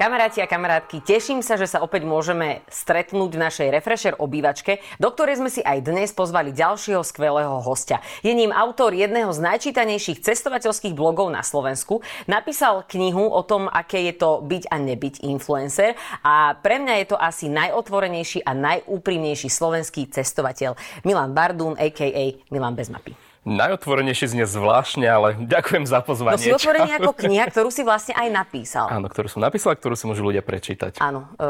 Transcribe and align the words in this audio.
Kamaráti 0.00 0.40
a 0.40 0.48
kamarátky, 0.48 1.04
teším 1.04 1.44
sa, 1.44 1.60
že 1.60 1.68
sa 1.68 1.84
opäť 1.84 2.08
môžeme 2.08 2.64
stretnúť 2.72 3.36
v 3.36 3.42
našej 3.44 3.68
Refresher 3.68 4.16
obývačke, 4.16 4.80
do 4.96 5.12
ktorej 5.12 5.44
sme 5.44 5.52
si 5.52 5.60
aj 5.60 5.84
dnes 5.84 6.08
pozvali 6.16 6.56
ďalšieho 6.56 7.04
skvelého 7.04 7.60
hostia. 7.60 8.00
Je 8.24 8.32
ním 8.32 8.48
autor 8.48 8.96
jedného 8.96 9.28
z 9.28 9.44
najčítanejších 9.44 10.24
cestovateľských 10.24 10.96
blogov 10.96 11.28
na 11.28 11.44
Slovensku. 11.44 12.00
Napísal 12.24 12.88
knihu 12.88 13.28
o 13.28 13.44
tom, 13.44 13.68
aké 13.68 14.08
je 14.08 14.16
to 14.16 14.40
byť 14.40 14.72
a 14.72 14.80
nebyť 14.80 15.20
influencer 15.20 15.92
a 16.24 16.56
pre 16.56 16.80
mňa 16.80 17.04
je 17.04 17.06
to 17.12 17.20
asi 17.20 17.52
najotvorenejší 17.52 18.40
a 18.40 18.56
najúprimnejší 18.56 19.52
slovenský 19.52 20.08
cestovateľ 20.08 20.80
Milan 21.04 21.36
Bardún, 21.36 21.76
a.k.a. 21.76 22.40
Milan 22.48 22.72
bez 22.72 22.88
mapy. 22.88 23.29
Najotvorenejšie 23.40 24.36
znie 24.36 24.44
zvláštne, 24.44 25.08
ale 25.08 25.32
ďakujem 25.48 25.88
za 25.88 26.04
pozvanie. 26.04 26.36
No 26.36 26.44
si 26.44 26.52
otvorený 26.52 27.00
ako 27.00 27.16
kniha, 27.24 27.48
ktorú 27.48 27.72
si 27.72 27.80
vlastne 27.80 28.12
aj 28.12 28.28
napísal. 28.28 28.84
Áno, 28.92 29.08
ktorú 29.08 29.32
som 29.32 29.40
napísal, 29.40 29.80
ktorú 29.80 29.96
si 29.96 30.04
môžu 30.04 30.28
ľudia 30.28 30.44
prečítať. 30.44 31.00
Áno, 31.00 31.24
e, 31.40 31.48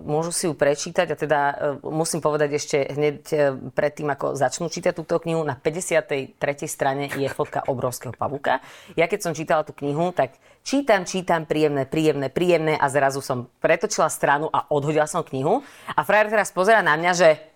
môžu 0.00 0.32
si 0.32 0.48
ju 0.48 0.56
prečítať 0.56 1.12
a 1.12 1.16
teda 1.20 1.40
e, 1.52 1.54
musím 1.92 2.24
povedať 2.24 2.56
ešte 2.56 2.76
hneď 2.88 3.16
e, 3.36 3.36
predtým, 3.68 4.08
ako 4.16 4.32
začnú 4.32 4.72
čítať 4.72 4.96
túto 4.96 5.20
knihu, 5.20 5.44
na 5.44 5.60
53. 5.60 6.40
strane 6.64 7.12
je 7.12 7.28
fotka 7.28 7.68
obrovského 7.68 8.16
pavúka. 8.16 8.64
Ja 8.96 9.04
keď 9.04 9.28
som 9.28 9.36
čítala 9.36 9.60
tú 9.60 9.76
knihu, 9.76 10.16
tak 10.16 10.40
čítam, 10.64 11.04
čítam, 11.04 11.44
príjemné, 11.44 11.84
príjemné, 11.84 12.32
príjemné 12.32 12.80
a 12.80 12.88
zrazu 12.88 13.20
som 13.20 13.44
pretočila 13.60 14.08
stranu 14.08 14.48
a 14.48 14.64
odhodila 14.72 15.04
som 15.04 15.20
knihu. 15.20 15.60
A 15.92 16.00
frajer 16.00 16.32
teraz 16.32 16.48
pozera 16.48 16.80
na 16.80 16.96
mňa, 16.96 17.12
že 17.12 17.55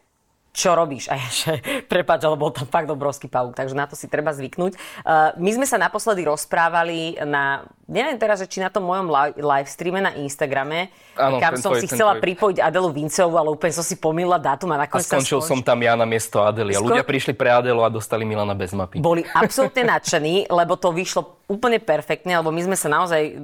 čo 0.51 0.75
robíš? 0.75 1.09
A 1.11 1.19
ja 1.19 1.29
že, 1.43 1.53
prepáč, 1.87 2.27
ale 2.27 2.37
bol 2.39 2.51
tam 2.51 2.67
fakt 2.67 2.91
obrovský 2.91 3.31
pavúk, 3.31 3.55
takže 3.55 3.79
na 3.79 3.87
to 3.87 3.95
si 3.95 4.11
treba 4.11 4.35
zvyknúť. 4.35 4.73
Uh, 5.03 5.35
my 5.39 5.51
sme 5.55 5.67
sa 5.67 5.79
naposledy 5.79 6.27
rozprávali 6.27 7.19
na, 7.23 7.67
neviem 7.91 8.17
teraz, 8.17 8.39
že 8.39 8.47
či 8.47 8.63
na 8.63 8.71
tom 8.71 8.87
mojom 8.87 9.11
live 9.35 9.69
streame 9.69 9.99
na 9.99 10.15
Instagrame, 10.15 10.95
Áno, 11.19 11.43
kam 11.43 11.59
som 11.59 11.75
tvoj, 11.75 11.83
si 11.83 11.87
chcela 11.91 12.17
tvoj. 12.17 12.23
pripojiť 12.25 12.57
Adelu 12.63 12.89
Vinceovú, 12.95 13.37
ale 13.37 13.51
úplne 13.51 13.75
som 13.75 13.85
si 13.85 13.99
pomýlila 13.99 14.39
dátum 14.39 14.71
a 14.73 14.87
nakoniec 14.87 15.11
A 15.11 15.19
skončil 15.19 15.43
som 15.43 15.59
tam 15.61 15.83
ja 15.83 15.99
na 15.99 16.07
miesto 16.07 16.41
Adely. 16.41 16.73
A 16.73 16.81
ľudia 16.81 17.03
prišli 17.03 17.35
pre 17.35 17.51
Adelu 17.51 17.83
a 17.83 17.91
dostali 17.91 18.23
Milana 18.23 18.55
bez 18.55 18.71
mapy. 18.71 19.03
Boli 19.03 19.27
absolútne 19.27 19.85
nadšení, 19.91 20.47
lebo 20.63 20.79
to 20.79 20.95
vyšlo 20.95 21.41
úplne 21.51 21.83
perfektne, 21.83 22.39
lebo 22.39 22.55
my 22.55 22.63
sme 22.63 22.77
sa 22.79 22.87
naozaj, 22.87 23.43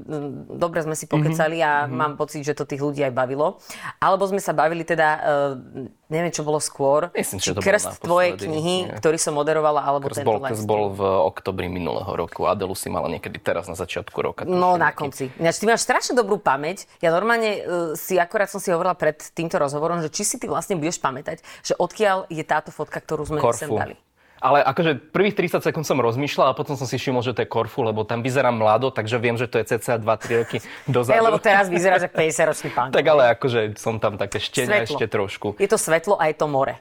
dobre 0.55 0.79
sme 0.87 0.95
si 0.95 1.11
pokecali 1.11 1.59
a 1.59 1.85
mm-hmm. 1.85 1.99
mám 1.99 2.15
pocit, 2.15 2.47
že 2.47 2.55
to 2.55 2.63
tých 2.63 2.79
ľudí 2.79 3.03
aj 3.03 3.11
bavilo. 3.11 3.59
Alebo 3.99 4.23
sme 4.31 4.39
sa 4.39 4.55
bavili 4.55 4.87
teda, 4.87 5.09
uh, 5.19 5.53
neviem, 6.07 6.31
čo 6.31 6.47
bolo 6.47 6.63
skôr. 6.63 7.11
Myslím, 7.11 7.43
či 7.43 7.51
krst 7.51 7.99
tvojej 7.99 8.39
knihy, 8.39 8.77
nie. 8.87 8.95
ktorý 9.03 9.19
som 9.19 9.35
moderovala, 9.35 9.83
alebo 9.83 10.07
krst 10.07 10.23
bol, 10.23 10.39
krst 10.39 10.65
bol 10.71 10.95
v 10.95 11.03
oktobri 11.03 11.67
minulého 11.67 12.07
roku. 12.15 12.47
Adelu 12.47 12.79
si 12.79 12.87
mala 12.87 13.11
niekedy 13.11 13.43
teraz 13.43 13.67
na 13.67 13.75
začiatku 13.75 14.15
roka. 14.37 14.45
No 14.45 14.77
na 14.77 14.93
konci. 14.93 15.33
Ináč, 15.41 15.63
ty 15.63 15.65
máš 15.65 15.89
strašne 15.89 16.13
dobrú 16.13 16.37
pamäť. 16.37 16.85
Ja 17.01 17.09
normálne 17.09 17.51
uh, 17.57 17.61
si, 17.97 18.21
akorát 18.21 18.53
som 18.53 18.61
si 18.61 18.69
hovorila 18.69 18.93
pred 18.93 19.17
týmto 19.33 19.57
rozhovorom, 19.57 20.05
že 20.05 20.13
či 20.13 20.29
si 20.29 20.37
ty 20.37 20.45
vlastne 20.45 20.77
budeš 20.77 21.01
pamätať, 21.01 21.41
že 21.65 21.73
odkiaľ 21.81 22.29
je 22.29 22.45
táto 22.45 22.69
fotka, 22.69 23.01
ktorú 23.01 23.25
sme 23.25 23.41
Korfu. 23.41 23.65
sem 23.65 23.71
dali. 23.73 23.97
Ale 24.37 24.61
akože 24.61 25.17
prvých 25.17 25.33
30 25.33 25.65
sekúnd 25.65 25.89
som 25.89 25.97
rozmýšľal 25.97 26.53
a 26.53 26.55
potom 26.55 26.77
som 26.77 26.85
si 26.85 27.01
všimol, 27.01 27.25
že 27.25 27.33
to 27.33 27.41
je 27.41 27.49
Korfu, 27.49 27.81
lebo 27.81 28.05
tam 28.05 28.21
vyzerá 28.21 28.53
mlado, 28.53 28.93
takže 28.93 29.17
viem, 29.17 29.41
že 29.41 29.49
to 29.49 29.57
je 29.57 29.65
cca 29.65 29.97
2-3 29.97 30.45
roky 30.45 30.59
dozadu. 30.87 31.17
Hey, 31.17 31.25
lebo 31.25 31.41
teraz 31.41 31.73
vyzerá, 31.73 31.97
že 31.97 32.13
50-ročný 32.13 32.69
pán. 32.77 32.93
tak 32.97 33.05
ale 33.09 33.33
akože 33.33 33.81
som 33.81 33.97
tam 33.97 34.21
také 34.21 34.37
šteňa 34.37 34.85
ešte 34.85 35.09
trošku. 35.09 35.57
Je 35.57 35.65
to 35.65 35.81
svetlo 35.81 36.21
a 36.21 36.29
je 36.29 36.37
to 36.37 36.47
more. 36.53 36.77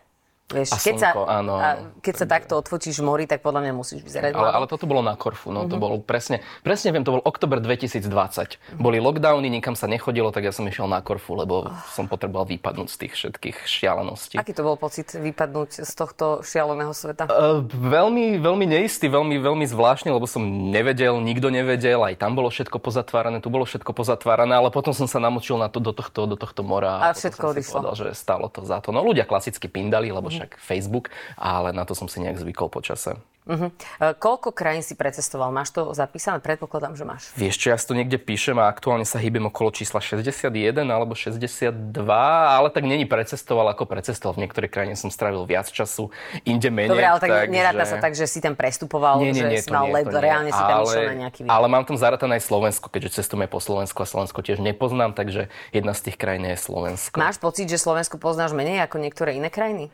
Vieš, 0.46 0.70
a 0.72 0.78
keď, 0.78 0.96
slnko, 1.02 1.22
sa, 1.26 1.42
áno, 1.42 1.54
a 1.58 1.70
keď 2.06 2.16
sa 2.22 2.26
takto 2.30 2.54
odfotíš 2.62 3.02
v 3.02 3.06
mori, 3.10 3.26
tak 3.26 3.42
podľa 3.42 3.66
mňa 3.66 3.74
musíš 3.74 4.06
vyzerať. 4.06 4.38
Ale, 4.38 4.54
ale 4.54 4.66
toto 4.70 4.86
bolo 4.86 5.02
na 5.02 5.18
Korfu, 5.18 5.50
no, 5.50 5.66
mm-hmm. 5.66 5.74
to 5.74 5.76
mhm. 5.76 5.82
bolo 5.82 5.96
presne, 6.06 6.46
presne 6.62 6.94
viem, 6.94 7.02
to 7.02 7.18
bol 7.18 7.24
oktober 7.26 7.58
2020. 7.58 8.78
Boli 8.78 9.02
lockdowny, 9.02 9.50
nikam 9.50 9.74
sa 9.74 9.90
nechodilo, 9.90 10.30
tak 10.30 10.46
ja 10.46 10.54
som 10.54 10.62
išiel 10.70 10.86
na 10.86 11.02
Korfu, 11.02 11.34
lebo 11.34 11.66
oh. 11.66 11.74
som 11.90 12.06
potreboval 12.06 12.46
vypadnúť 12.46 12.94
z 12.94 12.98
tých 13.02 13.14
všetkých 13.18 13.58
šialeností. 13.66 14.38
Aký 14.38 14.54
to 14.54 14.62
bol 14.62 14.78
pocit 14.78 15.18
vypadnúť 15.18 15.82
z 15.82 15.92
tohto 15.98 16.46
šialeného 16.46 16.94
sveta? 16.94 17.26
Uh, 17.26 17.66
veľmi, 17.66 18.38
veľmi 18.38 18.70
neistý, 18.70 19.10
veľmi, 19.10 19.42
veľmi 19.42 19.66
zvláštny, 19.66 20.14
lebo 20.14 20.30
som 20.30 20.46
nevedel, 20.70 21.26
nikto 21.26 21.50
nevedel, 21.50 22.06
aj 22.06 22.22
tam 22.22 22.38
bolo 22.38 22.54
všetko 22.54 22.78
pozatvárané, 22.78 23.42
tu 23.42 23.50
bolo 23.50 23.66
všetko 23.66 23.90
pozatvárané, 23.98 24.62
ale 24.62 24.70
potom 24.70 24.94
som 24.94 25.10
sa 25.10 25.18
namočil 25.18 25.58
na 25.58 25.74
to, 25.74 25.82
do, 25.82 25.90
tohto, 25.90 26.30
do 26.30 26.38
tohto 26.38 26.62
mora. 26.62 27.02
A, 27.02 27.10
a 27.10 27.18
všetko 27.18 27.50
odišlo. 27.50 27.82
Povedal, 27.82 27.96
že 27.98 28.08
stalo 28.14 28.46
to 28.46 28.62
za 28.62 28.78
to. 28.86 28.94
No 28.94 29.02
ľudia 29.02 29.26
klasicky 29.26 29.66
pindali, 29.66 30.14
lebo 30.14 30.30
mm-hmm. 30.30 30.35
Však 30.38 30.60
Facebook, 30.60 31.12
ale 31.40 31.72
na 31.72 31.88
to 31.88 31.96
som 31.96 32.12
si 32.12 32.20
nejak 32.20 32.40
zvykol 32.40 32.68
počase. 32.68 33.16
Uh-huh. 33.46 33.70
Koľko 34.02 34.50
krajín 34.50 34.82
si 34.82 34.98
precestoval? 34.98 35.54
Máš 35.54 35.70
to 35.70 35.94
zapísané? 35.94 36.42
Predpokladám, 36.42 36.98
že 36.98 37.06
máš. 37.06 37.30
Vieš 37.38 37.62
čo, 37.62 37.68
ja 37.70 37.78
si 37.78 37.86
to 37.86 37.94
niekde 37.94 38.18
píšem 38.18 38.58
a 38.58 38.66
aktuálne 38.66 39.06
sa 39.06 39.22
hýbem 39.22 39.46
okolo 39.46 39.70
čísla 39.70 40.02
61 40.02 40.50
alebo 40.90 41.14
62, 41.14 41.70
ale 42.02 42.68
tak 42.74 42.90
není 42.90 43.06
precestoval 43.06 43.70
ako 43.78 43.86
precestoval. 43.86 44.42
V 44.42 44.50
niektorej 44.50 44.74
krajine 44.74 44.98
som 44.98 45.14
strávil 45.14 45.46
viac 45.46 45.70
času, 45.70 46.10
inde 46.42 46.74
menej. 46.74 46.98
Dobre, 46.98 47.06
ale 47.06 47.20
tak 47.22 47.30
tak 47.30 47.54
neráta 47.54 47.86
že... 47.86 47.90
sa 47.94 47.98
tak, 48.02 48.18
že 48.18 48.26
si 48.26 48.42
tam 48.42 48.58
prestupoval, 48.58 49.22
nie, 49.22 49.30
nie, 49.30 49.46
nie, 49.46 49.62
že 49.62 49.70
si 49.70 49.72
mal 49.72 49.94
let, 49.94 50.10
reálne 50.10 50.50
si 50.50 50.64
tam 50.66 50.82
išiel 50.82 51.06
na 51.14 51.18
nejaký 51.30 51.40
výlet. 51.46 51.54
Ale 51.54 51.66
mám 51.70 51.86
tam 51.86 52.02
zaratané 52.02 52.42
aj 52.42 52.50
Slovensko, 52.50 52.90
keďže 52.90 53.22
cestujeme 53.22 53.46
po 53.46 53.62
Slovensku 53.62 54.02
a 54.02 54.10
Slovensko 54.10 54.42
tiež 54.42 54.58
nepoznám, 54.58 55.14
takže 55.14 55.54
jedna 55.70 55.94
z 55.94 56.10
tých 56.10 56.18
krajín 56.18 56.50
je 56.50 56.58
Slovensko. 56.58 57.22
Máš 57.22 57.38
pocit, 57.38 57.70
že 57.70 57.78
Slovensko 57.78 58.18
poznáš 58.18 58.58
menej 58.58 58.82
ako 58.90 58.98
niektoré 58.98 59.38
iné 59.38 59.54
krajiny? 59.54 59.94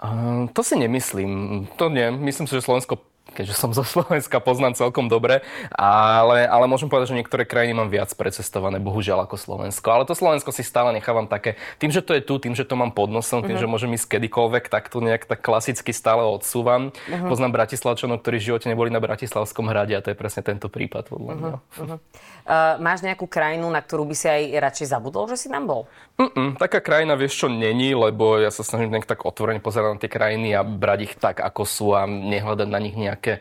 Uh, 0.00 0.48
to 0.56 0.64
si 0.64 0.80
nemyslím. 0.80 1.68
To 1.76 1.92
nie. 1.92 2.08
Myslím 2.08 2.48
si, 2.48 2.56
že 2.56 2.64
Slovensko 2.64 3.04
keďže 3.32 3.54
som 3.54 3.70
zo 3.70 3.86
Slovenska, 3.86 4.42
poznám 4.42 4.74
celkom 4.76 5.06
dobre, 5.06 5.42
ale, 5.74 6.44
ale 6.46 6.64
môžem 6.66 6.90
povedať, 6.90 7.14
že 7.14 7.18
niektoré 7.18 7.46
krajiny 7.46 7.72
mám 7.74 7.88
viac 7.88 8.10
precestované, 8.14 8.82
bohužiaľ, 8.82 9.24
ako 9.26 9.38
Slovensko. 9.38 9.86
Ale 9.90 10.04
to 10.06 10.14
Slovensko 10.18 10.50
si 10.50 10.66
stále 10.66 10.90
nechávam 10.94 11.30
také, 11.30 11.56
tým, 11.78 11.94
že 11.94 12.02
to 12.02 12.14
je 12.14 12.22
tu, 12.22 12.42
tým, 12.42 12.54
že 12.58 12.66
to 12.66 12.74
mám 12.74 12.90
pod 12.90 13.08
nosom, 13.08 13.46
tým, 13.46 13.56
uh-huh. 13.56 13.62
že 13.62 13.70
môžem 13.70 13.90
ísť 13.94 14.18
kedykoľvek, 14.18 14.64
tak 14.68 14.90
to 14.90 14.98
nejak 15.00 15.24
tak 15.24 15.40
klasicky 15.40 15.94
stále 15.94 16.26
odsúvam. 16.26 16.90
Uh-huh. 16.90 17.30
Poznám 17.30 17.54
Bratislavčanov, 17.54 18.20
ktorí 18.22 18.42
v 18.42 18.46
živote 18.52 18.66
neboli 18.66 18.90
na 18.90 19.00
Bratislavskom 19.00 19.70
hrade 19.70 19.94
a 19.94 20.02
to 20.02 20.10
je 20.12 20.18
presne 20.18 20.42
tento 20.42 20.66
prípad. 20.66 21.08
Podľa 21.10 21.32
uh-huh. 21.34 21.56
Uh-huh. 21.80 21.98
Uh, 22.50 22.76
máš 22.82 23.06
nejakú 23.06 23.30
krajinu, 23.30 23.70
na 23.70 23.78
ktorú 23.78 24.10
by 24.10 24.16
si 24.16 24.26
aj 24.26 24.42
radšej 24.58 24.86
zabudol, 24.90 25.30
že 25.30 25.38
si 25.38 25.46
tam 25.46 25.70
bol? 25.70 25.86
Mm-mm, 26.20 26.60
taká 26.60 26.84
krajina, 26.84 27.16
vieš 27.16 27.40
čo, 27.40 27.48
není, 27.48 27.96
lebo 27.96 28.36
ja 28.36 28.52
sa 28.52 28.60
snažím 28.60 28.92
nejak 28.92 29.08
tak 29.08 29.24
otvorene 29.24 29.64
pozerať 29.64 29.88
na 29.96 30.00
tie 30.04 30.12
krajiny 30.12 30.52
a 30.52 30.60
brať 30.60 30.98
ich 31.08 31.14
tak, 31.16 31.40
ako 31.40 31.62
sú 31.64 31.96
a 31.96 32.04
nehľadať 32.04 32.68
na 32.68 32.76
nich 32.76 32.92
nejaké 32.92 33.40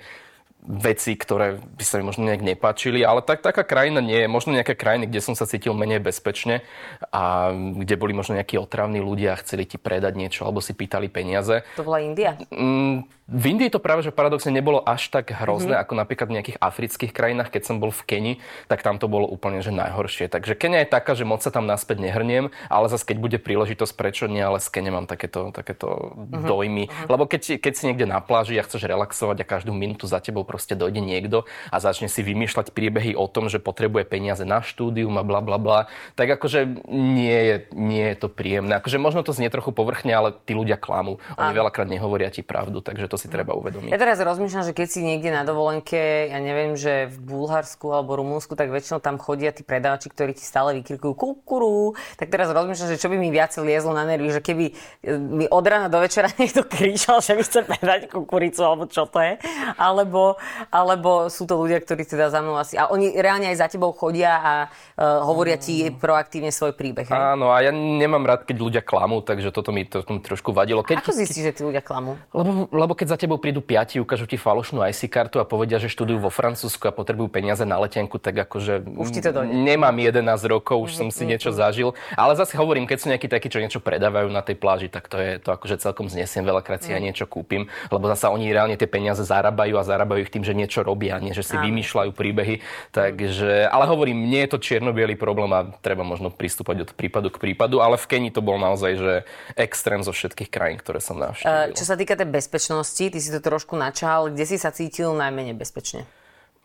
veci, 0.59 1.15
ktoré 1.15 1.55
by 1.55 1.83
sa 1.87 1.97
mi 1.97 2.03
možno 2.03 2.27
nejak 2.27 2.43
nepáčili, 2.43 2.99
ale 3.01 3.23
tak, 3.23 3.39
taká 3.39 3.63
krajina 3.63 4.03
nie 4.03 4.19
je. 4.19 4.27
Možno 4.27 4.51
nejaké 4.51 4.75
krajiny, 4.75 5.07
kde 5.07 5.23
som 5.23 5.33
sa 5.33 5.47
cítil 5.47 5.71
menej 5.71 6.03
bezpečne 6.03 6.67
a 7.15 7.55
kde 7.55 7.95
boli 7.95 8.11
možno 8.11 8.35
nejakí 8.35 8.59
otravní 8.59 8.99
ľudia 8.99 9.33
a 9.33 9.41
chceli 9.41 9.63
ti 9.63 9.79
predať 9.79 10.19
niečo 10.19 10.43
alebo 10.43 10.59
si 10.59 10.75
pýtali 10.75 11.07
peniaze. 11.07 11.63
To 11.79 11.87
bola 11.87 12.03
India? 12.03 12.35
Mm, 12.51 13.07
v 13.29 13.45
Indii 13.45 13.69
to 13.69 13.77
práve, 13.77 14.01
že 14.01 14.09
paradoxne 14.09 14.49
nebolo 14.49 14.81
až 14.81 15.13
tak 15.13 15.29
hrozné, 15.29 15.77
mm-hmm. 15.77 15.85
ako 15.85 15.93
napríklad 15.93 16.27
v 16.33 16.35
nejakých 16.41 16.57
afrických 16.57 17.13
krajinách. 17.13 17.53
Keď 17.53 17.61
som 17.61 17.77
bol 17.77 17.93
v 17.93 18.01
Keni, 18.09 18.33
tak 18.65 18.81
tam 18.81 18.97
to 18.97 19.05
bolo 19.05 19.29
úplne 19.29 19.61
že 19.61 19.69
najhoršie. 19.69 20.33
Takže 20.33 20.57
Kenia 20.57 20.81
je 20.81 20.89
taká, 20.89 21.13
že 21.13 21.29
moc 21.29 21.45
sa 21.45 21.53
tam 21.53 21.69
naspäť 21.69 22.01
nehrniem, 22.01 22.49
ale 22.73 22.89
zase 22.89 23.05
keď 23.05 23.17
bude 23.21 23.37
príležitosť, 23.37 23.93
prečo 23.93 24.25
nie, 24.25 24.41
ale 24.41 24.57
z 24.57 24.73
Kene 24.73 24.89
mám 24.89 25.05
takéto, 25.05 25.53
takéto 25.53 26.17
mm-hmm. 26.17 26.49
dojmy. 26.49 26.85
Mm-hmm. 26.89 27.05
Lebo 27.05 27.23
keď, 27.29 27.61
keď 27.61 27.73
si 27.77 27.83
niekde 27.85 28.09
na 28.09 28.17
pláži 28.17 28.57
a 28.57 28.65
chceš 28.65 28.89
relaxovať 28.89 29.45
a 29.45 29.49
každú 29.49 29.77
minútu 29.77 30.09
za 30.09 30.17
tebou 30.17 30.41
proste 30.49 30.73
dojde 30.73 30.97
niekto 30.97 31.45
a 31.69 31.77
začne 31.77 32.09
si 32.09 32.25
vymýšľať 32.25 32.73
príbehy 32.73 33.13
o 33.13 33.29
tom, 33.29 33.53
že 33.53 33.61
potrebuje 33.61 34.09
peniaze 34.09 34.41
na 34.41 34.65
štúdium 34.65 35.13
a 35.21 35.23
bla 35.23 35.45
bla 35.45 35.61
bla, 35.61 35.79
tak 36.17 36.33
akože 36.33 36.89
nie 36.89 37.37
je, 37.37 37.55
nie 37.77 38.05
je 38.09 38.15
to 38.17 38.27
príjemné. 38.33 38.81
Akože 38.81 38.97
možno 38.97 39.21
to 39.21 39.37
znie 39.37 39.53
trochu 39.53 39.69
povrchne, 39.69 40.09
ale 40.09 40.33
tí 40.33 40.57
ľudia 40.57 40.81
klamú. 40.81 41.21
Oni 41.37 41.53
veľakrát 41.53 41.85
nehovoria 41.85 42.33
ti 42.33 42.41
pravdu, 42.41 42.81
takže 42.81 43.05
to 43.05 43.21
si 43.21 43.29
treba 43.29 43.53
uvedomiť. 43.53 43.93
Ja 43.93 44.01
teraz 44.01 44.17
rozmýšľam, 44.17 44.65
že 44.65 44.73
keď 44.73 44.87
si 44.89 45.05
niekde 45.05 45.29
na 45.29 45.45
dovolenke, 45.45 46.31
ja 46.33 46.39
neviem, 46.41 46.73
že 46.73 47.11
v 47.13 47.17
Bulharsku 47.21 47.93
alebo 47.93 48.17
Rumunsku, 48.17 48.57
tak 48.57 48.73
väčšinou 48.73 49.03
tam 49.03 49.21
chodia 49.21 49.53
tí 49.53 49.61
predávači, 49.61 50.09
ktorí 50.09 50.33
ti 50.33 50.41
stále 50.47 50.73
vykrikujú 50.81 51.13
kukuru. 51.13 51.93
Tak 52.17 52.31
teraz 52.33 52.49
rozmýšľam, 52.49 52.95
že 52.95 52.97
čo 52.97 53.11
by 53.11 53.17
mi 53.19 53.29
viac 53.29 53.53
liezlo 53.59 53.91
na 53.91 54.07
nervy, 54.07 54.33
že 54.33 54.41
keby 54.41 54.65
e, 54.71 55.13
mi 55.19 55.45
od 55.45 55.65
rána 55.67 55.91
do 55.91 55.99
večera 55.99 56.31
niekto 56.41 56.63
kričal, 56.63 57.19
že 57.19 57.35
mi 57.35 57.43
chce 57.43 57.67
predať 57.67 58.07
kukuricu 58.07 58.63
alebo 58.63 58.87
čo 58.87 59.03
to 59.05 59.19
je. 59.19 59.37
Alebo 59.75 60.38
alebo 60.69 61.27
sú 61.27 61.45
to 61.45 61.57
ľudia, 61.57 61.79
ktorí 61.81 62.05
teda 62.05 62.29
za 62.29 62.39
mnou 62.39 62.57
asi... 62.59 62.75
A 62.75 62.91
oni 62.91 63.15
reálne 63.15 63.49
aj 63.51 63.57
za 63.59 63.67
tebou 63.69 63.91
chodia 63.91 64.39
a 64.39 64.53
uh, 64.67 65.23
hovoria 65.25 65.59
ti 65.59 65.87
mm. 65.87 65.99
proaktívne 65.99 66.51
svoj 66.53 66.73
príbeh. 66.73 67.09
Hej? 67.09 67.15
Áno, 67.15 67.51
a 67.51 67.61
ja 67.63 67.71
nemám 67.73 68.23
rád, 68.25 68.45
keď 68.45 68.57
ľudia 68.59 68.81
klamú, 68.83 69.21
takže 69.21 69.51
toto 69.51 69.73
mi, 69.73 69.85
to, 69.85 70.01
to 70.01 70.11
mi 70.15 70.21
trošku 70.21 70.51
vadilo. 70.55 70.81
Keď, 70.85 71.03
Ako 71.03 71.13
zistíš, 71.15 71.51
že 71.51 71.53
tí 71.59 71.61
ľudia 71.65 71.83
klamú? 71.83 72.15
Lebo, 72.31 72.69
lebo 72.71 72.93
keď 72.95 73.15
za 73.15 73.17
tebou 73.19 73.37
prídu 73.41 73.59
piati, 73.59 73.99
ukážu 73.99 74.25
ti 74.29 74.39
falošnú 74.39 74.81
IC 74.85 75.09
kartu 75.11 75.41
a 75.41 75.45
povedia, 75.45 75.77
že 75.81 75.91
študujú 75.91 76.19
vo 76.23 76.31
Francúzsku 76.31 76.87
a 76.87 76.91
potrebujú 76.93 77.29
peniaze 77.29 77.63
na 77.63 77.77
letenku, 77.81 78.17
tak 78.21 78.47
akože 78.47 78.85
už 78.97 79.09
ti 79.09 79.19
to 79.19 79.31
dojde. 79.33 79.51
nemám 79.51 79.95
11 79.95 80.25
rokov, 80.47 80.89
už 80.89 80.91
mm, 80.93 80.97
som 80.97 81.07
si 81.09 81.23
mm, 81.25 81.29
niečo 81.35 81.49
mm. 81.51 81.55
zažil. 81.55 81.89
Ale 82.15 82.33
zase 82.37 82.55
hovorím, 82.55 82.85
keď 82.85 82.97
sú 82.97 83.07
nejakí 83.11 83.27
takí, 83.27 83.47
čo 83.51 83.61
niečo 83.61 83.79
predávajú 83.81 84.29
na 84.31 84.41
tej 84.45 84.55
pláži, 84.57 84.87
tak 84.87 85.07
to 85.11 85.17
je 85.17 85.41
to 85.41 85.49
akože 85.53 85.81
celkom 85.81 86.07
znesiem. 86.07 86.45
Veľakrát 86.45 86.81
si 86.83 86.91
mm. 86.91 86.95
aj 86.95 87.01
niečo 87.01 87.25
kúpim, 87.25 87.67
lebo 87.89 88.05
zase 88.09 88.29
oni 88.29 88.49
reálne 88.49 88.75
tie 88.79 88.89
peniaze 88.89 89.21
zarábajú 89.21 89.75
a 89.77 89.83
zarábajú 89.83 90.25
ich 90.25 90.28
tým, 90.29 90.45
že 90.45 90.53
niečo 90.53 90.85
robia, 90.85 91.17
nie 91.17 91.33
že 91.33 91.41
si 91.41 91.57
Áno. 91.57 91.65
vymýšľajú 91.67 92.11
príbehy. 92.13 92.61
Takže, 92.93 93.65
ale 93.67 93.85
hovorím, 93.89 94.29
nie 94.29 94.45
je 94.45 94.55
to 94.55 94.59
čierno 94.61 94.93
problém 95.17 95.51
a 95.51 95.65
treba 95.81 96.05
možno 96.05 96.29
pristúpať 96.29 96.85
od 96.85 96.91
prípadu 96.93 97.33
k 97.33 97.41
prípadu, 97.41 97.81
ale 97.81 97.97
v 97.97 98.05
Kenii 98.05 98.33
to 98.33 98.45
bol 98.45 98.61
naozaj 98.61 98.91
že 98.95 99.13
extrém 99.57 100.05
zo 100.05 100.13
všetkých 100.13 100.49
krajín, 100.53 100.77
ktoré 100.77 101.01
som 101.01 101.17
navštívil. 101.17 101.73
Čo 101.73 101.85
sa 101.85 101.95
týka 101.97 102.13
tej 102.13 102.29
bezpečnosti, 102.29 103.03
ty 103.09 103.19
si 103.19 103.29
to 103.33 103.41
trošku 103.41 103.73
načal, 103.73 104.29
kde 104.29 104.45
si 104.45 104.57
sa 104.61 104.69
cítil 104.69 105.11
najmenej 105.17 105.57
bezpečne? 105.57 106.05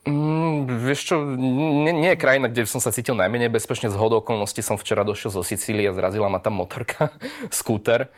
Mm, 0.04 0.68
vieš 0.84 1.00
čo, 1.08 1.16
nie, 1.24 1.96
nie 1.96 2.12
je 2.12 2.20
krajina, 2.20 2.52
kde 2.52 2.68
som 2.68 2.76
sa 2.76 2.92
cítil 2.92 3.16
najmenej 3.16 3.48
bezpečne. 3.48 3.88
Z 3.88 3.96
hodou 3.96 4.20
okolností 4.20 4.60
som 4.60 4.76
včera 4.76 5.00
došiel 5.00 5.32
zo 5.32 5.40
Sicílie 5.40 5.88
a 5.88 5.96
zrazila 5.96 6.28
ma 6.28 6.44
tam 6.44 6.60
motorka, 6.60 7.08
skúter. 7.48 8.12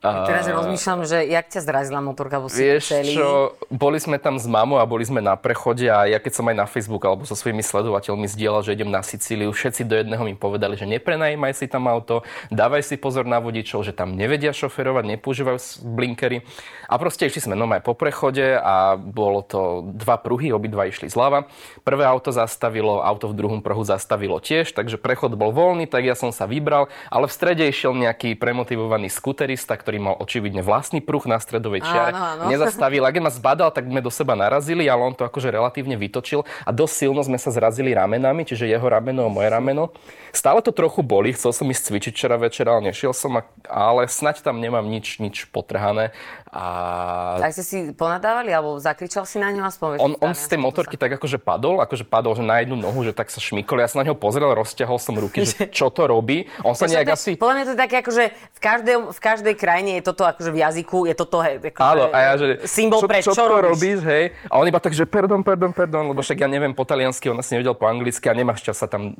A 0.00 0.24
teraz 0.24 0.48
rozmýšľam, 0.48 1.04
že 1.04 1.28
jak 1.28 1.52
ťa 1.52 1.60
zrazila 1.60 2.00
motorka 2.00 2.40
vo 2.40 2.48
Vieš 2.48 2.88
celý... 2.88 3.12
čo, 3.20 3.52
boli 3.68 4.00
sme 4.00 4.16
tam 4.16 4.40
s 4.40 4.48
mamou 4.48 4.80
a 4.80 4.88
boli 4.88 5.04
sme 5.04 5.20
na 5.20 5.36
prechode 5.36 5.84
a 5.92 6.08
ja 6.08 6.16
keď 6.16 6.40
som 6.40 6.48
aj 6.48 6.56
na 6.56 6.64
Facebook 6.64 7.04
alebo 7.04 7.28
so 7.28 7.36
svojimi 7.36 7.60
sledovateľmi 7.60 8.24
zdieľal, 8.24 8.64
že 8.64 8.72
idem 8.72 8.88
na 8.88 9.04
Sicíliu, 9.04 9.52
všetci 9.52 9.84
do 9.84 10.00
jedného 10.00 10.24
mi 10.24 10.32
povedali, 10.32 10.80
že 10.80 10.88
neprenajímaj 10.88 11.52
si 11.52 11.68
tam 11.68 11.84
auto, 11.84 12.24
dávaj 12.48 12.80
si 12.80 12.96
pozor 12.96 13.28
na 13.28 13.44
vodičov, 13.44 13.84
že 13.84 13.92
tam 13.92 14.16
nevedia 14.16 14.56
šoferovať, 14.56 15.04
nepoužívajú 15.04 15.84
blinkery. 15.84 16.48
A 16.88 16.96
proste 16.96 17.28
išli 17.28 17.44
sme 17.44 17.52
nomaj 17.52 17.84
po 17.84 17.92
prechode 17.92 18.56
a 18.56 18.96
bolo 18.96 19.44
to 19.44 19.84
dva 20.00 20.16
pruhy, 20.16 20.48
obidva 20.48 20.88
išli 20.88 21.12
zľava. 21.12 21.44
Prvé 21.84 22.08
auto 22.08 22.32
zastavilo, 22.32 23.04
auto 23.04 23.28
v 23.28 23.36
druhom 23.36 23.60
pruhu 23.60 23.84
zastavilo 23.84 24.40
tiež, 24.40 24.72
takže 24.72 24.96
prechod 24.96 25.36
bol 25.36 25.52
voľný, 25.52 25.84
tak 25.84 26.08
ja 26.08 26.16
som 26.16 26.32
sa 26.32 26.48
vybral, 26.48 26.88
ale 27.12 27.28
v 27.28 27.36
strede 27.36 27.68
išiel 27.68 27.92
nejaký 27.92 28.32
premotivovaný 28.40 29.12
skuterista, 29.12 29.76
ktorý 29.76 29.89
mal 29.96 30.14
očividne 30.20 30.60
vlastný 30.60 31.00
pruh 31.00 31.24
na 31.24 31.40
stredovej 31.40 31.82
čiare. 31.82 32.12
Áno, 32.12 32.46
áno. 32.46 32.52
Nezastavil. 32.52 33.02
Ak 33.02 33.16
ma 33.18 33.32
zbadal, 33.32 33.72
tak 33.72 33.88
sme 33.88 34.04
do 34.04 34.12
seba 34.12 34.36
narazili, 34.36 34.86
ale 34.86 35.02
on 35.02 35.16
to 35.16 35.24
akože 35.24 35.48
relatívne 35.48 35.96
vytočil 35.96 36.44
a 36.62 36.70
dosť 36.70 36.94
silno 36.94 37.24
sme 37.24 37.40
sa 37.40 37.48
zrazili 37.48 37.96
ramenami, 37.96 38.44
čiže 38.44 38.68
jeho 38.68 38.84
rameno 38.84 39.26
a 39.26 39.30
moje 39.32 39.48
rameno. 39.48 39.90
Stále 40.30 40.62
to 40.62 40.70
trochu 40.70 41.02
boli, 41.02 41.34
chcel 41.34 41.50
som 41.50 41.66
ísť 41.66 41.90
cvičiť 41.90 42.12
včera 42.14 42.36
večer, 42.38 42.68
ale 42.70 42.92
nešiel 42.92 43.10
som, 43.10 43.42
ale 43.66 44.06
snať 44.06 44.46
tam 44.46 44.62
nemám 44.62 44.86
nič, 44.86 45.18
nič 45.18 45.50
potrhané. 45.50 46.14
A... 46.50 47.38
Tak 47.38 47.54
ste 47.54 47.62
si 47.62 47.78
ponadávali, 47.94 48.50
alebo 48.50 48.74
zakričal 48.82 49.22
si 49.22 49.38
na 49.38 49.54
ňo 49.54 49.70
aspoň? 49.70 50.02
On, 50.02 50.12
on 50.18 50.34
z 50.34 50.50
tej 50.50 50.58
motorky 50.58 50.98
sa... 50.98 51.06
tak 51.06 51.22
akože 51.22 51.38
padol, 51.38 51.78
akože 51.78 52.02
padol 52.02 52.34
že 52.34 52.42
na 52.42 52.58
jednu 52.58 52.74
nohu, 52.74 53.06
že 53.06 53.14
tak 53.14 53.30
sa 53.30 53.38
šmykol. 53.38 53.78
Ja 53.78 53.86
som 53.86 54.02
na 54.02 54.10
ňo 54.10 54.18
pozrel, 54.18 54.50
rozťahol 54.58 54.98
som 54.98 55.14
ruky, 55.14 55.46
že 55.46 55.70
čo 55.78 55.94
to 55.94 56.10
robí. 56.10 56.50
On 56.66 56.74
sa 56.74 56.90
nejak 56.90 57.14
asi... 57.14 57.38
Podľa 57.38 57.54
mňa 57.54 57.64
to 57.70 57.72
je 57.72 57.78
také, 57.78 57.96
akože 58.02 58.24
v 58.34 58.60
každej, 58.60 58.96
v 59.14 59.20
každej 59.22 59.54
krajine 59.54 59.90
je 59.98 60.02
toto 60.10 60.26
akože 60.26 60.50
v 60.50 60.58
jazyku, 60.58 60.98
je 61.06 61.14
toto 61.14 61.38
hej, 61.38 61.62
akože 61.62 61.86
Áno, 61.86 62.04
a 62.10 62.18
ja, 62.18 62.32
že, 62.34 62.46
symbol 62.66 62.98
čo, 62.98 63.06
pre 63.06 63.22
čo, 63.22 63.30
čo 63.30 63.46
to 63.46 63.54
robíš? 63.54 63.70
robíš, 63.70 64.00
hej? 64.02 64.24
A 64.50 64.54
on 64.58 64.66
iba 64.66 64.82
tak, 64.82 64.90
že 64.90 65.06
pardon, 65.06 65.46
pardon, 65.46 65.70
pardon, 65.70 66.10
lebo 66.10 66.18
však 66.18 66.42
ja 66.42 66.48
neviem 66.50 66.74
po 66.74 66.82
taliansky, 66.82 67.30
on 67.30 67.38
asi 67.38 67.54
nevedel 67.54 67.78
po 67.78 67.86
anglicky 67.86 68.26
a 68.26 68.34
nemáš 68.34 68.66
čas 68.66 68.74
sa 68.74 68.90
tam 68.90 69.14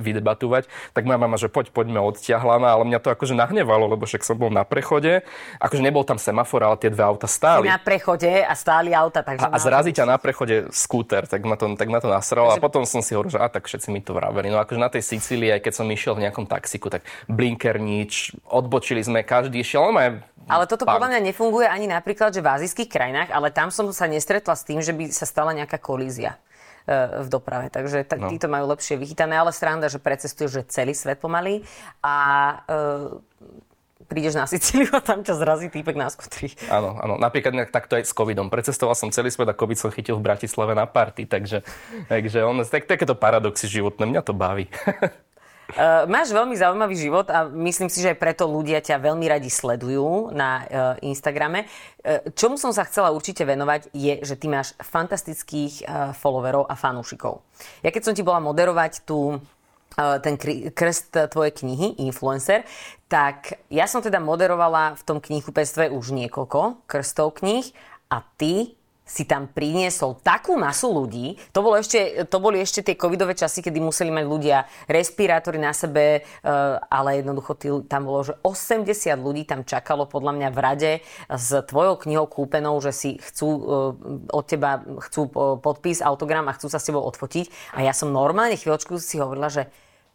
vydebatovať. 0.00 0.72
Tak 0.96 1.04
moja 1.04 1.20
mama, 1.20 1.36
že 1.36 1.52
poď, 1.52 1.68
poďme, 1.68 2.00
odtiahla 2.00 2.56
ma, 2.56 2.72
ale 2.72 2.88
mňa 2.88 2.98
to 3.04 3.12
akože 3.12 3.36
nahnevalo, 3.36 3.92
lebo 3.92 4.08
však 4.08 4.24
som 4.24 4.40
bol 4.40 4.48
na 4.48 4.64
prechode. 4.64 5.20
Akože 5.60 5.84
nebol 5.84 6.00
tam 6.08 6.16
semafor, 6.16 6.61
ale 6.62 6.76
tie 6.78 6.90
dve 6.90 7.02
auta 7.02 7.26
stáli. 7.26 7.66
Na 7.66 7.82
prechode 7.82 8.30
a 8.42 8.54
stáli 8.54 8.94
auta. 8.94 9.20
Takže 9.26 9.46
a, 9.46 9.54
a 9.54 9.58
zrazí 9.58 9.90
ťa 9.90 10.06
na 10.06 10.16
prechode 10.16 10.70
skúter, 10.70 11.26
tak 11.26 11.42
ma 11.42 11.58
to, 11.58 11.74
tak 11.74 11.88
ma 11.90 11.98
to 11.98 12.06
nasralo. 12.06 12.54
Takže... 12.54 12.62
A 12.62 12.64
potom 12.64 12.82
som 12.86 13.02
si 13.02 13.12
hovoril, 13.12 13.34
že 13.34 13.40
a 13.42 13.50
tak 13.50 13.66
všetci 13.66 13.88
mi 13.90 14.00
to 14.00 14.14
vraveli. 14.14 14.48
No 14.48 14.62
akože 14.62 14.80
na 14.80 14.90
tej 14.90 15.02
Sicílii, 15.02 15.52
aj 15.58 15.60
keď 15.66 15.72
som 15.82 15.86
išiel 15.90 16.14
v 16.16 16.28
nejakom 16.28 16.46
taxiku, 16.46 16.88
tak 16.88 17.02
blinker 17.26 17.76
nič, 17.82 18.38
odbočili 18.46 19.02
sme, 19.02 19.26
každý 19.26 19.60
išiel, 19.60 19.90
ale 19.90 20.22
ale 20.50 20.66
toto 20.66 20.82
pán. 20.82 20.98
podľa 20.98 21.08
mňa 21.14 21.20
nefunguje 21.30 21.66
ani 21.70 21.86
napríklad, 21.86 22.34
že 22.34 22.42
v 22.42 22.50
azijských 22.50 22.90
krajinách, 22.90 23.30
ale 23.30 23.54
tam 23.54 23.70
som 23.70 23.86
sa 23.94 24.10
nestretla 24.10 24.58
s 24.58 24.66
tým, 24.66 24.82
že 24.82 24.90
by 24.90 25.14
sa 25.14 25.22
stala 25.22 25.54
nejaká 25.54 25.78
kolízia 25.78 26.34
e, 26.82 27.22
v 27.22 27.28
doprave. 27.30 27.70
Takže 27.70 28.02
t- 28.02 28.18
no. 28.18 28.26
títo 28.26 28.50
majú 28.50 28.66
lepšie 28.74 28.98
vychytané, 28.98 29.38
ale 29.38 29.54
sranda, 29.54 29.86
že 29.86 30.02
precestuješ 30.02 30.50
že 30.50 30.62
celý 30.66 30.98
svet 30.98 31.22
pomaly 31.22 31.62
a 32.02 32.16
e, 32.66 32.76
prídeš 34.06 34.34
na 34.38 34.44
Sicíliu 34.44 34.90
a 34.92 35.00
tam 35.00 35.22
ťa 35.22 35.34
zrazí 35.38 35.68
týpek 35.72 35.96
na 35.96 36.10
skutri. 36.10 36.52
Áno, 36.68 36.98
áno. 36.98 37.14
Napríklad 37.16 37.54
takto 37.70 37.96
aj 37.96 38.08
s 38.08 38.12
covidom. 38.12 38.52
Precestoval 38.52 38.98
som 38.98 39.10
celý 39.14 39.30
svet 39.30 39.48
a 39.48 39.56
covid 39.56 39.78
som 39.78 39.90
chytil 39.94 40.18
v 40.18 40.26
Bratislave 40.26 40.76
na 40.76 40.84
party, 40.84 41.26
takže, 41.26 41.64
takže 42.10 42.44
on, 42.44 42.60
tak, 42.66 42.90
takéto 42.90 43.16
paradoxy 43.16 43.70
životné, 43.70 44.04
mňa 44.08 44.22
to 44.22 44.34
baví. 44.34 44.66
Uh, 45.72 46.04
máš 46.14 46.34
veľmi 46.34 46.52
zaujímavý 46.58 46.96
život 46.98 47.26
a 47.32 47.48
myslím 47.48 47.88
si, 47.88 48.04
že 48.04 48.12
aj 48.12 48.20
preto 48.20 48.44
ľudia 48.44 48.82
ťa 48.84 49.00
veľmi 49.00 49.26
radi 49.30 49.48
sledujú 49.48 50.34
na 50.34 50.50
uh, 50.62 50.66
Instagrame. 51.00 51.64
Uh, 52.02 52.20
čomu 52.36 52.60
som 52.60 52.74
sa 52.74 52.84
chcela 52.84 53.14
určite 53.14 53.46
venovať 53.46 53.88
je, 53.94 54.20
že 54.22 54.34
ty 54.36 54.50
máš 54.52 54.76
fantastických 54.82 55.86
uh, 55.86 56.12
followerov 56.12 56.68
a 56.68 56.74
fanúšikov. 56.76 57.40
Ja 57.80 57.94
keď 57.94 58.02
som 58.10 58.14
ti 58.16 58.26
bola 58.26 58.42
moderovať 58.42 59.06
tu 59.06 59.38
ten 59.96 60.34
krst 60.72 61.12
tvojej 61.28 61.52
knihy, 61.52 62.00
Influencer, 62.00 62.64
tak 63.12 63.60
ja 63.68 63.84
som 63.84 64.00
teda 64.00 64.18
moderovala 64.18 64.96
v 64.96 65.02
tom 65.04 65.18
knihkupectve 65.20 65.92
už 65.92 66.16
niekoľko 66.16 66.88
krstov 66.88 67.40
kníh 67.44 67.68
a 68.08 68.24
ty 68.40 68.76
si 69.12 69.28
tam 69.28 69.44
priniesol 69.44 70.16
takú 70.24 70.56
masu 70.56 70.88
ľudí. 70.88 71.36
To, 71.52 71.60
bolo 71.60 71.76
ešte, 71.76 72.24
to 72.32 72.40
boli 72.40 72.64
ešte 72.64 72.80
tie 72.80 72.96
covidové 72.96 73.36
časy, 73.36 73.60
kedy 73.60 73.76
museli 73.76 74.08
mať 74.08 74.24
ľudia 74.24 74.64
respirátory 74.88 75.60
na 75.60 75.76
sebe, 75.76 76.24
eh, 76.24 76.48
ale 76.88 77.20
jednoducho 77.20 77.84
tam 77.84 78.08
bolo, 78.08 78.24
že 78.24 78.34
80 78.40 79.20
ľudí 79.20 79.44
tam 79.44 79.68
čakalo 79.68 80.08
podľa 80.08 80.32
mňa 80.32 80.48
v 80.48 80.58
rade 80.64 80.92
s 81.28 81.52
tvojou 81.68 82.00
knihou 82.00 82.24
kúpenou, 82.24 82.80
že 82.80 82.96
si 82.96 83.20
chcú 83.20 83.48
eh, 83.52 83.64
od 84.32 84.44
teba 84.48 84.80
chcú 84.80 85.28
podpis, 85.60 86.00
autogram 86.00 86.48
a 86.48 86.56
chcú 86.56 86.72
sa 86.72 86.80
s 86.80 86.88
tebou 86.88 87.04
odfotiť. 87.04 87.76
A 87.76 87.84
ja 87.84 87.92
som 87.92 88.08
normálne 88.08 88.56
chvíľočku 88.56 88.96
si 88.96 89.20
hovorila, 89.20 89.52
že 89.52 89.68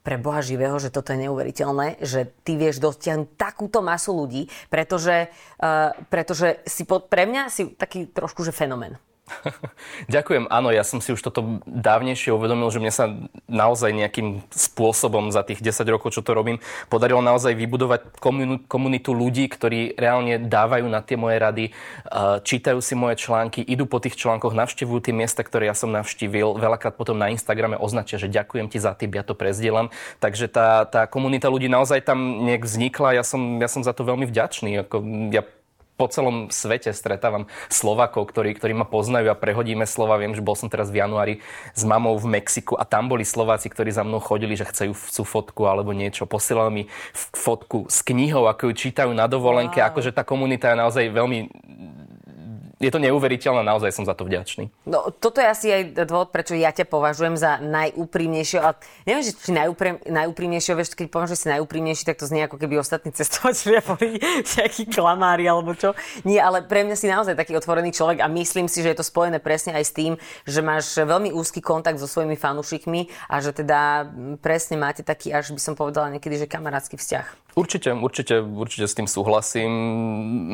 pre 0.08 0.16
Boha 0.16 0.40
živého, 0.40 0.80
že 0.80 0.88
toto 0.88 1.12
je 1.12 1.28
neuveriteľné, 1.28 2.00
že 2.00 2.32
ty 2.48 2.56
vieš 2.56 2.80
dotiahnuť 2.80 3.36
takúto 3.36 3.84
masu 3.84 4.16
ľudí, 4.16 4.48
pretože, 4.72 5.28
uh, 5.60 5.92
pretože 6.08 6.64
si 6.64 6.88
pod, 6.88 7.12
pre 7.12 7.28
mňa 7.28 7.52
si 7.52 7.76
taký 7.76 8.08
trošku 8.08 8.48
že 8.48 8.56
fenomén. 8.56 8.96
Ďakujem. 10.14 10.48
Áno, 10.48 10.72
ja 10.72 10.84
som 10.88 11.04
si 11.04 11.12
už 11.12 11.20
toto 11.20 11.60
dávnejšie 11.68 12.32
uvedomil, 12.32 12.72
že 12.72 12.80
mne 12.80 12.94
sa 12.94 13.06
naozaj 13.52 13.92
nejakým 13.92 14.44
spôsobom 14.52 15.30
za 15.36 15.44
tých 15.44 15.60
10 15.60 15.84
rokov, 15.92 16.16
čo 16.16 16.24
to 16.24 16.32
robím, 16.32 16.64
podarilo 16.88 17.20
naozaj 17.20 17.54
vybudovať 17.56 18.24
komunitu 18.68 19.12
ľudí, 19.12 19.52
ktorí 19.52 20.00
reálne 20.00 20.40
dávajú 20.40 20.88
na 20.88 21.04
tie 21.04 21.20
moje 21.20 21.38
rady, 21.40 21.66
čítajú 22.44 22.80
si 22.80 22.96
moje 22.96 23.20
články, 23.20 23.60
idú 23.64 23.84
po 23.84 24.00
tých 24.00 24.16
článkoch, 24.16 24.56
navštevujú 24.56 25.12
tie 25.12 25.14
miesta, 25.16 25.44
ktoré 25.44 25.68
ja 25.68 25.76
som 25.76 25.92
navštívil. 25.92 26.56
Veľakrát 26.58 26.96
potom 26.96 27.20
na 27.20 27.28
Instagrame 27.32 27.76
označia, 27.76 28.20
že 28.20 28.32
ďakujem 28.32 28.72
ti 28.72 28.80
za 28.80 28.96
tým, 28.96 29.12
ja 29.12 29.24
to 29.28 29.36
prezdielam. 29.36 29.92
Takže 30.24 30.48
tá, 30.48 30.88
tá 30.88 31.04
komunita 31.06 31.52
ľudí 31.52 31.68
naozaj 31.68 32.08
tam 32.08 32.48
nejak 32.48 32.64
vznikla. 32.64 33.20
Ja 33.20 33.24
som, 33.28 33.60
ja 33.60 33.68
som 33.68 33.84
za 33.84 33.92
to 33.92 34.08
veľmi 34.08 34.24
vďačný. 34.24 34.88
Ako 34.88 35.04
ja 35.36 35.44
po 35.98 36.06
celom 36.06 36.54
svete 36.54 36.94
stretávam 36.94 37.50
Slovakov, 37.74 38.30
ktorí, 38.30 38.54
ktorí 38.54 38.78
ma 38.78 38.86
poznajú 38.86 39.34
a 39.34 39.36
prehodíme 39.36 39.90
slova. 39.90 40.22
Viem, 40.22 40.38
že 40.38 40.46
bol 40.46 40.54
som 40.54 40.70
teraz 40.70 40.94
v 40.94 41.02
januári 41.02 41.42
s 41.74 41.82
mamou 41.82 42.14
v 42.22 42.38
Mexiku 42.38 42.78
a 42.78 42.86
tam 42.86 43.10
boli 43.10 43.26
Slováci, 43.26 43.68
ktorí 43.68 43.90
za 43.90 44.06
mnou 44.06 44.22
chodili, 44.22 44.54
že 44.54 44.70
chcú, 44.70 44.94
chcú 44.94 45.24
fotku 45.26 45.66
alebo 45.66 45.92
niečo. 45.92 46.30
Posielali 46.30 46.72
mi 46.72 46.84
fotku 47.34 47.90
s 47.90 48.06
knihou, 48.06 48.46
ako 48.46 48.70
ju 48.72 48.88
čítajú 48.88 49.12
na 49.12 49.26
dovolenke. 49.26 49.82
Wow. 49.82 49.90
Akože 49.90 50.14
tá 50.14 50.22
komunita 50.22 50.72
je 50.72 50.78
naozaj 50.78 51.06
veľmi 51.10 51.40
je 52.78 52.94
to 52.94 53.02
neuveriteľné, 53.02 53.66
naozaj 53.66 53.90
som 53.90 54.06
za 54.06 54.14
to 54.14 54.30
vďačný. 54.30 54.70
No, 54.86 55.10
toto 55.10 55.42
je 55.42 55.50
asi 55.50 55.68
aj 55.74 55.82
dôvod, 56.06 56.30
prečo 56.30 56.54
ja 56.54 56.70
ťa 56.70 56.86
považujem 56.86 57.34
za 57.34 57.58
najúprimnejšieho. 57.58 58.62
A 58.62 58.78
neviem, 59.10 59.26
že 59.26 59.34
či 59.34 59.50
najúprim, 59.50 59.98
najúprimnejšieho, 60.06 60.78
vieš, 60.78 60.94
keď 60.94 61.10
považujem 61.10 61.40
si 61.42 61.48
najúprimnejší, 61.58 62.04
tak 62.06 62.22
to 62.22 62.30
znie 62.30 62.46
ako 62.46 62.62
keby 62.62 62.78
ostatní 62.78 63.10
cestovateľia 63.10 63.82
boli 63.90 64.22
nejakí 64.22 64.94
klamári 64.94 65.50
alebo 65.50 65.74
čo. 65.74 65.98
Nie, 66.22 66.46
ale 66.46 66.62
pre 66.62 66.86
mňa 66.86 66.96
si 66.96 67.10
naozaj 67.10 67.34
taký 67.34 67.58
otvorený 67.58 67.90
človek 67.90 68.22
a 68.22 68.30
myslím 68.30 68.70
si, 68.70 68.86
že 68.86 68.94
je 68.94 68.98
to 69.02 69.06
spojené 69.06 69.42
presne 69.42 69.74
aj 69.74 69.84
s 69.90 69.96
tým, 69.98 70.14
že 70.46 70.62
máš 70.62 70.94
veľmi 70.94 71.34
úzky 71.34 71.66
kontakt 71.66 71.98
so 71.98 72.06
svojimi 72.06 72.38
fanúšikmi 72.38 73.10
a 73.26 73.42
že 73.42 73.58
teda 73.58 74.06
presne 74.38 74.78
máte 74.78 75.02
taký, 75.02 75.34
až 75.34 75.50
by 75.50 75.62
som 75.62 75.74
povedala 75.74 76.14
niekedy, 76.14 76.46
že 76.46 76.46
kamarátsky 76.46 76.94
vzťah. 76.94 77.47
Určite, 77.58 77.90
určite, 77.90 78.38
určite 78.38 78.86
s 78.86 78.94
tým 78.94 79.10
súhlasím. 79.10 79.66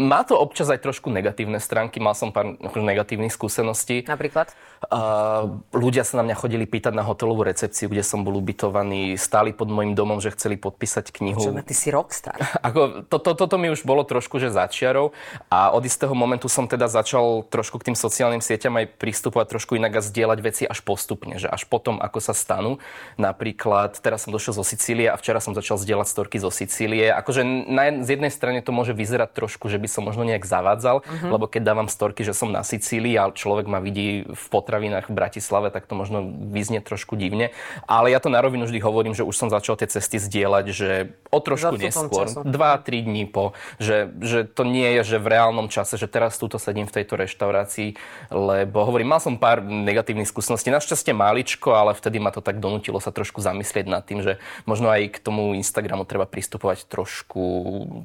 Má 0.08 0.24
to 0.24 0.40
občas 0.40 0.72
aj 0.72 0.88
trošku 0.88 1.12
negatívne 1.12 1.60
stránky. 1.60 2.00
Mal 2.00 2.16
som 2.16 2.32
pár 2.32 2.56
negatívnych 2.56 3.36
skúseností. 3.36 4.08
Napríklad? 4.08 4.56
Uh, 4.88 5.60
ľudia 5.76 6.08
sa 6.08 6.20
na 6.20 6.32
mňa 6.32 6.36
chodili 6.40 6.64
pýtať 6.64 6.96
na 6.96 7.04
hotelovú 7.04 7.44
recepciu, 7.44 7.92
kde 7.92 8.08
som 8.08 8.24
bol 8.24 8.40
ubytovaný. 8.40 9.20
Stáli 9.20 9.52
pod 9.52 9.68
môjim 9.68 10.00
domom, 10.00 10.24
že 10.24 10.32
chceli 10.32 10.56
podpísať 10.56 11.12
knihu. 11.12 11.44
Čo, 11.44 11.52
ty 11.60 11.76
si 11.76 11.92
rockstar. 11.92 12.40
Ako, 12.72 13.04
to, 13.12 13.20
to, 13.20 13.36
toto 13.36 13.60
mi 13.60 13.68
už 13.68 13.84
bolo 13.84 14.08
trošku, 14.08 14.40
že 14.40 14.48
začiarov. 14.48 15.12
A 15.52 15.76
od 15.76 15.84
istého 15.84 16.16
momentu 16.16 16.48
som 16.48 16.72
teda 16.72 16.88
začal 16.88 17.44
trošku 17.52 17.84
k 17.84 17.92
tým 17.92 18.00
sociálnym 18.00 18.40
sieťam 18.40 18.80
aj 18.80 18.96
pristupovať 18.96 19.60
trošku 19.60 19.76
inak 19.76 20.00
a 20.00 20.02
zdieľať 20.02 20.40
veci 20.40 20.64
až 20.64 20.80
postupne. 20.80 21.36
Že 21.36 21.52
až 21.52 21.68
potom, 21.68 22.00
ako 22.00 22.24
sa 22.24 22.32
stanú. 22.32 22.80
Napríklad, 23.20 24.00
teraz 24.00 24.24
som 24.24 24.32
došiel 24.32 24.56
zo 24.56 24.64
Sicílie 24.64 25.12
a 25.12 25.20
včera 25.20 25.44
som 25.44 25.52
začal 25.52 25.76
zdieľať 25.76 26.08
storky 26.08 26.40
zo 26.40 26.48
Sicílie 26.48 26.93
násilie. 26.94 27.10
Akože 27.10 27.42
na, 27.46 28.04
z 28.06 28.10
jednej 28.18 28.32
strane 28.32 28.60
to 28.62 28.72
môže 28.72 28.94
vyzerať 28.94 29.34
trošku, 29.34 29.68
že 29.68 29.82
by 29.82 29.88
som 29.90 30.06
možno 30.06 30.24
nejak 30.24 30.46
zavádzal, 30.46 31.02
uh-huh. 31.02 31.30
lebo 31.34 31.50
keď 31.50 31.62
dávam 31.66 31.90
storky, 31.90 32.22
že 32.22 32.38
som 32.38 32.54
na 32.54 32.62
Sicílii 32.62 33.18
a 33.18 33.34
človek 33.34 33.66
ma 33.66 33.82
vidí 33.82 34.24
v 34.30 34.46
potravinách 34.54 35.10
v 35.10 35.14
Bratislave, 35.18 35.74
tak 35.74 35.90
to 35.90 35.98
možno 35.98 36.24
vyznie 36.54 36.80
trošku 36.80 37.18
divne. 37.18 37.52
Ale 37.90 38.14
ja 38.14 38.22
to 38.22 38.30
na 38.30 38.40
rovinu 38.40 38.70
vždy 38.70 38.80
hovorím, 38.80 39.18
že 39.18 39.26
už 39.26 39.36
som 39.36 39.50
začal 39.50 39.76
tie 39.80 39.90
cesty 39.90 40.22
zdieľať, 40.22 40.66
že 40.70 40.90
o 41.34 41.40
trošku 41.42 41.76
neskôr, 41.82 42.30
2-3 42.46 43.10
dní 43.10 43.26
po, 43.26 43.58
že, 43.82 44.14
že 44.22 44.46
to 44.46 44.64
nie 44.68 45.02
je, 45.02 45.16
že 45.16 45.18
v 45.18 45.28
reálnom 45.34 45.68
čase, 45.68 45.98
že 45.98 46.06
teraz 46.06 46.38
túto 46.38 46.62
sedím 46.62 46.86
v 46.86 47.02
tejto 47.02 47.18
reštaurácii, 47.18 47.98
lebo 48.30 48.86
hovorím, 48.86 49.18
mal 49.18 49.22
som 49.22 49.40
pár 49.42 49.66
negatívnych 49.66 50.30
skúseností, 50.30 50.70
našťastie 50.70 51.16
máličko, 51.16 51.74
ale 51.74 51.98
vtedy 51.98 52.22
ma 52.22 52.30
to 52.30 52.44
tak 52.44 52.62
donútilo 52.62 53.02
sa 53.02 53.10
trošku 53.10 53.42
zamyslieť 53.42 53.86
nad 53.90 54.06
tým, 54.06 54.22
že 54.22 54.38
možno 54.70 54.94
aj 54.94 55.10
k 55.10 55.18
tomu 55.24 55.58
Instagramu 55.58 56.04
treba 56.04 56.28
pristupovať 56.30 56.83
trošku, 56.88 57.44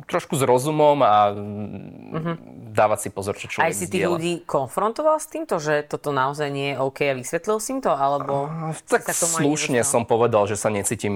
trošku 0.07 0.35
s 0.39 0.43
rozumom 0.43 1.01
a 1.03 1.33
uh-huh. 1.33 2.35
dávať 2.75 2.99
si 2.99 3.09
pozor, 3.11 3.35
čo 3.35 3.47
človek 3.49 3.67
Aj 3.67 3.75
si 3.75 3.87
tých 3.91 4.07
ľudí 4.07 4.33
konfrontoval 4.47 5.19
s 5.19 5.27
týmto, 5.31 5.59
že 5.59 5.87
toto 5.87 6.11
naozaj 6.11 6.49
nie 6.51 6.75
je 6.75 6.77
OK 6.83 6.99
a 7.11 7.15
vysvetlil 7.15 7.59
si 7.63 7.77
im 7.77 7.81
to? 7.81 7.93
Alebo 7.93 8.49
uh, 8.49 8.75
tak 8.89 9.11
slušne 9.13 9.83
som 9.87 10.07
povedal, 10.09 10.47
že 10.51 10.59
sa 10.59 10.71
necítim, 10.71 11.13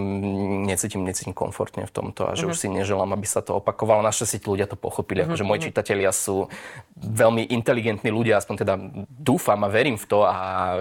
necítim, 0.66 1.02
necítim 1.02 1.34
komfortne 1.34 1.86
v 1.86 1.92
tomto 1.92 2.28
a 2.28 2.38
že 2.38 2.46
uh-huh. 2.46 2.54
už 2.54 2.62
si 2.62 2.68
neželám, 2.70 3.10
aby 3.14 3.26
sa 3.26 3.42
to 3.42 3.58
opakovalo. 3.58 4.02
Našťastie 4.02 4.42
ľudia 4.42 4.70
to 4.70 4.78
pochopili. 4.78 5.22
Uh-huh. 5.22 5.34
Akože 5.34 5.44
moji 5.46 5.70
čitatelia 5.70 6.10
sú 6.10 6.50
veľmi 6.98 7.50
inteligentní 7.50 8.14
ľudia, 8.14 8.38
aspoň 8.38 8.56
teda 8.62 8.74
dúfam 9.10 9.58
a 9.64 9.68
verím 9.68 9.98
v 9.98 10.06
to 10.06 10.22
a 10.22 10.76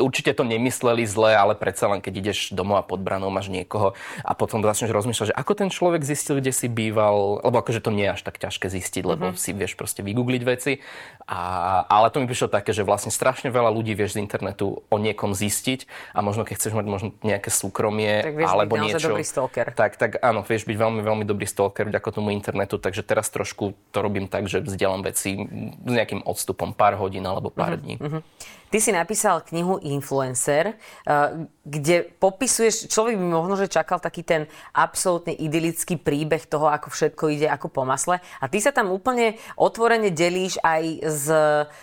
určite 0.00 0.32
to 0.32 0.44
nemysleli 0.46 1.04
zle, 1.04 1.36
ale 1.36 1.52
predsa 1.52 1.90
len 1.90 2.00
keď 2.00 2.12
ideš 2.24 2.38
domov 2.56 2.80
a 2.80 2.84
pod 2.86 3.04
branou 3.04 3.28
máš 3.28 3.52
niekoho 3.52 3.92
a 4.24 4.32
potom 4.32 4.64
začneš 4.64 4.94
rozmýšľať, 4.94 5.34
že 5.34 5.36
ako 5.36 5.52
ten 5.52 5.68
človek 5.68 5.99
zistil, 6.02 6.40
kde 6.40 6.52
si 6.52 6.66
býval, 6.66 7.40
lebo 7.44 7.56
akože 7.60 7.84
to 7.84 7.90
nie 7.94 8.08
je 8.08 8.14
až 8.16 8.22
tak 8.26 8.40
ťažké 8.40 8.66
zistiť, 8.70 9.02
lebo 9.06 9.32
uh-huh. 9.32 9.38
si 9.38 9.50
vieš 9.52 9.78
proste 9.78 10.00
vygoogliť 10.00 10.42
veci. 10.44 10.82
A, 11.30 11.40
ale 11.86 12.10
to 12.10 12.18
mi 12.18 12.26
prišlo 12.26 12.50
také, 12.50 12.74
že 12.74 12.82
vlastne 12.82 13.14
strašne 13.14 13.54
veľa 13.54 13.70
ľudí 13.70 13.94
vieš 13.94 14.18
z 14.18 14.24
internetu 14.24 14.82
o 14.86 14.96
niekom 14.98 15.36
zistiť 15.36 15.86
a 16.16 16.24
možno 16.24 16.42
keď 16.42 16.54
chceš 16.58 16.72
mať 16.74 16.86
možno 16.90 17.08
nejaké 17.22 17.48
súkromie 17.54 18.24
tak 18.24 18.34
vieš 18.34 18.50
alebo 18.50 18.74
byť 18.74 18.82
niečo. 18.82 19.08
dobrý 19.14 19.24
stalker. 19.24 19.66
Tak, 19.70 19.92
tak 19.94 20.10
áno, 20.20 20.42
vieš 20.42 20.66
byť 20.66 20.76
veľmi, 20.76 21.00
veľmi 21.06 21.24
dobrý 21.28 21.46
stalker 21.46 21.86
vďaka 21.86 22.08
tomu 22.10 22.34
internetu, 22.34 22.82
takže 22.82 23.06
teraz 23.06 23.30
trošku 23.30 23.78
to 23.94 23.98
robím 24.02 24.26
tak, 24.26 24.50
že 24.50 24.58
vzdelám 24.60 25.06
veci 25.06 25.38
s 25.86 25.92
nejakým 25.92 26.26
odstupom 26.26 26.74
pár 26.74 26.98
hodín 26.98 27.22
alebo 27.24 27.48
pár 27.54 27.78
uh-huh. 27.78 27.82
dní. 27.82 27.94
Uh-huh. 28.02 28.22
Ty 28.70 28.78
si 28.78 28.94
napísal 28.94 29.42
knihu 29.50 29.82
Influencer, 29.82 30.78
eh, 30.78 31.50
kde 31.66 32.06
popisuješ, 32.22 32.86
človek 32.86 33.18
by 33.18 33.26
možno, 33.26 33.58
že 33.58 33.66
čakal 33.66 33.98
taký 33.98 34.22
ten 34.22 34.46
absolútne 34.70 35.34
idylický 35.34 35.98
príbeh 35.98 36.46
toho, 36.46 36.70
ako 36.70 36.86
všetko 36.94 37.34
ide 37.34 37.50
ako 37.50 37.66
po 37.66 37.82
masle. 37.82 38.22
A 38.38 38.46
ty 38.46 38.62
sa 38.62 38.70
tam 38.70 38.94
úplne 38.94 39.42
otvorene 39.58 40.14
delíš 40.14 40.62
aj 40.62 40.82
s, 41.02 41.26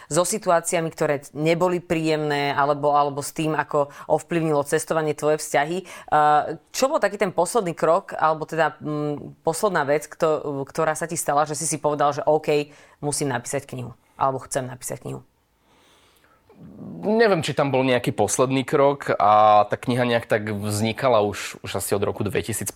so 0.08 0.24
situáciami, 0.24 0.88
ktoré 0.88 1.28
neboli 1.36 1.84
príjemné, 1.84 2.56
alebo, 2.56 2.96
alebo 2.96 3.20
s 3.20 3.36
tým, 3.36 3.52
ako 3.52 3.92
ovplyvnilo 4.08 4.64
cestovanie 4.64 5.12
tvoje 5.12 5.44
vzťahy. 5.44 5.84
Eh, 5.84 6.56
čo 6.72 6.88
bol 6.88 7.04
taký 7.04 7.20
ten 7.20 7.36
posledný 7.36 7.76
krok, 7.76 8.16
alebo 8.16 8.48
teda 8.48 8.80
m, 8.80 9.36
posledná 9.44 9.84
vec, 9.84 10.08
kto, 10.08 10.64
ktorá 10.64 10.96
sa 10.96 11.04
ti 11.04 11.20
stala, 11.20 11.44
že 11.44 11.60
si 11.60 11.68
si 11.68 11.84
povedal, 11.84 12.16
že 12.16 12.24
OK, 12.24 12.72
musím 13.04 13.36
napísať 13.36 13.68
knihu, 13.68 13.92
alebo 14.16 14.40
chcem 14.48 14.64
napísať 14.64 15.04
knihu? 15.04 15.28
Neviem, 17.08 17.40
či 17.46 17.54
tam 17.54 17.70
bol 17.70 17.86
nejaký 17.86 18.12
posledný 18.12 18.66
krok 18.66 19.14
a 19.16 19.64
tá 19.70 19.76
kniha 19.78 20.04
nejak 20.04 20.26
tak 20.26 20.50
vznikala 20.50 21.22
už, 21.24 21.62
už 21.62 21.72
asi 21.78 21.94
od 21.94 22.04
roku 22.04 22.26
2015, 22.26 22.68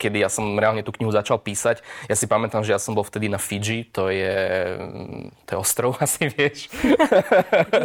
kedy 0.00 0.24
ja 0.24 0.28
som 0.32 0.56
reálne 0.56 0.80
tú 0.82 0.90
knihu 0.96 1.12
začal 1.12 1.38
písať. 1.38 1.84
Ja 2.08 2.16
si 2.16 2.24
pamätám, 2.26 2.64
že 2.64 2.72
ja 2.72 2.80
som 2.80 2.96
bol 2.96 3.04
vtedy 3.04 3.28
na 3.28 3.36
Fiji, 3.36 3.86
to 3.92 4.08
je, 4.08 4.34
to 5.46 5.48
je 5.54 5.58
ostrov, 5.58 5.96
asi 6.04 6.32
vieš. 6.32 6.72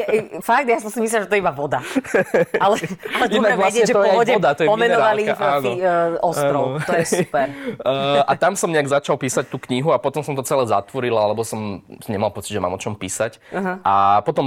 Je, 0.08 0.42
fakt, 0.42 0.68
ja 0.68 0.80
som 0.80 0.90
si 0.90 1.00
myslel, 1.04 1.28
že 1.28 1.30
to 1.30 1.36
je 1.36 1.42
iba 1.44 1.54
voda. 1.54 1.84
Ale, 2.58 2.80
ale 3.14 3.26
dobre 3.28 3.54
vlastne 3.54 3.84
vedieť, 3.84 3.90
že 3.92 3.96
po 3.96 4.08
vode 4.08 4.34
voda, 4.34 4.52
pomenovali 4.56 5.24
fi, 5.28 5.72
uh, 5.84 6.18
ostrov. 6.24 6.80
Áno. 6.80 6.86
To 6.88 6.94
je 6.96 7.06
super. 7.06 7.46
Uh, 7.84 8.24
a 8.30 8.34
tam 8.40 8.56
som 8.56 8.72
nejak 8.72 8.88
začal 8.90 9.20
písať 9.20 9.52
tú 9.52 9.60
knihu 9.70 9.92
a 9.92 10.00
potom 10.00 10.24
som 10.24 10.34
to 10.34 10.42
celé 10.42 10.64
zatvoril, 10.66 11.14
lebo 11.14 11.44
som 11.44 11.84
nemal 12.08 12.32
pocit, 12.32 12.56
že 12.56 12.62
mám 12.64 12.74
o 12.74 12.80
čom 12.80 12.96
písať. 12.96 13.40
Uh-huh. 13.52 13.78
A 13.84 14.24
potom 14.24 14.46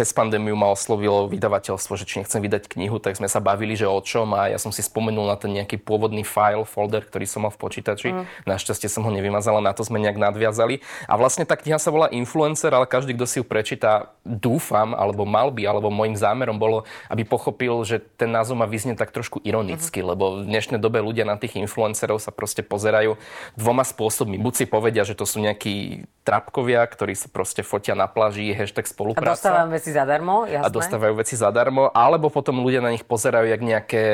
cez 0.00 0.16
pandémiu 0.16 0.56
ma 0.56 0.72
oslovilo 0.72 1.28
vydavateľstvo, 1.28 1.92
že 2.00 2.08
či 2.08 2.24
nechcem 2.24 2.40
vydať 2.40 2.72
knihu, 2.72 2.96
tak 2.96 3.20
sme 3.20 3.28
sa 3.28 3.36
bavili, 3.36 3.76
že 3.76 3.84
o 3.84 4.00
čom 4.00 4.32
a 4.32 4.48
ja 4.48 4.56
som 4.56 4.72
si 4.72 4.80
spomenul 4.80 5.28
na 5.28 5.36
ten 5.36 5.52
nejaký 5.52 5.76
pôvodný 5.76 6.24
file, 6.24 6.64
folder, 6.64 7.04
ktorý 7.04 7.28
som 7.28 7.44
mal 7.44 7.52
v 7.52 7.60
počítači. 7.60 8.08
Mm. 8.16 8.24
Našťastie 8.48 8.88
som 8.88 9.04
ho 9.04 9.12
nevymazal, 9.12 9.60
na 9.60 9.76
to 9.76 9.84
sme 9.84 10.00
nejak 10.00 10.16
nadviazali. 10.16 10.80
A 11.04 11.20
vlastne 11.20 11.44
tá 11.44 11.52
kniha 11.52 11.76
sa 11.76 11.92
volá 11.92 12.08
Influencer, 12.16 12.72
ale 12.72 12.88
každý, 12.88 13.12
kto 13.12 13.28
si 13.28 13.36
ju 13.40 13.44
prečíta, 13.44 14.16
dúfam, 14.24 14.96
alebo 14.96 15.28
mal 15.28 15.52
by, 15.52 15.68
alebo 15.68 15.92
môjim 15.92 16.16
zámerom 16.16 16.56
bolo, 16.56 16.88
aby 17.12 17.28
pochopil, 17.28 17.84
že 17.84 18.00
ten 18.00 18.32
názov 18.32 18.56
ma 18.56 18.64
vyznie 18.64 18.96
tak 18.96 19.12
trošku 19.12 19.44
ironicky, 19.44 20.00
mm. 20.00 20.06
lebo 20.16 20.24
v 20.40 20.48
dnešnej 20.48 20.80
dobe 20.80 21.04
ľudia 21.04 21.28
na 21.28 21.36
tých 21.36 21.60
influencerov 21.60 22.24
sa 22.24 22.32
proste 22.32 22.64
pozerajú 22.64 23.20
dvoma 23.52 23.84
spôsobmi. 23.84 24.40
Buď 24.40 24.54
si 24.54 24.64
povedia, 24.64 25.04
že 25.04 25.12
to 25.12 25.28
sú 25.28 25.44
nejakí 25.44 26.08
trapkovia, 26.24 26.84
ktorí 26.86 27.16
sa 27.16 27.28
proste 27.32 27.64
fotia 27.66 27.98
na 27.98 28.06
pláži, 28.06 28.52
hashtag 28.54 28.86
spolupráca. 28.86 29.28
A 29.28 29.36
dostávam 29.36 29.68
veci 29.90 29.98
zadarmo, 29.98 30.46
jasné. 30.46 30.66
A 30.66 30.70
dostávajú 30.70 31.12
veci 31.18 31.34
zadarmo, 31.34 31.90
alebo 31.90 32.30
potom 32.30 32.62
ľudia 32.62 32.78
na 32.78 32.94
nich 32.94 33.02
pozerajú 33.02 33.50
jak 33.50 33.62
nejaké 33.62 34.04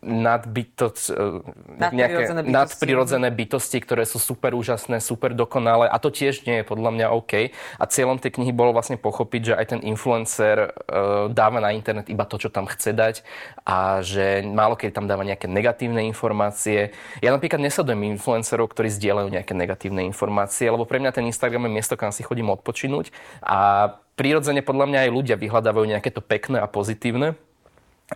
nadbyto, 0.00 0.88
e, 1.12 1.92
nejaké 1.92 2.32
bytosti. 2.32 2.48
nadprirodzené 2.48 3.28
bytosti, 3.28 3.78
ktoré 3.84 4.08
sú 4.08 4.16
super 4.16 4.56
úžasné, 4.56 5.04
super 5.04 5.36
dokonalé 5.36 5.92
a 5.92 6.00
to 6.00 6.08
tiež 6.08 6.48
nie 6.48 6.62
je 6.62 6.64
podľa 6.64 6.90
mňa 6.96 7.06
OK. 7.12 7.52
A 7.52 7.84
cieľom 7.84 8.16
tej 8.16 8.40
knihy 8.40 8.56
bolo 8.56 8.72
vlastne 8.72 8.96
pochopiť, 8.96 9.52
že 9.52 9.54
aj 9.54 9.66
ten 9.76 9.80
influencer 9.84 10.72
uh, 10.72 11.28
dáva 11.28 11.60
na 11.60 11.76
internet 11.76 12.08
iba 12.08 12.24
to, 12.24 12.40
čo 12.40 12.48
tam 12.48 12.64
chce 12.64 12.96
dať 12.96 13.20
a 13.68 14.00
že 14.00 14.40
málo 14.48 14.80
keď 14.80 14.96
tam 14.96 15.06
dáva 15.06 15.26
nejaké 15.28 15.44
negatívne 15.44 16.00
informácie. 16.08 16.96
Ja 17.20 17.34
napríklad 17.34 17.60
nesledujem 17.60 18.16
influencerov, 18.16 18.72
ktorí 18.72 18.88
zdieľajú 18.88 19.28
nejaké 19.28 19.52
negatívne 19.52 20.06
informácie, 20.08 20.72
lebo 20.72 20.88
pre 20.88 21.02
mňa 21.02 21.12
ten 21.12 21.28
Instagram 21.28 21.68
je 21.68 21.76
miesto, 21.76 21.94
kam 21.98 22.14
si 22.14 22.24
chodím 22.24 22.48
odpočinúť 22.54 23.12
a 23.44 23.92
prirodzene 24.18 24.66
podľa 24.66 24.90
mňa 24.90 24.98
aj 25.06 25.10
ľudia 25.14 25.36
vyhľadávajú 25.38 25.86
nejaké 25.86 26.10
to 26.10 26.18
pekné 26.18 26.58
a 26.58 26.66
pozitívne 26.66 27.38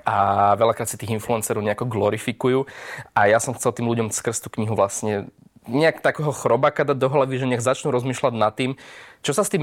a 0.03 0.17
veľakrát 0.57 0.89
si 0.89 0.97
tých 0.97 1.13
influencerov 1.13 1.61
nejako 1.61 1.85
glorifikujú. 1.85 2.65
A 3.13 3.29
ja 3.29 3.37
som 3.37 3.53
chcel 3.53 3.77
tým 3.77 3.87
ľuďom 3.93 4.09
skrz 4.09 4.41
tú 4.41 4.49
knihu 4.57 4.73
vlastne 4.73 5.29
nejak 5.71 6.03
takého 6.03 6.35
chrobaka 6.35 6.83
dať 6.83 6.99
do 6.99 7.09
hlavy, 7.09 7.39
že 7.39 7.47
nech 7.47 7.63
začnú 7.63 7.95
rozmýšľať 7.95 8.35
nad 8.35 8.53
tým, 8.55 8.75
čo 9.23 9.31
sa 9.31 9.47
s 9.47 9.55
tým 9.55 9.63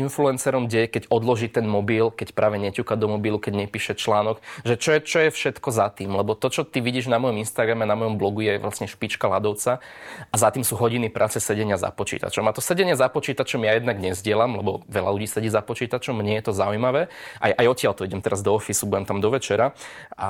influencerom 0.00 0.64
deje, 0.64 0.88
keď 0.88 1.12
odloží 1.12 1.52
ten 1.52 1.68
mobil, 1.68 2.08
keď 2.08 2.32
práve 2.32 2.56
neťuka 2.56 2.96
do 2.96 3.12
mobilu, 3.12 3.36
keď 3.36 3.68
nepíše 3.68 3.92
článok, 3.92 4.40
že 4.64 4.80
čo 4.80 4.96
je, 4.96 5.00
čo 5.04 5.18
je 5.28 5.30
všetko 5.30 5.68
za 5.68 5.92
tým. 5.92 6.16
Lebo 6.16 6.32
to, 6.32 6.48
čo 6.48 6.64
ty 6.64 6.80
vidíš 6.80 7.12
na 7.12 7.20
mojom 7.20 7.36
Instagrame, 7.36 7.84
na 7.84 7.92
mojom 8.00 8.16
blogu, 8.16 8.40
je 8.40 8.56
vlastne 8.56 8.88
špička 8.88 9.28
ľadovca 9.28 9.84
a 10.32 10.34
za 10.40 10.48
tým 10.48 10.64
sú 10.64 10.80
hodiny 10.80 11.12
práce 11.12 11.36
sedenia 11.36 11.76
za 11.76 11.92
počítačom. 11.92 12.48
A 12.48 12.56
to 12.56 12.64
sedenie 12.64 12.96
za 12.96 13.12
počítačom 13.12 13.60
ja 13.68 13.76
jednak 13.76 14.00
nezdielam, 14.00 14.56
lebo 14.56 14.80
veľa 14.88 15.12
ľudí 15.12 15.28
sedí 15.28 15.52
za 15.52 15.60
počítačom, 15.60 16.16
mne 16.16 16.40
je 16.40 16.44
to 16.48 16.56
zaujímavé. 16.56 17.12
Aj, 17.44 17.52
aj 17.52 17.66
odtiaľ 17.68 17.92
to 17.92 18.08
idem 18.08 18.24
teraz 18.24 18.40
do 18.40 18.56
ofisu, 18.56 18.88
budem 18.88 19.04
tam 19.04 19.20
do 19.20 19.28
večera. 19.28 19.76
A 20.16 20.28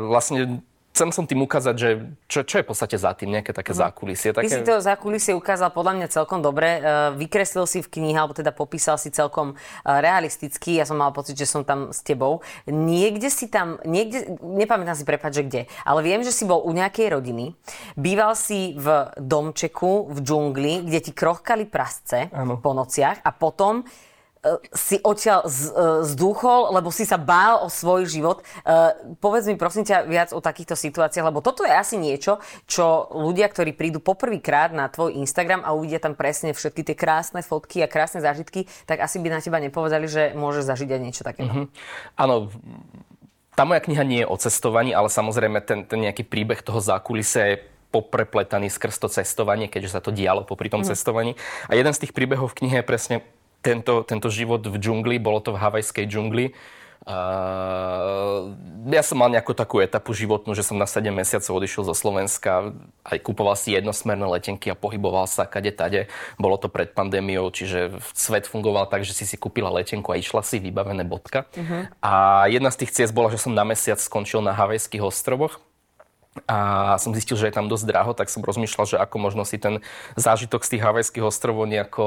vlastne 0.00 0.64
chcem 1.00 1.16
som 1.16 1.24
tým 1.24 1.40
ukázať, 1.48 1.74
že 1.80 1.88
čo, 2.28 2.44
čo 2.44 2.60
je 2.60 2.64
v 2.68 2.68
podstate 2.68 3.00
za 3.00 3.16
tým, 3.16 3.32
nejaké 3.32 3.56
také 3.56 3.72
uh-huh. 3.72 3.88
zákulisie. 3.88 4.36
Také... 4.36 4.44
Ty 4.44 4.52
si 4.52 4.68
to 4.68 4.84
zákulisie 4.84 5.32
ukázal 5.32 5.72
podľa 5.72 5.96
mňa 5.96 6.06
celkom 6.12 6.44
dobre. 6.44 6.76
E, 6.76 6.80
vykreslil 7.16 7.64
si 7.64 7.80
v 7.80 7.88
knihe, 7.88 8.20
alebo 8.20 8.36
teda 8.36 8.52
popísal 8.52 9.00
si 9.00 9.08
celkom 9.08 9.56
e, 9.56 9.88
realisticky. 9.88 10.76
Ja 10.76 10.84
som 10.84 11.00
mal 11.00 11.16
pocit, 11.16 11.40
že 11.40 11.48
som 11.48 11.64
tam 11.64 11.88
s 11.96 12.04
tebou. 12.04 12.44
Niekde 12.68 13.32
si 13.32 13.48
tam, 13.48 13.80
niekde, 13.88 14.36
nepamätám 14.44 14.92
si 14.92 15.08
prepať, 15.08 15.40
že 15.40 15.42
kde, 15.48 15.62
ale 15.88 16.04
viem, 16.04 16.20
že 16.20 16.36
si 16.36 16.44
bol 16.44 16.60
u 16.60 16.70
nejakej 16.76 17.16
rodiny. 17.16 17.56
Býval 17.96 18.36
si 18.36 18.76
v 18.76 19.08
domčeku 19.16 20.12
v 20.12 20.18
džungli, 20.20 20.84
kde 20.84 21.00
ti 21.00 21.16
krochkali 21.16 21.64
prasce 21.64 22.28
ano. 22.28 22.60
po 22.60 22.76
nociach 22.76 23.24
a 23.24 23.32
potom 23.32 23.88
si 24.72 24.96
odtiaľ 25.04 25.44
e, 25.44 25.48
zdúchol, 26.08 26.72
lebo 26.72 26.88
si 26.88 27.04
sa 27.04 27.20
bál 27.20 27.60
o 27.60 27.68
svoj 27.68 28.08
život. 28.08 28.40
Povedz 29.20 29.44
mi 29.52 29.60
prosím 29.60 29.84
ťa 29.84 30.08
viac 30.08 30.30
o 30.32 30.40
takýchto 30.40 30.72
situáciách, 30.72 31.28
lebo 31.28 31.44
toto 31.44 31.60
je 31.68 31.72
asi 31.72 32.00
niečo, 32.00 32.40
čo 32.64 33.12
ľudia, 33.12 33.52
ktorí 33.52 33.76
prídu 33.76 34.00
poprvýkrát 34.00 34.72
na 34.72 34.88
tvoj 34.88 35.12
Instagram 35.20 35.60
a 35.60 35.76
uvidia 35.76 36.00
tam 36.00 36.16
presne 36.16 36.56
všetky 36.56 36.88
tie 36.88 36.96
krásne 36.96 37.44
fotky 37.44 37.84
a 37.84 37.88
krásne 37.90 38.24
zážitky, 38.24 38.64
tak 38.88 39.04
asi 39.04 39.20
by 39.20 39.28
na 39.28 39.44
teba 39.44 39.60
nepovedali, 39.60 40.08
že 40.08 40.32
môže 40.32 40.64
zažiť 40.64 40.88
aj 40.88 41.00
niečo 41.00 41.22
takéto. 41.22 41.52
Mm-hmm. 41.52 41.66
Áno, 42.16 42.48
tá 43.52 43.68
moja 43.68 43.84
kniha 43.84 44.04
nie 44.08 44.24
je 44.24 44.30
o 44.30 44.36
cestovaní, 44.40 44.96
ale 44.96 45.12
samozrejme 45.12 45.60
ten, 45.60 45.84
ten 45.84 46.00
nejaký 46.00 46.24
príbeh 46.24 46.64
toho 46.64 46.80
zákulisia 46.80 47.44
je 47.44 47.56
poprepletaný 47.90 48.70
skrz 48.70 49.02
to 49.02 49.10
cestovanie, 49.10 49.66
keďže 49.66 49.98
sa 49.98 50.00
to 50.00 50.14
dialo 50.14 50.46
popri 50.46 50.70
tom 50.70 50.86
mm. 50.86 50.88
cestovaní. 50.94 51.34
A 51.66 51.74
jeden 51.74 51.90
z 51.90 52.06
tých 52.06 52.14
príbehov 52.14 52.54
v 52.54 52.64
knihe 52.64 52.80
je 52.80 52.86
presne 52.86 53.16
tento, 53.60 54.02
tento 54.04 54.28
život 54.32 54.64
v 54.64 54.76
džungli, 54.76 55.16
bolo 55.20 55.40
to 55.40 55.56
v 55.56 55.60
havajskej 55.60 56.06
džungli. 56.08 56.46
Uh, 57.00 58.52
ja 58.92 59.00
som 59.00 59.16
mal 59.16 59.32
nejakú 59.32 59.56
takú 59.56 59.80
etapu 59.80 60.12
životnú, 60.12 60.52
že 60.52 60.60
som 60.60 60.76
na 60.76 60.84
7 60.84 61.08
mesiacov 61.08 61.56
odišiel 61.56 61.88
zo 61.88 61.96
Slovenska, 61.96 62.76
aj 63.08 63.24
kupoval 63.24 63.56
si 63.56 63.72
jednosmerné 63.72 64.28
letenky 64.28 64.68
a 64.68 64.76
pohyboval 64.76 65.24
sa 65.24 65.48
kade 65.48 65.72
tade. 65.72 66.12
Bolo 66.36 66.60
to 66.60 66.68
pred 66.68 66.92
pandémiou, 66.92 67.48
čiže 67.48 67.96
svet 68.12 68.44
fungoval 68.44 68.84
tak, 68.84 69.08
že 69.08 69.16
si 69.16 69.24
si 69.24 69.40
kúpila 69.40 69.72
letenku 69.72 70.12
a 70.12 70.20
išla 70.20 70.44
si 70.44 70.60
vybavené 70.60 71.08
bodka. 71.08 71.48
Uh-huh. 71.56 71.88
A 72.04 72.44
jedna 72.52 72.68
z 72.68 72.84
tých 72.84 72.92
ciest 72.92 73.16
bola, 73.16 73.32
že 73.32 73.40
som 73.40 73.56
na 73.56 73.64
mesiac 73.64 73.96
skončil 73.96 74.44
na 74.44 74.52
Havajských 74.52 75.00
ostrovoch 75.00 75.56
a 76.46 76.94
som 77.02 77.10
zistil, 77.10 77.34
že 77.34 77.50
je 77.50 77.56
tam 77.58 77.66
dosť 77.66 77.90
draho, 77.90 78.12
tak 78.14 78.30
som 78.30 78.44
rozmýšľal, 78.46 78.86
že 78.86 78.96
ako 79.02 79.16
možno 79.18 79.42
si 79.42 79.58
ten 79.58 79.82
zážitok 80.14 80.62
z 80.62 80.76
tých 80.76 80.84
havajských 80.86 81.26
ostrovov 81.26 81.66
nejako 81.66 82.06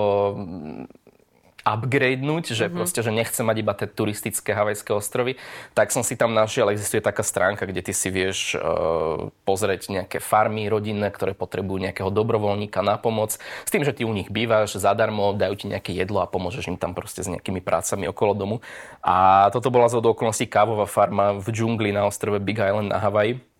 upgradenúť, 1.63 2.51
že 2.51 2.67
mm-hmm. 2.67 2.75
proste, 2.75 2.99
že 2.99 3.11
nechcem 3.11 3.47
mať 3.47 3.57
iba 3.63 3.73
tie 3.73 3.87
turistické 3.87 4.51
havajské 4.51 4.91
ostrovy, 4.91 5.39
tak 5.71 5.95
som 5.95 6.03
si 6.03 6.19
tam 6.19 6.35
našiel, 6.35 6.67
existuje 6.69 6.99
taká 6.99 7.23
stránka, 7.23 7.63
kde 7.63 7.79
ty 7.79 7.93
si 7.95 8.11
vieš 8.11 8.59
uh, 8.59 9.31
pozrieť 9.47 9.89
nejaké 9.89 10.19
farmy 10.19 10.67
rodinné, 10.67 11.07
ktoré 11.07 11.31
potrebujú 11.31 11.79
nejakého 11.79 12.11
dobrovoľníka 12.11 12.83
na 12.83 12.99
pomoc, 12.99 13.39
s 13.39 13.71
tým, 13.71 13.87
že 13.87 13.95
ty 13.95 14.03
u 14.03 14.11
nich 14.11 14.27
bývaš 14.27 14.75
zadarmo, 14.75 15.31
dajú 15.33 15.55
ti 15.55 15.65
nejaké 15.71 15.95
jedlo 15.95 16.19
a 16.19 16.27
pomôžeš 16.27 16.67
im 16.67 16.77
tam 16.77 16.91
proste 16.91 17.23
s 17.23 17.31
nejakými 17.31 17.63
prácami 17.63 18.11
okolo 18.11 18.35
domu. 18.35 18.55
A 18.99 19.47
toto 19.55 19.71
bola 19.71 19.87
z 19.87 20.03
okolností 20.03 20.51
kávová 20.51 20.83
farma 20.83 21.31
v 21.39 21.47
džungli 21.47 21.95
na 21.95 22.03
ostrove 22.03 22.43
Big 22.43 22.59
Island 22.59 22.91
na 22.91 22.99
Havaji 22.99 23.52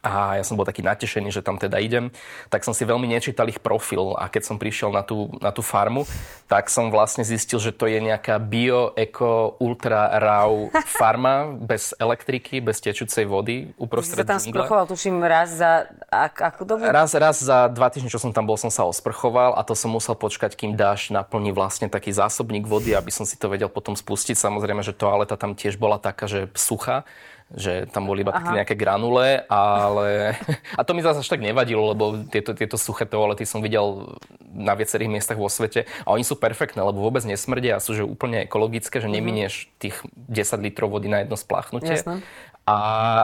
a 0.00 0.40
ja 0.40 0.44
som 0.44 0.56
bol 0.56 0.64
taký 0.64 0.80
natešený, 0.80 1.28
že 1.28 1.44
tam 1.44 1.60
teda 1.60 1.76
idem, 1.76 2.08
tak 2.48 2.64
som 2.64 2.72
si 2.72 2.88
veľmi 2.88 3.04
nečítal 3.04 3.44
ich 3.52 3.60
profil 3.60 4.16
a 4.16 4.32
keď 4.32 4.42
som 4.48 4.56
prišiel 4.56 4.88
na 4.88 5.04
tú, 5.04 5.28
na 5.44 5.52
tú 5.52 5.60
farmu, 5.60 6.08
tak 6.48 6.72
som 6.72 6.88
vlastne 6.88 7.20
zistil, 7.20 7.60
že 7.60 7.76
to 7.76 7.84
je 7.84 8.00
nejaká 8.00 8.40
bio, 8.40 8.96
eko, 8.96 9.60
ultra 9.60 10.08
raw 10.16 10.48
farma 10.98 11.52
bez 11.52 11.92
elektriky, 12.00 12.64
bez 12.64 12.80
tečúcej 12.80 13.28
vody 13.28 13.76
uprostred 13.76 14.24
Si 14.24 14.24
sa 14.24 14.32
tam 14.36 14.40
sprchoval, 14.40 14.84
tuším, 14.88 15.20
raz 15.20 15.60
za 15.60 15.84
ak, 16.08 16.34
akú 16.48 16.62
dobu? 16.64 16.88
Raz, 16.88 17.12
raz 17.12 17.36
za 17.44 17.68
dva 17.68 17.92
týždne, 17.92 18.08
čo 18.08 18.18
som 18.18 18.32
tam 18.32 18.48
bol, 18.48 18.56
som 18.56 18.72
sa 18.72 18.88
osprchoval 18.88 19.52
a 19.52 19.60
to 19.68 19.76
som 19.76 19.92
musel 19.92 20.16
počkať, 20.16 20.56
kým 20.56 20.80
dáš 20.80 21.12
naplní 21.12 21.52
vlastne 21.52 21.92
taký 21.92 22.08
zásobník 22.08 22.64
vody, 22.64 22.96
aby 22.96 23.12
som 23.12 23.28
si 23.28 23.36
to 23.36 23.52
vedel 23.52 23.68
potom 23.68 23.92
spustiť. 23.92 24.32
Samozrejme, 24.32 24.80
že 24.80 24.96
toaleta 24.96 25.36
tam 25.36 25.52
tiež 25.52 25.76
bola 25.76 26.00
taká, 26.00 26.24
že 26.24 26.48
suchá 26.56 27.04
že 27.50 27.90
tam 27.90 28.06
boli 28.06 28.22
iba 28.22 28.30
také 28.30 28.62
nejaké 28.62 28.74
granule, 28.78 29.42
ale... 29.50 30.38
A 30.78 30.86
to 30.86 30.94
mi 30.94 31.02
zase 31.02 31.22
až 31.22 31.28
tak 31.30 31.42
nevadilo, 31.42 31.90
lebo 31.90 32.22
tieto, 32.30 32.54
tieto 32.54 32.78
suché 32.78 33.06
toalety 33.06 33.42
som 33.42 33.58
videl 33.58 34.14
na 34.54 34.78
viacerých 34.78 35.10
miestach 35.10 35.38
vo 35.38 35.50
svete 35.50 35.86
a 36.06 36.14
oni 36.14 36.22
sú 36.22 36.38
perfektné, 36.38 36.82
lebo 36.82 37.02
vôbec 37.02 37.22
nesmrdia 37.26 37.78
a 37.78 37.82
sú 37.82 37.98
že 37.98 38.06
úplne 38.06 38.46
ekologické, 38.46 39.02
že 39.02 39.10
mhm. 39.10 39.14
neminieš 39.18 39.54
tých 39.82 39.98
10 40.30 40.62
litrov 40.62 40.94
vody 40.94 41.10
na 41.10 41.26
jedno 41.26 41.34
spláchnutie. 41.34 41.98
Jasne. 41.98 42.22
A, 42.70 42.76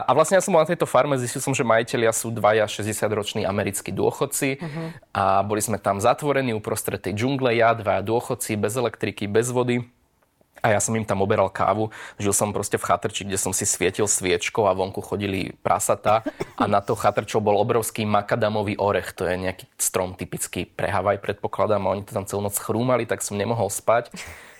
a 0.03 0.11
vlastne 0.11 0.35
ja 0.35 0.43
som 0.43 0.51
bol 0.51 0.59
na 0.59 0.67
tejto 0.67 0.83
farme, 0.83 1.15
zistil 1.15 1.39
som, 1.39 1.55
že 1.55 1.63
majiteľia 1.63 2.11
sú 2.11 2.35
dvaja 2.35 2.67
60-roční 2.67 3.47
americkí 3.47 3.95
dôchodci 3.95 4.59
uh-huh. 4.59 4.87
a 5.15 5.39
boli 5.45 5.63
sme 5.63 5.79
tam 5.79 6.03
zatvorení 6.03 6.51
uprostred 6.51 6.99
tej 6.99 7.15
džungle, 7.15 7.55
ja, 7.55 7.71
dvaja 7.71 8.03
dôchodci, 8.03 8.59
bez 8.59 8.75
elektriky, 8.75 9.29
bez 9.29 9.47
vody. 9.53 9.87
A 10.61 10.73
ja 10.73 10.79
som 10.81 10.95
im 10.97 11.05
tam 11.05 11.21
oberal 11.21 11.49
kávu. 11.49 11.93
Žil 12.17 12.33
som 12.33 12.49
proste 12.55 12.81
v 12.81 12.87
chatrči, 12.87 13.23
kde 13.27 13.37
som 13.37 13.53
si 13.53 13.65
svietil 13.65 14.09
sviečkou 14.09 14.65
a 14.65 14.73
vonku 14.73 15.01
chodili 15.01 15.53
prasatá. 15.61 16.25
A 16.57 16.65
na 16.65 16.81
to 16.81 16.97
chatrčou 16.97 17.39
bol 17.43 17.57
obrovský 17.59 18.05
makadamový 18.07 18.77
orech. 18.77 19.13
To 19.17 19.29
je 19.29 19.35
nejaký 19.37 19.65
strom 19.77 20.17
typický 20.17 20.65
pre 20.65 20.89
Havaj, 20.89 21.21
predpokladám. 21.21 21.85
A 21.85 21.93
oni 21.93 22.03
to 22.05 22.15
tam 22.17 22.25
celú 22.25 22.45
noc 22.45 22.57
chrúmali, 22.57 23.05
tak 23.05 23.21
som 23.21 23.37
nemohol 23.37 23.69
spať. 23.69 24.09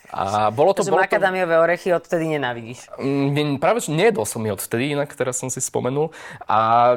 A 0.08 0.48
bolo 0.56 0.72
to, 0.72 0.88
Takže 0.88 0.92
bolo 0.96 1.04
makadamiové 1.04 1.56
to... 1.60 1.64
orechy 1.68 1.90
odtedy 1.92 2.26
nenávidíš? 2.32 2.88
Mm, 2.96 3.60
práve, 3.60 3.84
že 3.84 3.92
nejedol 3.92 4.24
som 4.24 4.40
ich 4.48 4.56
odtedy, 4.56 4.96
inak 4.96 5.12
teraz 5.12 5.36
som 5.36 5.52
si 5.52 5.60
spomenul. 5.60 6.16
A 6.48 6.96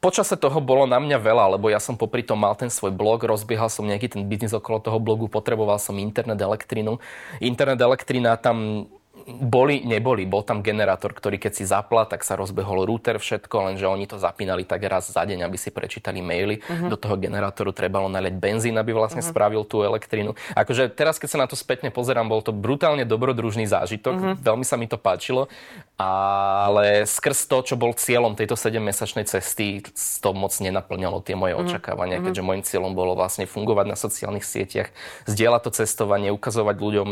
počase 0.00 0.40
toho 0.40 0.56
bolo 0.64 0.88
na 0.88 0.96
mňa 0.96 1.18
veľa, 1.20 1.44
lebo 1.60 1.68
ja 1.68 1.76
som 1.76 2.00
popri 2.00 2.24
tom 2.24 2.40
mal 2.40 2.56
ten 2.56 2.72
svoj 2.72 2.96
blog, 2.96 3.28
rozbiehal 3.28 3.68
som 3.68 3.84
nejaký 3.84 4.16
ten 4.16 4.24
biznis 4.24 4.56
okolo 4.56 4.80
toho 4.80 4.96
blogu, 4.96 5.28
potreboval 5.28 5.76
som 5.76 6.00
internet, 6.00 6.40
elektrinu. 6.40 6.96
Internet, 7.44 7.76
elektrina 7.84 8.40
tam 8.40 8.88
boli, 9.28 9.84
neboli. 9.84 10.24
Bol 10.24 10.40
tam 10.40 10.64
generátor, 10.64 11.12
ktorý 11.12 11.36
keď 11.36 11.52
si 11.52 11.64
zapla, 11.68 12.08
tak 12.08 12.24
sa 12.24 12.34
rozbehol 12.40 12.88
router, 12.88 13.20
všetko, 13.20 13.72
lenže 13.72 13.84
oni 13.84 14.08
to 14.08 14.16
zapínali 14.16 14.64
tak 14.64 14.80
raz 14.88 15.12
za 15.12 15.20
deň, 15.20 15.44
aby 15.44 15.56
si 15.60 15.68
prečítali 15.68 16.24
maily. 16.24 16.64
Uh-huh. 16.64 16.88
Do 16.88 16.96
toho 16.96 17.20
generátoru 17.20 17.76
trebalo 17.76 18.08
naleť 18.08 18.34
benzín, 18.40 18.80
aby 18.80 18.96
vlastne 18.96 19.20
uh-huh. 19.20 19.32
spravil 19.36 19.68
tú 19.68 19.84
elektrínu. 19.84 20.32
Akože 20.56 20.88
teraz, 20.88 21.20
keď 21.20 21.28
sa 21.28 21.38
na 21.44 21.46
to 21.46 21.60
spätne 21.60 21.92
pozerám, 21.92 22.24
bol 22.24 22.40
to 22.40 22.56
brutálne 22.56 23.04
dobrodružný 23.04 23.68
zážitok. 23.68 24.14
Uh-huh. 24.16 24.34
Veľmi 24.40 24.64
sa 24.64 24.80
mi 24.80 24.88
to 24.88 24.96
páčilo. 24.96 25.52
Ale 25.98 27.04
skrz 27.10 27.50
to, 27.50 27.58
čo 27.66 27.74
bol 27.74 27.90
cieľom 27.92 28.38
tejto 28.38 28.54
7-mesačnej 28.54 29.26
cesty, 29.26 29.82
to 30.22 30.30
moc 30.30 30.54
nenaplňalo 30.56 31.20
tie 31.20 31.36
moje 31.36 31.58
uh-huh. 31.58 31.68
očakávania, 31.68 32.22
keďže 32.24 32.46
môjim 32.46 32.64
cieľom 32.64 32.96
bolo 32.96 33.18
vlastne 33.18 33.44
fungovať 33.44 33.86
na 33.90 33.96
sociálnych 33.98 34.46
sieťach, 34.46 34.88
zdieľať 35.26 35.60
to 35.68 35.70
cestovanie, 35.84 36.30
ukazovať 36.30 36.76
ľuďom 36.78 37.08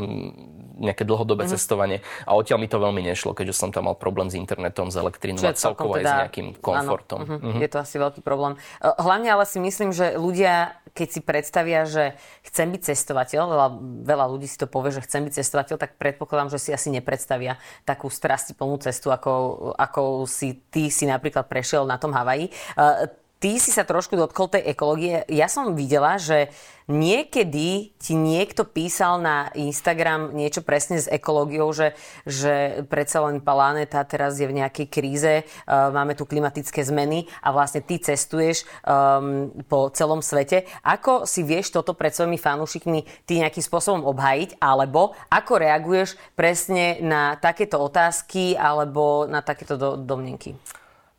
nejaké 0.76 1.08
dlhodobé 1.08 1.48
uh-huh. 1.48 1.56
cestovanie 1.56 2.04
a 2.28 2.36
odtiaľ 2.36 2.60
mi 2.60 2.68
to 2.68 2.76
veľmi 2.76 3.00
nešlo, 3.00 3.32
keďže 3.32 3.56
som 3.56 3.68
tam 3.72 3.88
mal 3.88 3.96
problém 3.96 4.28
s 4.28 4.36
internetom, 4.36 4.92
s 4.92 4.96
elektrínou 5.00 5.40
a 5.40 5.56
celkovo 5.56 5.96
teda, 5.96 6.00
aj 6.00 6.04
s 6.04 6.12
nejakým 6.22 6.48
komfortom. 6.60 7.20
Áno, 7.24 7.28
uh-huh. 7.40 7.48
uh-huh. 7.56 7.60
Je 7.64 7.68
to 7.72 7.78
asi 7.80 7.96
veľký 7.96 8.20
problém. 8.20 8.60
E, 8.80 8.88
hlavne 9.00 9.28
ale 9.32 9.44
si 9.48 9.56
myslím, 9.56 9.90
že 9.96 10.20
ľudia, 10.20 10.76
keď 10.92 11.08
si 11.08 11.20
predstavia, 11.24 11.88
že 11.88 12.20
chcem 12.44 12.68
byť 12.70 12.82
cestovateľ, 12.92 13.42
veľa, 13.48 13.68
veľa 14.04 14.26
ľudí 14.30 14.46
si 14.46 14.60
to 14.60 14.68
povie, 14.68 14.92
že 14.92 15.04
chcem 15.04 15.24
byť 15.24 15.32
cestovateľ, 15.40 15.76
tak 15.80 15.96
predpokladám, 15.96 16.52
že 16.52 16.60
si 16.60 16.70
asi 16.76 16.92
nepredstavia 16.92 17.56
takú 17.88 18.12
strastiplnú 18.12 18.76
cestu, 18.78 19.08
ako, 19.08 19.72
ako 19.80 20.28
si 20.28 20.60
ty 20.68 20.92
si 20.92 21.08
napríklad 21.08 21.48
prešiel 21.48 21.88
na 21.88 21.96
tom 21.96 22.12
Havaji. 22.12 22.52
Uh, 22.76 23.08
ty 23.36 23.60
si 23.60 23.68
sa 23.68 23.84
trošku 23.84 24.16
dotkol 24.16 24.48
tej 24.48 24.72
ekológie. 24.72 25.22
Ja 25.28 25.46
som 25.46 25.76
videla, 25.76 26.16
že 26.16 26.48
niekedy 26.86 27.90
ti 27.98 28.14
niekto 28.14 28.62
písal 28.62 29.18
na 29.18 29.50
Instagram 29.58 30.32
niečo 30.32 30.62
presne 30.62 31.02
s 31.02 31.10
ekológiou, 31.10 31.74
že, 31.74 31.98
že 32.22 32.86
predsa 32.86 33.26
len 33.26 33.42
planéta 33.42 34.06
teraz 34.06 34.38
je 34.38 34.46
v 34.46 34.62
nejakej 34.62 34.86
kríze, 34.86 35.34
uh, 35.42 35.90
máme 35.90 36.14
tu 36.14 36.24
klimatické 36.24 36.86
zmeny 36.86 37.26
a 37.42 37.50
vlastne 37.50 37.82
ty 37.82 37.98
cestuješ 37.98 38.64
um, 38.86 39.50
po 39.66 39.90
celom 39.90 40.22
svete. 40.22 40.64
Ako 40.86 41.26
si 41.26 41.42
vieš 41.42 41.74
toto 41.74 41.92
pred 41.98 42.14
svojimi 42.14 42.38
fanúšikmi 42.38 43.26
ty 43.26 43.42
nejakým 43.42 43.66
spôsobom 43.66 44.06
obhajiť, 44.06 44.62
alebo 44.62 45.18
ako 45.26 45.52
reaguješ 45.58 46.14
presne 46.38 47.02
na 47.02 47.34
takéto 47.34 47.82
otázky 47.82 48.54
alebo 48.54 49.26
na 49.26 49.42
takéto 49.42 49.74
do, 49.74 49.98
domnenky? 49.98 50.54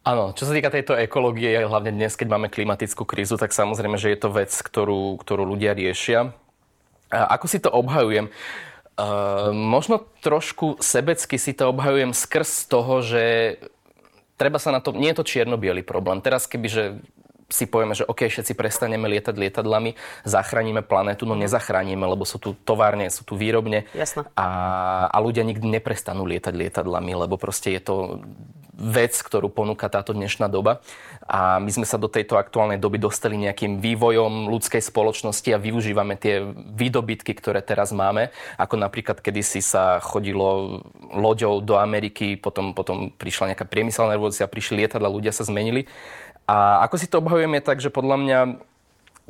Áno, 0.08 0.32
čo 0.32 0.48
sa 0.48 0.56
týka 0.56 0.72
tejto 0.72 0.96
ekológie, 0.96 1.68
hlavne 1.68 1.92
dnes, 1.92 2.16
keď 2.16 2.32
máme 2.32 2.48
klimatickú 2.48 3.04
krízu, 3.04 3.36
tak 3.36 3.52
samozrejme, 3.52 4.00
že 4.00 4.16
je 4.16 4.20
to 4.24 4.32
vec, 4.32 4.48
ktorú, 4.56 5.20
ktorú 5.20 5.44
ľudia 5.44 5.76
riešia. 5.76 6.32
A 7.12 7.36
ako 7.36 7.46
si 7.52 7.60
to 7.60 7.68
obhajujem? 7.68 8.32
Uh, 8.96 9.52
možno 9.52 10.08
trošku 10.24 10.80
sebecky 10.80 11.36
si 11.36 11.52
to 11.52 11.68
obhajujem 11.76 12.16
skrz 12.16 12.72
toho, 12.72 13.04
že 13.04 13.24
treba 14.40 14.64
sa 14.64 14.72
na 14.72 14.80
to, 14.80 14.96
nie 14.96 15.12
je 15.12 15.20
to 15.20 15.28
čierno 15.28 15.60
problém. 15.84 16.24
Teraz 16.24 16.48
kebyže 16.48 17.04
si 17.48 17.64
povieme, 17.64 17.96
že 17.96 18.04
OK, 18.04 18.28
všetci 18.28 18.54
prestaneme 18.60 19.08
lietať 19.08 19.36
lietadlami, 19.40 19.96
zachránime 20.28 20.84
planétu, 20.84 21.24
no 21.24 21.32
nezachránime, 21.40 22.04
lebo 22.04 22.28
sú 22.28 22.44
tu 22.44 22.52
továrne, 22.68 23.08
sú 23.08 23.24
tu 23.24 23.40
výrobne 23.40 23.88
A, 24.36 24.48
a 25.08 25.18
ľudia 25.24 25.48
nikdy 25.48 25.64
neprestanú 25.80 26.28
lietať 26.28 26.52
lietadlami, 26.52 27.16
lebo 27.16 27.40
proste 27.40 27.72
je 27.72 27.82
to 27.82 27.96
vec, 28.78 29.18
ktorú 29.18 29.50
ponúka 29.50 29.90
táto 29.90 30.14
dnešná 30.14 30.46
doba. 30.54 30.86
A 31.26 31.58
my 31.58 31.68
sme 31.74 31.84
sa 31.84 31.98
do 31.98 32.08
tejto 32.08 32.38
aktuálnej 32.38 32.78
doby 32.78 33.02
dostali 33.02 33.36
nejakým 33.36 33.82
vývojom 33.82 34.48
ľudskej 34.48 34.80
spoločnosti 34.80 35.50
a 35.52 35.60
využívame 35.60 36.16
tie 36.16 36.46
výdobytky, 36.78 37.34
ktoré 37.34 37.66
teraz 37.66 37.90
máme. 37.92 38.30
Ako 38.56 38.78
napríklad, 38.78 39.20
kedysi 39.20 39.60
sa 39.60 39.98
chodilo 40.00 40.80
loďou 41.12 41.60
do 41.60 41.76
Ameriky, 41.76 42.38
potom, 42.38 42.78
potom 42.78 43.10
prišla 43.12 43.52
nejaká 43.52 43.66
priemyselná 43.66 44.14
revolúcia, 44.14 44.46
prišli 44.48 44.86
lietadla, 44.86 45.10
ľudia 45.10 45.34
sa 45.34 45.44
zmenili. 45.44 45.90
A 46.48 46.88
ako 46.88 46.96
si 46.96 47.12
to 47.12 47.20
obhajujem 47.20 47.60
je 47.60 47.68
tak, 47.68 47.78
že 47.84 47.92
podľa 47.92 48.18
mňa 48.24 48.40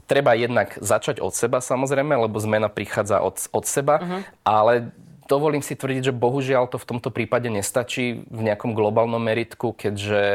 treba 0.05 0.37
jednak 0.37 0.77
začať 0.77 1.17
od 1.17 1.33
seba 1.33 1.57
samozrejme, 1.59 2.13
lebo 2.13 2.37
zmena 2.37 2.69
prichádza 2.69 3.19
od, 3.25 3.41
od 3.49 3.65
seba, 3.65 3.97
uh-huh. 3.97 4.21
ale 4.45 4.93
dovolím 5.25 5.65
si 5.65 5.73
tvrdiť, 5.73 6.13
že 6.13 6.15
bohužiaľ 6.15 6.69
to 6.69 6.77
v 6.77 6.89
tomto 6.95 7.09
prípade 7.09 7.49
nestačí 7.49 8.23
v 8.29 8.41
nejakom 8.45 8.77
globálnom 8.77 9.19
meritku, 9.19 9.73
keďže, 9.73 10.25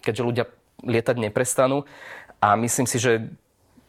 keďže 0.00 0.22
ľudia 0.24 0.44
lietať 0.82 1.16
neprestanú. 1.20 1.84
A 2.40 2.56
myslím 2.56 2.88
si, 2.88 2.96
že 2.96 3.28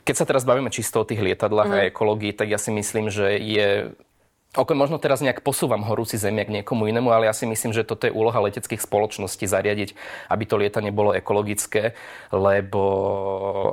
keď 0.08 0.15
sa 0.15 0.28
teraz 0.28 0.47
bavíme 0.47 0.71
čisto 0.71 1.04
o 1.04 1.08
tých 1.08 1.19
lietadlách 1.19 1.67
mm. 1.67 1.76
a 1.76 1.88
ekológii, 1.91 2.32
tak 2.32 2.47
ja 2.47 2.60
si 2.60 2.71
myslím, 2.71 3.12
že 3.12 3.36
je 3.39 3.91
Ok, 4.56 4.72
možno 4.72 4.96
teraz 4.96 5.20
nejak 5.20 5.44
posúvam 5.44 5.84
horúci 5.84 6.16
zemiak 6.16 6.48
niekomu 6.48 6.88
inému, 6.88 7.12
ale 7.12 7.28
ja 7.28 7.36
si 7.36 7.44
myslím, 7.44 7.76
že 7.76 7.84
toto 7.84 8.08
je 8.08 8.16
úloha 8.16 8.40
leteckých 8.40 8.80
spoločností 8.80 9.44
zariadiť, 9.44 9.92
aby 10.32 10.44
to 10.48 10.56
lietanie 10.56 10.90
bolo 10.96 11.12
ekologické, 11.12 12.00
lebo... 12.32 12.82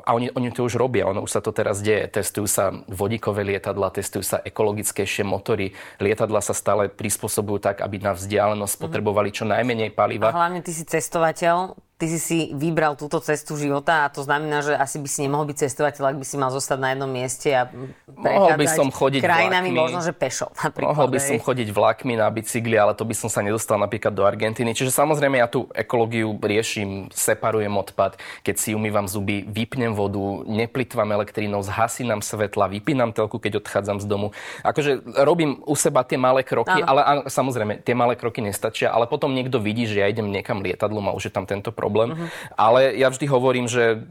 A 0.03 0.13
oni, 0.19 0.35
oni 0.35 0.51
to 0.51 0.67
už 0.67 0.75
robia, 0.75 1.07
ono 1.07 1.23
už 1.23 1.31
sa 1.31 1.41
to 1.41 1.55
teraz 1.55 1.79
deje. 1.79 2.11
Testujú 2.11 2.51
sa 2.51 2.75
vodíkové 2.91 3.47
lietadla, 3.47 3.95
testujú 3.95 4.27
sa 4.27 4.43
ekologickejšie 4.43 5.23
motory. 5.23 5.73
Lietadla 6.03 6.43
sa 6.43 6.53
stále 6.53 6.91
prispôsobujú 6.91 7.63
tak, 7.63 7.81
aby 7.81 8.03
na 8.03 8.13
vzdialenosť 8.13 8.75
mhm. 8.75 8.83
potrebovali 8.83 9.31
čo 9.31 9.47
najmenej 9.47 9.95
paliva. 9.95 10.35
A 10.35 10.37
hlavne 10.37 10.61
ty 10.61 10.75
si 10.75 10.83
cestovateľ, 10.83 11.79
ty 12.05 12.12
si 12.12 12.21
si 12.21 12.38
vybral 12.53 13.01
túto 13.01 13.17
cestu 13.25 13.57
života 13.57 14.05
a 14.05 14.12
to 14.12 14.21
znamená, 14.21 14.61
že 14.61 14.77
asi 14.77 15.01
by 15.01 15.09
si 15.09 15.25
nemohol 15.25 15.49
byť 15.49 15.57
cestovateľ, 15.64 16.12
ak 16.12 16.17
by 16.21 16.27
si 16.29 16.37
mal 16.37 16.53
zostať 16.53 16.77
na 16.77 16.93
jednom 16.93 17.09
mieste 17.09 17.49
a 17.49 17.73
mohol 18.12 18.53
by 18.61 18.67
som 18.69 18.93
chodiť 18.93 19.25
krajinami, 19.25 19.73
vlakmi, 19.73 19.81
možno, 19.88 20.05
že 20.05 20.12
pešo. 20.12 20.53
Mohol 20.77 21.17
by 21.17 21.21
som 21.25 21.40
chodiť 21.40 21.69
vlakmi 21.73 22.21
na 22.21 22.29
bicykli, 22.29 22.77
ale 22.77 22.93
to 22.93 23.09
by 23.09 23.17
som 23.17 23.33
sa 23.33 23.40
nedostal 23.40 23.81
napríklad 23.81 24.12
do 24.12 24.29
Argentíny. 24.29 24.77
Čiže 24.77 24.93
samozrejme 24.93 25.40
ja 25.40 25.49
tú 25.49 25.64
ekológiu 25.73 26.37
riešim, 26.37 27.09
separujem 27.09 27.73
odpad, 27.73 28.21
keď 28.45 28.55
si 28.61 28.77
umývam 28.77 29.09
zuby, 29.09 29.49
vypnem 29.49 29.97
vodu, 29.97 30.45
neplitvam 30.45 31.09
elektrínou, 31.09 31.64
zhasínam 31.64 32.21
svetla, 32.21 32.69
vypínam 32.69 33.17
telku, 33.17 33.40
keď 33.40 33.64
odchádzam 33.64 34.05
z 34.05 34.05
domu. 34.05 34.37
Akože 34.61 35.01
robím 35.25 35.64
u 35.64 35.73
seba 35.73 36.05
tie 36.05 36.21
malé 36.21 36.45
kroky, 36.45 36.85
Áno. 36.85 37.01
ale 37.01 37.01
samozrejme 37.33 37.81
tie 37.81 37.97
malé 37.97 38.12
kroky 38.21 38.45
nestačia, 38.45 38.93
ale 38.93 39.09
potom 39.09 39.33
niekto 39.33 39.57
vidí, 39.57 39.88
že 39.88 40.05
ja 40.05 40.12
idem 40.12 40.29
niekam 40.29 40.61
lietadlom 40.61 41.09
a 41.09 41.17
už 41.17 41.31
je 41.31 41.33
tam 41.33 41.49
tento 41.49 41.73
problém. 41.73 41.93
Uh-huh. 41.94 42.28
Ale 42.59 42.98
ja 42.98 43.07
vždy 43.07 43.30
hovorím, 43.30 43.70
že 43.70 44.02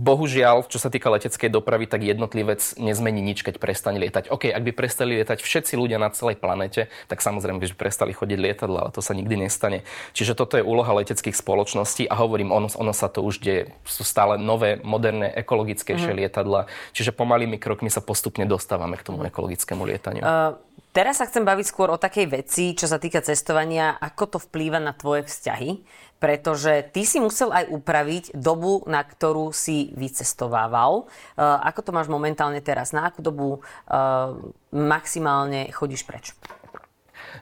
bohužiaľ, 0.00 0.64
čo 0.64 0.80
sa 0.80 0.88
týka 0.88 1.12
leteckej 1.12 1.52
dopravy, 1.52 1.84
tak 1.84 2.00
jednotlivec 2.00 2.62
nezmení 2.80 3.20
nič, 3.20 3.44
keď 3.44 3.60
prestane 3.60 4.00
lietať. 4.00 4.32
OK, 4.32 4.48
ak 4.48 4.62
by 4.64 4.72
prestali 4.72 5.20
lietať 5.20 5.44
všetci 5.44 5.76
ľudia 5.76 6.00
na 6.00 6.08
celej 6.08 6.40
planete, 6.40 6.88
tak 7.04 7.20
samozrejme 7.20 7.60
by 7.60 7.68
prestali 7.76 8.16
chodiť 8.16 8.38
lietadla, 8.40 8.88
ale 8.88 8.90
to 8.96 9.04
sa 9.04 9.12
nikdy 9.12 9.36
nestane. 9.36 9.84
Čiže 10.16 10.32
toto 10.32 10.56
je 10.56 10.64
úloha 10.64 10.88
leteckých 10.96 11.36
spoločností 11.36 12.08
a 12.08 12.16
hovorím, 12.16 12.48
ono, 12.48 12.72
ono 12.72 12.96
sa 12.96 13.12
to 13.12 13.20
už 13.20 13.44
deje. 13.44 13.76
Sú 13.84 14.00
stále 14.00 14.40
nové, 14.40 14.80
moderné, 14.80 15.28
ekologickejšie 15.36 16.16
mm-hmm. 16.16 16.22
lietadla, 16.24 16.60
čiže 16.96 17.12
pomalými 17.12 17.60
krokmi 17.60 17.92
sa 17.92 18.00
postupne 18.00 18.48
dostávame 18.48 18.96
k 18.96 19.04
tomu 19.04 19.20
ekologickému 19.28 19.84
lietaniu. 19.84 20.24
Uh... 20.24 20.56
Teraz 20.90 21.22
sa 21.22 21.28
chcem 21.30 21.46
baviť 21.46 21.70
skôr 21.70 21.86
o 21.94 22.02
takej 22.02 22.26
veci, 22.26 22.74
čo 22.74 22.90
sa 22.90 22.98
týka 22.98 23.22
cestovania, 23.22 23.94
ako 24.02 24.24
to 24.26 24.38
vplýva 24.42 24.82
na 24.82 24.90
tvoje 24.90 25.22
vzťahy 25.22 25.86
pretože 26.20 26.86
ty 26.92 27.08
si 27.08 27.18
musel 27.18 27.48
aj 27.50 27.72
upraviť 27.72 28.24
dobu, 28.36 28.84
na 28.84 29.00
ktorú 29.00 29.50
si 29.56 29.90
vycestovával. 29.96 31.08
Uh, 31.34 31.58
ako 31.64 31.80
to 31.80 31.90
máš 31.96 32.12
momentálne 32.12 32.60
teraz? 32.60 32.92
Na 32.92 33.08
akú 33.08 33.24
dobu 33.24 33.58
uh, 33.58 34.36
maximálne 34.70 35.72
chodíš 35.72 36.04
preč? 36.04 36.36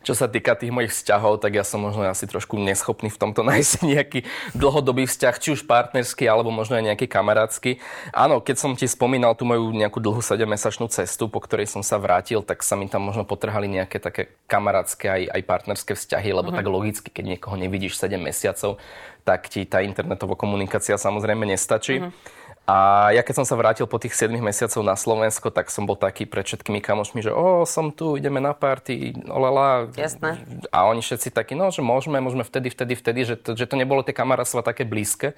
Čo 0.05 0.15
sa 0.15 0.27
týka 0.31 0.55
tých 0.55 0.73
mojich 0.73 0.95
vzťahov, 0.95 1.43
tak 1.43 1.59
ja 1.59 1.65
som 1.67 1.83
možno 1.83 2.07
asi 2.07 2.25
trošku 2.25 2.57
neschopný 2.59 3.09
v 3.13 3.21
tomto 3.21 3.45
nájsť 3.49 3.73
nejaký 3.85 4.21
dlhodobý 4.55 5.09
vzťah, 5.09 5.35
či 5.39 5.49
už 5.55 5.67
partnerský, 5.67 6.25
alebo 6.29 6.53
možno 6.53 6.79
aj 6.79 6.95
nejaký 6.95 7.07
kamarátsky. 7.11 7.83
Áno, 8.13 8.41
keď 8.41 8.57
som 8.57 8.73
ti 8.75 8.87
spomínal 8.87 9.35
tú 9.35 9.49
moju 9.49 9.71
nejakú 9.75 9.99
dlhú 10.01 10.21
7-mesačnú 10.21 10.89
cestu, 10.89 11.27
po 11.27 11.43
ktorej 11.43 11.69
som 11.69 11.83
sa 11.85 12.01
vrátil, 12.01 12.41
tak 12.45 12.65
sa 12.65 12.75
mi 12.75 12.87
tam 12.87 13.05
možno 13.05 13.29
potrhali 13.29 13.69
nejaké 13.69 14.01
také 14.01 14.35
kamarátske 14.49 15.09
aj, 15.09 15.23
aj 15.35 15.43
partnerské 15.45 15.93
vzťahy, 15.97 16.31
lebo 16.33 16.51
uh-huh. 16.51 16.59
tak 16.61 16.67
logicky, 16.67 17.09
keď 17.13 17.25
niekoho 17.37 17.57
nevidíš 17.57 18.01
7 18.01 18.17
mesiacov, 18.19 18.81
tak 19.27 19.53
ti 19.53 19.69
tá 19.69 19.85
internetová 19.85 20.39
komunikácia 20.39 20.97
samozrejme 20.97 21.45
nestačí. 21.45 22.01
Uh-huh. 22.01 22.38
A 22.69 23.09
ja 23.17 23.25
keď 23.25 23.41
som 23.41 23.47
sa 23.49 23.57
vrátil 23.57 23.89
po 23.89 23.97
tých 23.97 24.13
7 24.13 24.29
mesiacov 24.45 24.85
na 24.85 24.93
Slovensko, 24.93 25.49
tak 25.49 25.73
som 25.73 25.89
bol 25.89 25.97
taký 25.97 26.29
pred 26.29 26.45
všetkými 26.45 26.85
kamošmi, 26.85 27.25
že 27.25 27.33
o, 27.33 27.65
som 27.65 27.89
tu, 27.89 28.21
ideme 28.21 28.45
na 28.45 28.53
party, 28.53 29.25
olala. 29.25 29.89
Jasné. 29.97 30.37
A 30.69 30.85
oni 30.85 31.01
všetci 31.01 31.33
takí, 31.33 31.57
no, 31.57 31.73
že 31.73 31.81
môžeme, 31.81 32.21
môžeme 32.21 32.45
vtedy, 32.45 32.69
vtedy, 32.69 32.93
vtedy, 32.93 33.21
že 33.25 33.35
to, 33.41 33.57
že 33.57 33.65
to 33.65 33.81
nebolo 33.81 34.05
tie 34.05 34.13
kamarátstva 34.13 34.61
také 34.61 34.85
blízke. 34.85 35.33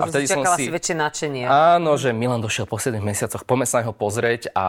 A 0.00 0.08
vtedy 0.08 0.24
som 0.24 0.44
si... 0.56 0.72
väčšie 0.72 0.96
nadšenie. 0.96 1.44
Áno, 1.44 2.00
že 2.00 2.16
Milan 2.16 2.40
došiel 2.40 2.64
po 2.64 2.80
7 2.80 2.96
mesiacoch, 3.02 3.44
poďme 3.44 3.66
sa 3.68 3.84
ho 3.84 3.92
pozrieť 3.92 4.48
a 4.56 4.66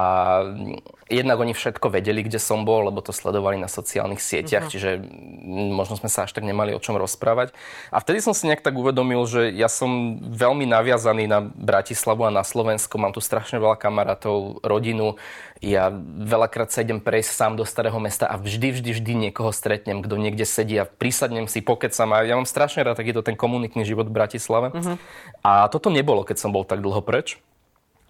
jednak 1.08 1.38
oni 1.40 1.54
všetko 1.56 1.88
vedeli, 1.94 2.26
kde 2.26 2.42
som 2.42 2.68
bol, 2.68 2.90
lebo 2.90 3.00
to 3.00 3.16
sledovali 3.16 3.56
na 3.56 3.72
sociálnych 3.72 4.20
sieťach, 4.20 4.68
uh-huh. 4.68 4.74
čiže 4.74 4.90
možno 5.72 5.96
sme 5.96 6.10
sa 6.12 6.28
až 6.28 6.36
tak 6.36 6.44
nemali 6.44 6.76
o 6.76 6.82
čom 6.82 7.00
rozprávať. 7.00 7.56
A 7.94 8.04
vtedy 8.04 8.20
som 8.20 8.36
si 8.36 8.50
nejak 8.50 8.66
tak 8.66 8.76
uvedomil, 8.76 9.24
že 9.30 9.54
ja 9.54 9.72
som 9.72 10.20
veľmi 10.20 10.68
naviazaný 10.68 11.30
na 11.30 11.40
Bratislavu 11.44 12.28
a 12.28 12.34
na 12.34 12.44
Slovensko, 12.44 13.00
mám 13.00 13.16
tu 13.16 13.22
strašne 13.24 13.62
veľa 13.64 13.80
kamarátov, 13.80 14.60
rodinu, 14.66 15.16
ja 15.64 15.88
veľakrát 16.20 16.76
sa 16.76 16.84
idem 16.84 17.00
prejsť 17.00 17.32
sám 17.32 17.52
do 17.56 17.64
starého 17.64 17.96
mesta 17.96 18.28
a 18.28 18.36
vždy, 18.36 18.76
vždy, 18.76 18.92
vždy 19.00 19.14
niekoho 19.16 19.56
stretnem, 19.56 20.04
kto 20.04 20.20
niekde 20.20 20.44
sedí 20.44 20.76
a 20.76 20.84
prísadnem 20.84 21.48
si, 21.48 21.64
pokecam 21.64 22.12
a 22.12 22.28
ja 22.28 22.36
mám 22.36 22.44
strašne 22.44 22.84
rád 22.84 23.00
takýto 23.00 23.24
ten 23.24 23.40
komunitný 23.40 23.88
život 23.88 24.12
v 24.12 24.16
Bratislave. 24.20 24.76
Uh-huh. 24.76 25.00
A 25.43 25.67
toto 25.67 25.91
nebolo, 25.91 26.23
keď 26.23 26.39
som 26.39 26.56
bol 26.56 26.63
tak 26.63 26.80
dlho 26.80 27.04
preč 27.04 27.38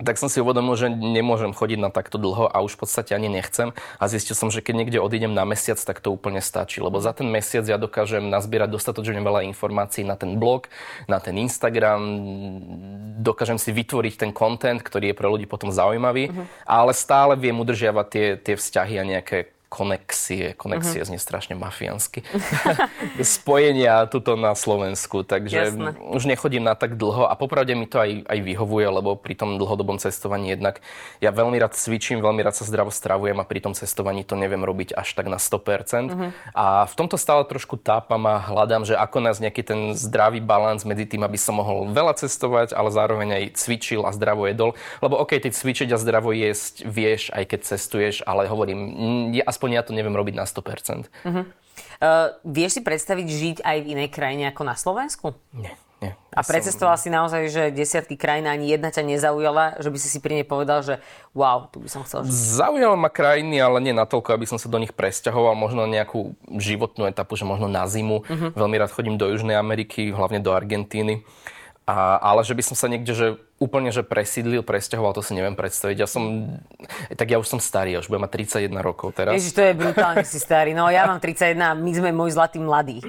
tak 0.03 0.19
som 0.19 0.27
si 0.27 0.43
uvedomil, 0.43 0.75
že 0.75 0.91
nemôžem 0.91 1.55
chodiť 1.55 1.79
na 1.79 1.89
takto 1.93 2.19
dlho 2.19 2.51
a 2.51 2.57
už 2.65 2.75
v 2.75 2.79
podstate 2.85 3.15
ani 3.15 3.31
nechcem. 3.31 3.71
A 3.97 4.09
zistil 4.11 4.35
som, 4.35 4.51
že 4.51 4.59
keď 4.59 4.83
niekde 4.83 4.99
odídem 4.99 5.31
na 5.31 5.47
mesiac, 5.47 5.79
tak 5.79 6.03
to 6.03 6.11
úplne 6.11 6.43
stačí. 6.43 6.83
Lebo 6.83 6.99
za 6.99 7.15
ten 7.15 7.29
mesiac 7.31 7.63
ja 7.63 7.79
dokážem 7.79 8.27
nazbierať 8.27 8.73
dostatočne 8.73 9.23
veľa 9.23 9.47
informácií 9.47 10.03
na 10.03 10.19
ten 10.19 10.41
blog, 10.41 10.67
na 11.07 11.23
ten 11.23 11.39
Instagram, 11.39 12.01
dokážem 13.23 13.61
si 13.61 13.71
vytvoriť 13.71 14.13
ten 14.19 14.31
content, 14.35 14.83
ktorý 14.83 15.13
je 15.13 15.17
pre 15.17 15.27
ľudí 15.29 15.45
potom 15.47 15.71
zaujímavý, 15.71 16.29
uh-huh. 16.29 16.45
ale 16.67 16.91
stále 16.91 17.39
viem 17.39 17.55
udržiavať 17.55 18.07
tie, 18.11 18.27
tie 18.41 18.55
vzťahy 18.59 18.95
a 18.99 19.03
nejaké 19.05 19.52
konexie, 19.73 20.53
konexie 20.53 21.01
uh-huh. 21.01 21.09
znie 21.09 21.17
strašne 21.17 21.57
mafiánsky, 21.57 22.21
spojenia 23.37 24.05
tuto 24.05 24.37
na 24.37 24.53
Slovensku, 24.53 25.25
takže 25.25 25.73
Jasne. 25.73 25.97
už 26.13 26.29
nechodím 26.29 26.61
na 26.61 26.77
tak 26.77 26.93
dlho 26.93 27.25
a 27.25 27.33
popravde 27.33 27.73
mi 27.73 27.89
to 27.89 27.97
aj, 27.97 28.29
aj 28.29 28.39
vyhovuje, 28.45 28.85
lebo 28.85 29.17
pri 29.17 29.33
tom 29.33 29.57
dlhodobom 29.57 29.97
cestovaní 29.97 30.53
jednak 30.53 30.77
ja 31.17 31.33
veľmi 31.33 31.57
rád 31.57 31.73
cvičím, 31.73 32.21
veľmi 32.21 32.45
rád 32.45 32.53
sa 32.53 32.69
zdravo 32.69 32.93
stravujem 32.93 33.41
a 33.41 33.49
pri 33.49 33.65
tom 33.65 33.73
cestovaní 33.73 34.21
to 34.21 34.37
neviem 34.37 34.61
robiť 34.61 34.93
až 34.93 35.17
tak 35.17 35.25
na 35.25 35.41
100%. 35.41 36.13
Uh-huh. 36.13 36.29
A 36.53 36.85
v 36.85 36.93
tomto 36.93 37.17
stále 37.17 37.41
trošku 37.49 37.81
tápam 37.81 38.21
a 38.29 38.37
hľadám, 38.37 38.85
že 38.85 38.93
ako 38.93 39.25
nás 39.25 39.41
nejaký 39.41 39.65
ten 39.65 39.79
zdravý 39.97 40.37
balans 40.37 40.85
medzi 40.85 41.09
tým, 41.09 41.25
aby 41.25 41.39
som 41.41 41.57
mohol 41.57 41.89
veľa 41.89 42.13
cestovať, 42.13 42.77
ale 42.77 42.93
zároveň 42.93 43.29
aj 43.41 43.43
cvičil 43.57 44.05
a 44.05 44.13
zdravo 44.13 44.45
jedol. 44.45 44.77
Lebo 45.01 45.17
OK, 45.17 45.41
ty 45.41 45.49
cvičiť 45.49 45.89
a 45.89 45.97
zdravo 45.97 46.29
jesť 46.29 46.85
vieš, 46.85 47.33
aj 47.33 47.49
keď 47.49 47.59
cestuješ, 47.73 48.21
ale 48.29 48.45
hovorím, 48.45 48.79
je 49.33 49.41
aspoň 49.41 49.62
aspoň 49.63 49.79
ja 49.79 49.87
to 49.87 49.95
neviem 49.95 50.11
robiť 50.11 50.35
na 50.35 50.43
100%. 50.43 51.07
Uh-huh. 51.23 51.47
Uh, 52.03 52.35
vieš 52.43 52.75
si 52.75 52.81
predstaviť 52.83 53.27
žiť 53.31 53.57
aj 53.63 53.77
v 53.79 53.89
inej 53.95 54.09
krajine 54.11 54.51
ako 54.51 54.67
na 54.67 54.75
Slovensku? 54.75 55.39
Nie. 55.55 55.79
Nie, 56.03 56.19
ja 56.35 56.35
a 56.35 56.43
precestoval 56.43 56.99
som... 56.99 57.03
si 57.07 57.09
naozaj, 57.15 57.41
že 57.47 57.63
desiatky 57.71 58.19
krajín 58.19 58.43
ani 58.43 58.75
jedna 58.75 58.91
ťa 58.91 59.07
nezaujala, 59.07 59.79
že 59.79 59.87
by 59.87 59.95
si 59.95 60.11
si 60.11 60.19
pri 60.19 60.43
nej 60.43 60.43
povedal, 60.43 60.83
že 60.83 60.99
wow, 61.31 61.71
tu 61.71 61.79
by 61.79 61.87
som 61.87 62.03
chcel 62.03 62.27
žiť. 62.27 62.59
Zaujala 62.59 62.99
ma 62.99 63.07
krajiny, 63.07 63.55
ale 63.63 63.79
nie 63.79 63.95
natoľko, 63.95 64.35
aby 64.35 64.43
som 64.43 64.59
sa 64.59 64.67
do 64.67 64.83
nich 64.83 64.91
presťahoval. 64.91 65.55
Možno 65.55 65.87
nejakú 65.87 66.35
životnú 66.59 67.07
etapu, 67.07 67.39
že 67.39 67.47
možno 67.47 67.71
na 67.71 67.87
zimu. 67.87 68.27
Uh-huh. 68.27 68.51
Veľmi 68.51 68.75
rád 68.83 68.91
chodím 68.91 69.15
do 69.15 69.31
Južnej 69.31 69.55
Ameriky, 69.55 70.11
hlavne 70.11 70.43
do 70.43 70.51
Argentíny. 70.51 71.23
A, 71.87 72.19
ale 72.19 72.43
že 72.43 72.51
by 72.51 72.63
som 72.67 72.75
sa 72.75 72.91
niekde, 72.91 73.15
že 73.15 73.27
úplne, 73.63 73.95
že 73.95 74.03
presídlil, 74.03 74.67
presťahoval, 74.67 75.15
to 75.15 75.23
si 75.23 75.31
neviem 75.31 75.55
predstaviť. 75.55 75.97
Ja 76.03 76.07
som, 76.07 76.51
tak 77.15 77.31
ja 77.31 77.39
už 77.39 77.47
som 77.47 77.59
starý, 77.63 77.95
už 78.03 78.11
budem 78.11 78.27
mať 78.27 78.59
31 78.67 78.83
rokov 78.83 79.15
teraz. 79.15 79.31
Ježiš, 79.39 79.55
to 79.55 79.63
je 79.63 79.71
brutálne, 79.71 80.27
si 80.27 80.35
starý. 80.35 80.75
No 80.75 80.91
ja 80.91 81.07
mám 81.07 81.23
31 81.23 81.55
a 81.63 81.71
my 81.71 81.91
sme 81.95 82.09
môj 82.11 82.35
zlatý 82.35 82.59
mladý. 82.59 82.99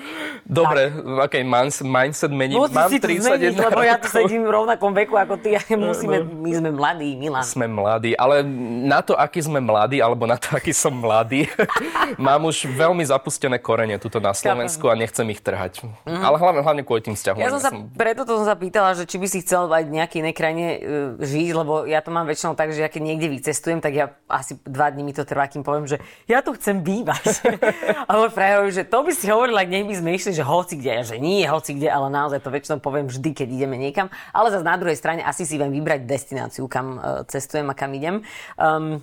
Dobre, 0.47 0.95
tak. 0.95 1.27
okay, 1.27 1.43
mindset 1.83 2.31
mení. 2.31 2.55
Musíš 2.55 2.79
mám 2.79 2.91
si 2.93 3.03
31 3.03 3.27
zmeniť, 3.27 3.55
lebo 3.59 3.81
ja 3.83 3.97
tu 3.99 4.07
sedím 4.07 4.47
v 4.47 4.51
rovnakom 4.55 4.95
veku 4.95 5.19
ako 5.19 5.35
ty 5.43 5.59
musíme, 5.75 6.23
my 6.23 6.51
sme 6.55 6.71
mladí, 6.71 7.11
Milan. 7.19 7.43
Sme 7.43 7.67
mladí, 7.67 8.13
ale 8.15 8.47
na 8.85 9.01
to, 9.01 9.17
aký 9.17 9.41
sme 9.43 9.59
mladí, 9.59 9.99
alebo 9.99 10.29
na 10.29 10.39
to, 10.39 10.55
aký 10.55 10.71
som 10.71 10.95
mladý, 10.95 11.49
mám 12.21 12.45
už 12.47 12.69
veľmi 12.71 13.03
zapustené 13.03 13.59
korene 13.59 13.97
tuto 13.97 14.23
na 14.23 14.37
Slovensku 14.37 14.87
a 14.87 14.95
nechcem 14.95 15.27
ich 15.33 15.41
trhať. 15.41 15.83
Mm. 16.05 16.23
Ale 16.23 16.37
hlavne, 16.39 16.61
hlavne 16.63 16.83
kvôli 16.85 17.03
tým 17.03 17.17
vzťahom. 17.17 17.41
Ja 17.41 17.51
som 17.51 17.63
sa, 17.63 17.71
preto 17.97 18.29
to 18.29 18.39
som 18.43 18.47
sa 18.47 18.55
pýtala, 18.55 18.93
že 18.95 19.09
či 19.09 19.17
by 19.17 19.27
si 19.27 19.41
chcel 19.41 19.67
aj 19.67 19.89
nejaký 19.89 20.21
inej 20.21 20.35
krajine 20.45 20.67
uh, 20.69 20.77
žiť, 21.17 21.49
lebo 21.57 21.89
ja 21.89 22.05
to 22.05 22.13
mám 22.13 22.29
väčšinou 22.29 22.53
tak, 22.53 22.77
že 22.77 22.85
ja 22.85 22.93
keď 22.93 23.01
niekde 23.01 23.33
vycestujem, 23.33 23.81
tak 23.81 23.97
ja 23.97 24.13
asi 24.29 24.61
dva 24.69 24.93
dní 24.93 25.01
mi 25.01 25.17
to 25.17 25.25
trvá, 25.25 25.49
kým 25.49 25.65
poviem, 25.65 25.89
že 25.89 25.97
ja 26.29 26.45
tu 26.45 26.53
chcem 26.53 26.85
bývať. 26.85 27.41
ale 28.13 28.29
frajer 28.29 28.69
že 28.69 28.85
to 28.85 29.01
by 29.01 29.13
si 29.17 29.33
hovorila, 29.33 29.65
ak 29.65 29.73
nech 29.73 29.89
by 29.89 29.97
sme 29.97 30.11
išli, 30.13 30.37
že 30.37 30.45
hoci 30.45 30.77
kde, 30.77 31.09
že 31.09 31.17
nie 31.17 31.49
hoci 31.49 31.81
kde, 31.81 31.89
ale 31.89 32.13
naozaj 32.13 32.45
to 32.45 32.53
väčšinou 32.53 32.85
poviem 32.85 33.09
vždy, 33.09 33.33
keď 33.33 33.49
ideme 33.49 33.81
niekam. 33.81 34.13
Ale 34.37 34.53
zase 34.53 34.69
na 34.69 34.77
druhej 34.77 35.01
strane 35.01 35.25
asi 35.25 35.49
si 35.49 35.57
viem 35.57 35.73
vybrať 35.73 36.05
destináciu, 36.05 36.69
kam 36.69 37.01
uh, 37.01 37.25
cestujem 37.25 37.65
a 37.73 37.75
kam 37.75 37.97
idem. 37.97 38.21
Um, 38.61 39.01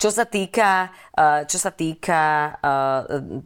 čo 0.00 0.08
sa 0.08 0.24
týka, 0.24 0.88
eh, 1.12 1.44
čo 1.44 1.58
sa 1.60 1.68
týka 1.68 2.20
uh, 2.58 3.00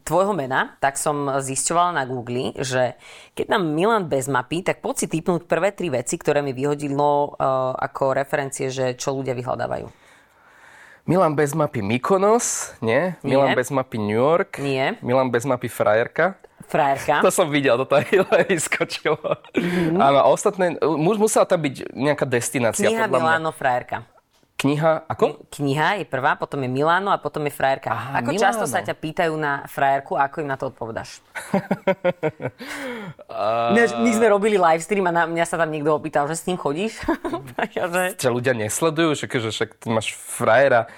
tvojho 0.06 0.32
mena, 0.32 0.78
tak 0.78 0.94
som 0.94 1.42
zisťovala 1.42 1.98
na 1.98 2.04
Google, 2.06 2.54
že 2.62 2.94
keď 3.34 3.58
nám 3.58 3.74
Milan 3.74 4.06
bez 4.06 4.30
mapy, 4.30 4.62
tak 4.62 4.78
poď 4.78 5.04
si 5.04 5.06
typnúť 5.10 5.44
prvé 5.50 5.74
tri 5.74 5.90
veci, 5.90 6.14
ktoré 6.16 6.40
mi 6.40 6.54
vyhodilo 6.54 7.34
uh, 7.34 7.74
ako 7.76 8.14
referencie, 8.14 8.70
že 8.70 8.94
čo 8.94 9.12
ľudia 9.12 9.34
vyhľadávajú. 9.34 9.90
Milan 11.06 11.38
bez 11.38 11.54
mapy 11.54 11.86
Mykonos, 11.86 12.74
nie? 12.82 13.14
nie? 13.22 13.38
Milan 13.38 13.54
bez 13.54 13.70
mapy 13.70 13.94
New 14.02 14.18
York. 14.18 14.58
Nie. 14.58 14.98
Milan 15.06 15.30
bez 15.30 15.46
mapy 15.46 15.70
Frajerka. 15.70 16.34
Frajerka. 16.66 17.22
To 17.22 17.30
som 17.30 17.46
videl, 17.46 17.78
toto 17.78 17.94
aj 17.94 18.10
vyskočilo. 18.50 19.22
Mm-hmm. 19.54 20.02
Áno, 20.02 20.18
ostatné, 20.34 20.74
musela 20.98 21.46
tam 21.46 21.62
byť 21.62 21.94
nejaká 21.94 22.26
destinácia. 22.26 22.90
Kniha 22.90 23.06
Milano 23.06 23.54
mňa. 23.54 23.58
Frajerka. 23.58 24.15
Kniha, 24.56 25.04
ako? 25.04 25.44
Kniha 25.52 26.00
je 26.00 26.08
prvá, 26.08 26.32
potom 26.32 26.64
je 26.64 26.70
Miláno 26.72 27.12
a 27.12 27.20
potom 27.20 27.44
je 27.44 27.52
frajerka. 27.52 27.92
Aha, 27.92 28.24
ako 28.24 28.32
Milano. 28.32 28.44
často 28.48 28.64
sa 28.64 28.80
ťa 28.80 28.96
pýtajú 28.96 29.36
na 29.36 29.68
frajerku 29.68 30.16
a 30.16 30.32
ako 30.32 30.40
im 30.40 30.48
na 30.48 30.56
to 30.56 30.72
odpovedáš? 30.72 31.20
uh... 33.28 33.76
My 33.76 34.10
sme 34.16 34.32
robili 34.32 34.56
live 34.56 34.80
stream 34.80 35.04
a 35.08 35.12
na 35.12 35.28
mňa 35.28 35.44
sa 35.44 35.60
tam 35.60 35.68
niekto 35.68 35.92
opýtal, 35.92 36.24
že 36.24 36.40
s 36.40 36.48
ním 36.48 36.56
chodíš? 36.56 37.04
že... 37.92 38.16
Ťa 38.16 38.30
ľudia 38.32 38.56
nesledujú, 38.56 39.12
že, 39.12 39.28
že 39.28 39.50
však 39.52 39.76
ty 39.76 39.92
máš 39.92 40.16
frajera. 40.16 40.88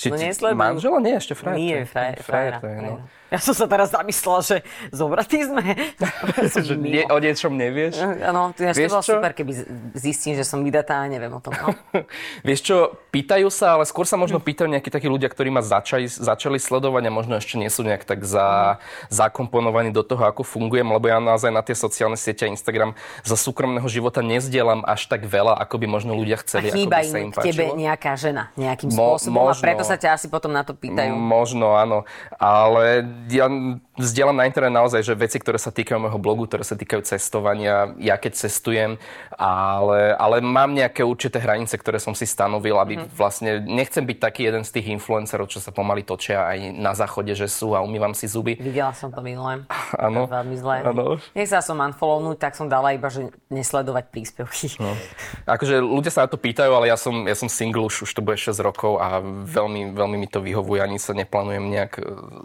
Či, 0.00 0.08
no 0.08 0.16
nesledujú. 0.16 0.56
Manžela? 0.56 0.96
Nie, 1.04 1.20
ešte 1.20 1.36
frajer. 1.36 1.56
Nie, 1.60 1.78
frajer, 1.84 2.16
frajer, 2.24 2.56
frajer, 2.56 2.64
frajer, 2.64 2.82
no. 2.96 3.21
Ja 3.32 3.40
som 3.40 3.56
sa 3.56 3.64
teraz 3.64 3.88
zamyslela, 3.96 4.44
že 4.44 4.56
zobratí 4.92 5.40
sme. 5.40 5.64
že 6.68 6.76
nie, 6.76 7.08
o 7.08 7.16
niečom 7.16 7.56
nevieš? 7.56 7.96
Áno, 8.20 8.52
to 8.52 8.60
je 8.60 8.92
super, 9.00 9.32
keby 9.32 9.56
zistím, 9.96 10.36
že 10.36 10.44
som 10.44 10.60
vydatá 10.60 11.00
a 11.00 11.08
neviem 11.08 11.32
o 11.32 11.40
tom. 11.40 11.56
No. 11.56 11.72
Vieš 12.46 12.60
čo, 12.60 12.76
pýtajú 13.08 13.48
sa, 13.48 13.80
ale 13.80 13.88
skôr 13.88 14.04
sa 14.04 14.20
možno 14.20 14.36
hm. 14.36 14.44
pýtajú 14.44 14.68
nejakí 14.68 14.92
takí 14.92 15.08
ľudia, 15.08 15.32
ktorí 15.32 15.48
ma 15.48 15.64
začali, 15.64 16.12
začali 16.12 16.60
sledovať 16.60 17.08
a 17.08 17.10
možno 17.10 17.40
ešte 17.40 17.56
nie 17.56 17.72
sú 17.72 17.80
nejak 17.88 18.04
tak 18.04 18.20
za, 18.28 18.76
mm. 18.76 19.08
zakomponovaní 19.08 19.90
do 19.96 20.04
toho, 20.04 20.28
ako 20.28 20.44
fungujem, 20.44 20.84
lebo 20.84 21.08
ja 21.08 21.16
naozaj 21.16 21.48
na 21.48 21.64
tie 21.64 21.72
sociálne 21.72 22.20
siete 22.20 22.44
a 22.44 22.52
Instagram 22.52 22.92
za 23.24 23.40
súkromného 23.40 23.88
života 23.88 24.20
nezdielam 24.20 24.84
až 24.84 25.08
tak 25.08 25.24
veľa, 25.24 25.56
ako 25.56 25.80
by 25.80 25.86
možno 25.88 26.12
ľudia 26.12 26.36
chceli. 26.44 26.68
A 26.68 26.76
chýba 26.76 27.00
im 27.00 27.32
k 27.32 27.48
tebe 27.48 27.72
nejaká 27.72 28.12
žena 28.20 28.52
nejakým 28.60 28.92
Mo, 28.92 29.16
spôsobom 29.16 29.48
možno, 29.48 29.62
a 29.62 29.64
preto 29.64 29.82
sa 29.88 29.96
ťa 29.96 30.20
asi 30.20 30.26
potom 30.28 30.52
na 30.52 30.60
to 30.66 30.76
pýtajú. 30.76 31.16
Možno, 31.16 31.72
áno. 31.72 32.04
Ale 32.36 33.06
ja 33.30 33.46
Vzdielam 33.92 34.32
na 34.32 34.48
internet 34.48 34.72
naozaj, 34.72 35.04
že 35.04 35.12
veci, 35.12 35.36
ktoré 35.36 35.60
sa 35.60 35.68
týkajú 35.68 36.00
môjho 36.00 36.16
blogu, 36.16 36.48
ktoré 36.48 36.64
sa 36.64 36.80
týkajú 36.80 37.04
cestovania, 37.04 37.92
ja 38.00 38.16
keď 38.16 38.48
cestujem, 38.48 38.96
ale, 39.36 40.16
ale 40.16 40.40
mám 40.40 40.72
nejaké 40.72 41.04
určité 41.04 41.36
hranice, 41.36 41.76
ktoré 41.76 42.00
som 42.00 42.16
si 42.16 42.24
stanovil, 42.24 42.80
aby 42.80 42.96
mm-hmm. 42.96 43.12
vlastne 43.12 43.60
nechcem 43.60 44.00
byť 44.08 44.16
taký 44.16 44.48
jeden 44.48 44.64
z 44.64 44.80
tých 44.80 44.96
influencerov, 44.96 45.44
čo 45.52 45.60
sa 45.60 45.76
pomaly 45.76 46.08
točia 46.08 46.40
aj 46.40 46.72
na 46.72 46.96
záchode, 46.96 47.36
že 47.36 47.52
sú 47.52 47.76
a 47.76 47.84
umývam 47.84 48.16
si 48.16 48.24
zuby. 48.24 48.56
Videla 48.56 48.96
som 48.96 49.12
to 49.12 49.20
minulé. 49.20 49.60
Áno. 50.00 50.24
Veľmi 50.24 50.56
zlé. 50.56 50.88
Áno. 50.88 51.20
Nech 51.36 51.52
sa 51.52 51.60
som 51.60 51.76
unfollownúť, 51.76 52.40
tak 52.40 52.56
som 52.56 52.72
dala 52.72 52.96
iba, 52.96 53.12
že 53.12 53.28
nesledovať 53.52 54.08
príspevky. 54.08 54.80
No. 54.80 54.96
Akože 55.44 55.84
ľudia 55.84 56.08
sa 56.08 56.24
na 56.24 56.32
to 56.32 56.40
pýtajú, 56.40 56.72
ale 56.72 56.88
ja 56.88 56.96
som, 56.96 57.28
ja 57.28 57.36
som 57.36 57.52
single 57.52 57.92
už, 57.92 58.08
už 58.08 58.12
to 58.16 58.24
bude 58.24 58.40
6 58.40 58.56
rokov 58.64 58.96
a 59.04 59.20
veľmi, 59.44 59.92
veľmi 59.92 60.16
mi 60.16 60.28
to 60.32 60.40
vyhovuje, 60.40 60.80
ani 60.80 60.96
sa 60.96 61.12
neplánujem 61.12 61.68
nejak 61.68 61.92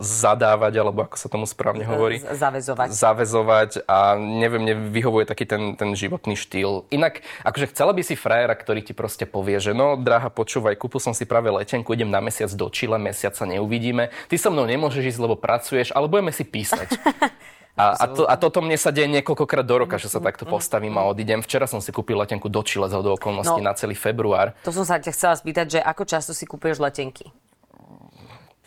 zadávať, 0.03 0.66
alebo 0.75 1.07
ako 1.07 1.15
sa 1.15 1.31
to 1.31 1.37
tomu 1.37 1.45
správne 1.45 1.85
hovorí. 1.85 2.17
Zavezovať. 2.17 2.89
Zavezovať 2.89 3.71
a 3.85 4.17
neviem, 4.17 4.65
mne 4.65 4.75
vyhovuje 4.89 5.29
taký 5.29 5.45
ten, 5.45 5.77
ten 5.77 5.93
životný 5.93 6.33
štýl. 6.33 6.89
Inak, 6.89 7.21
akože 7.45 7.69
chcela 7.69 7.93
by 7.93 8.01
si 8.01 8.17
frajera, 8.17 8.57
ktorý 8.57 8.81
ti 8.81 8.97
proste 8.97 9.29
povie, 9.29 9.61
že 9.61 9.77
no, 9.77 9.93
drahá, 9.93 10.33
počúvaj, 10.33 10.75
kúpil 10.81 10.97
som 10.97 11.13
si 11.13 11.29
práve 11.29 11.53
letenku, 11.53 11.93
idem 11.93 12.09
na 12.09 12.17
mesiac 12.17 12.49
do 12.57 12.65
Chile, 12.73 12.97
mesiac 12.97 13.37
sa 13.37 13.45
neuvidíme. 13.45 14.09
Ty 14.25 14.35
so 14.41 14.49
mnou 14.49 14.65
nemôžeš 14.65 15.13
ísť, 15.13 15.21
lebo 15.21 15.37
pracuješ, 15.37 15.93
ale 15.93 16.09
budeme 16.09 16.33
si 16.33 16.41
písať. 16.41 16.89
A, 17.77 17.93
a, 17.93 18.05
to, 18.09 18.25
a 18.25 18.33
toto 18.41 18.57
mne 18.65 18.73
sa 18.73 18.89
deje 18.89 19.05
niekoľkokrát 19.05 19.61
do 19.61 19.85
roka, 19.85 20.01
že 20.01 20.09
sa 20.09 20.17
takto 20.17 20.49
postavím 20.49 20.97
a 20.97 21.05
odídem. 21.05 21.45
Včera 21.45 21.69
som 21.69 21.77
si 21.77 21.93
kúpil 21.93 22.17
letenku 22.17 22.49
do 22.49 22.65
Chile 22.65 22.89
za 22.89 23.05
do 23.05 23.13
okolností 23.13 23.61
no, 23.61 23.69
na 23.69 23.77
celý 23.77 23.93
február. 23.93 24.57
To 24.65 24.73
som 24.73 24.81
sa 24.81 24.97
ťa 24.97 25.13
chcela 25.13 25.37
spýtať, 25.37 25.77
že 25.77 25.79
ako 25.85 26.03
často 26.09 26.33
si 26.33 26.49
kúpuješ 26.49 26.81
letenky? 26.81 27.29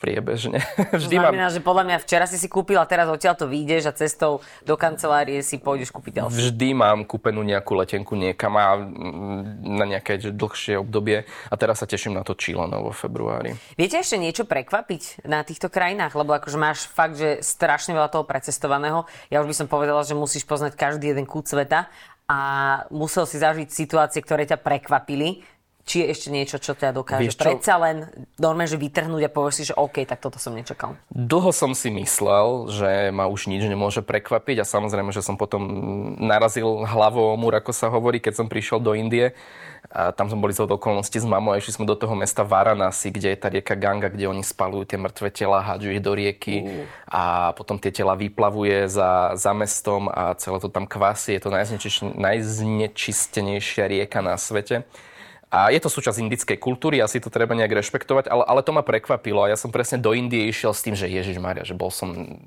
Priebežne. 0.01 0.65
Vždy 0.97 1.17
to 1.17 1.21
znamená, 1.21 1.53
mám... 1.53 1.55
že 1.55 1.61
podľa 1.61 1.85
mňa 1.85 1.99
včera 2.01 2.25
si 2.25 2.41
si 2.41 2.49
kúpil 2.49 2.81
a 2.81 2.89
teraz 2.89 3.05
odtiaľ 3.13 3.37
to 3.37 3.45
vyjdeš 3.45 3.85
a 3.87 3.93
cestou 3.93 4.41
do 4.65 4.75
kancelárie 4.81 5.45
si 5.45 5.61
pôjdeš 5.61 5.93
kúpiť 5.93 6.25
ďalšie. 6.25 6.41
Vždy 6.41 6.69
mám 6.73 7.05
kúpenú 7.05 7.45
nejakú 7.45 7.77
letenku 7.77 8.17
niekam 8.17 8.57
a 8.57 8.81
mm, 8.81 9.61
na 9.77 9.85
nejaké 9.85 10.17
dlhšie 10.33 10.81
obdobie 10.81 11.29
a 11.53 11.55
teraz 11.61 11.85
sa 11.85 11.87
teším 11.87 12.17
na 12.17 12.25
to 12.25 12.33
Čílano 12.33 12.81
vo 12.81 12.93
februári. 12.97 13.53
Viete 13.77 14.01
ešte 14.01 14.17
niečo 14.17 14.49
prekvapiť 14.49 15.29
na 15.29 15.45
týchto 15.45 15.69
krajinách? 15.69 16.17
Lebo 16.17 16.33
akože 16.33 16.57
máš 16.57 16.89
fakt, 16.89 17.21
že 17.21 17.45
strašne 17.45 17.93
veľa 17.93 18.09
toho 18.09 18.25
precestovaného. 18.25 19.05
Ja 19.29 19.45
už 19.45 19.53
by 19.53 19.55
som 19.55 19.67
povedala, 19.69 20.01
že 20.03 20.17
musíš 20.17 20.49
poznať 20.49 20.81
každý 20.81 21.13
jeden 21.13 21.29
kút 21.29 21.45
sveta 21.45 21.93
a 22.31 22.39
musel 22.95 23.27
si 23.27 23.43
zažiť 23.43 23.69
situácie, 23.69 24.23
ktoré 24.23 24.47
ťa 24.47 24.63
prekvapili 24.63 25.43
či 25.91 26.07
je 26.07 26.15
ešte 26.15 26.29
niečo, 26.31 26.63
čo 26.63 26.79
ťa 26.79 26.95
dokáže 26.95 27.35
čo? 27.35 27.43
predsa 27.43 27.75
len 27.83 28.07
normálne, 28.39 28.71
že 28.71 28.79
vytrhnúť 28.79 29.27
a 29.27 29.31
povieš 29.35 29.55
si, 29.59 29.67
že 29.67 29.75
OK, 29.75 30.07
tak 30.07 30.23
toto 30.23 30.39
som 30.39 30.55
nečakal. 30.55 30.95
Dlho 31.11 31.51
som 31.51 31.75
si 31.75 31.91
myslel, 31.91 32.71
že 32.71 33.11
ma 33.11 33.27
už 33.27 33.51
nič 33.51 33.67
nemôže 33.67 33.99
prekvapiť 34.07 34.63
a 34.63 34.71
samozrejme, 34.71 35.11
že 35.11 35.27
som 35.27 35.35
potom 35.35 35.67
narazil 36.23 36.87
hlavou 36.87 37.35
o 37.35 37.37
múr, 37.37 37.59
ako 37.59 37.75
sa 37.75 37.91
hovorí, 37.91 38.23
keď 38.23 38.39
som 38.39 38.47
prišiel 38.47 38.79
do 38.79 38.95
Indie. 38.95 39.35
A 39.91 40.15
tam 40.15 40.31
sme 40.31 40.39
boli 40.39 40.55
z 40.55 40.63
okolností 40.63 41.19
s 41.19 41.27
mamou 41.27 41.51
a 41.51 41.59
išli 41.59 41.75
sme 41.75 41.89
do 41.89 41.99
toho 41.99 42.15
mesta 42.15 42.47
Varanasi, 42.47 43.11
kde 43.11 43.35
je 43.35 43.39
tá 43.43 43.51
rieka 43.51 43.75
Ganga, 43.75 44.07
kde 44.07 44.31
oni 44.31 44.47
spalujú 44.47 44.87
tie 44.87 45.01
mrtvé 45.01 45.35
tela, 45.35 45.59
hádžu 45.67 45.91
ich 45.91 46.05
do 46.05 46.15
rieky 46.15 46.63
uh. 46.63 46.87
a 47.11 47.23
potom 47.59 47.81
tie 47.83 47.91
tela 47.91 48.15
vyplavuje 48.15 48.87
za, 48.87 49.35
za 49.35 49.51
mestom 49.51 50.07
a 50.07 50.39
celé 50.39 50.63
to 50.63 50.71
tam 50.71 50.87
kvasí. 50.87 51.35
Je 51.35 51.43
to 51.43 51.51
najznečistenejšia 52.15 53.91
rieka 53.91 54.23
na 54.23 54.39
svete. 54.39 54.87
A 55.51 55.75
je 55.75 55.83
to 55.83 55.91
súčasť 55.91 56.23
indickej 56.23 56.63
kultúry, 56.63 57.03
asi 57.03 57.19
to 57.19 57.27
treba 57.27 57.59
nejak 57.59 57.75
rešpektovať, 57.83 58.31
ale, 58.31 58.47
ale 58.47 58.61
to 58.63 58.71
ma 58.71 58.87
prekvapilo 58.87 59.43
a 59.43 59.51
ja 59.51 59.59
som 59.59 59.75
presne 59.75 59.99
do 59.99 60.15
Indie 60.15 60.47
išiel 60.47 60.71
s 60.71 60.87
tým, 60.87 60.95
že 60.95 61.11
Ježiš 61.11 61.43
Maria, 61.43 61.67
že 61.67 61.75
bol 61.75 61.91
som... 61.91 62.39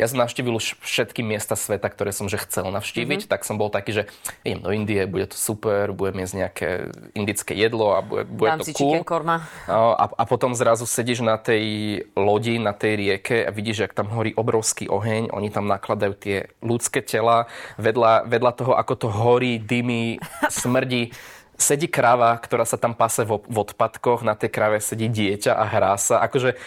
Ja 0.00 0.08
som 0.08 0.16
navštívil 0.16 0.56
už 0.56 0.80
všetky 0.80 1.20
miesta 1.20 1.60
sveta, 1.60 1.92
ktoré 1.92 2.08
som 2.08 2.32
že 2.32 2.40
chcel 2.40 2.72
navštíviť, 2.72 3.28
mm-hmm. 3.28 3.32
tak 3.36 3.44
som 3.44 3.60
bol 3.60 3.68
taký, 3.68 3.92
že 3.92 4.02
idem 4.48 4.64
do 4.64 4.72
Indie, 4.72 5.04
bude 5.04 5.28
to 5.28 5.36
super, 5.36 5.92
budem 5.92 6.24
jesť 6.24 6.34
nejaké 6.40 6.68
indické 7.12 7.52
jedlo 7.52 7.92
a 7.92 8.00
bude, 8.00 8.24
bude 8.24 8.64
to 8.64 8.72
cool. 8.80 9.04
korma. 9.04 9.44
A, 9.68 10.08
a 10.08 10.24
potom 10.24 10.56
zrazu 10.56 10.88
sedíš 10.88 11.20
na 11.20 11.36
tej 11.36 12.00
lodi, 12.16 12.56
na 12.56 12.72
tej 12.72 12.96
rieke 12.96 13.44
a 13.44 13.52
vidíš, 13.52 13.84
jak 13.84 13.92
tam 13.92 14.08
horí 14.08 14.32
obrovský 14.32 14.88
oheň, 14.88 15.36
oni 15.36 15.52
tam 15.52 15.68
nakladajú 15.68 16.16
tie 16.16 16.48
ľudské 16.64 17.04
tela, 17.04 17.44
vedľa, 17.76 18.24
vedľa 18.24 18.52
toho, 18.56 18.72
ako 18.72 18.94
to 18.96 19.08
horí, 19.12 19.60
dymy, 19.60 20.16
smrdí 20.48 21.12
sedí 21.56 21.86
krava, 21.86 22.34
ktorá 22.38 22.66
sa 22.66 22.76
tam 22.80 22.96
pase 22.96 23.22
v, 23.22 23.38
odpadkoch, 23.38 24.24
na 24.26 24.34
tej 24.34 24.50
krave 24.50 24.78
sedí 24.82 25.06
dieťa 25.08 25.52
a 25.54 25.64
hrá 25.68 25.94
sa. 25.96 26.20
Akože... 26.24 26.58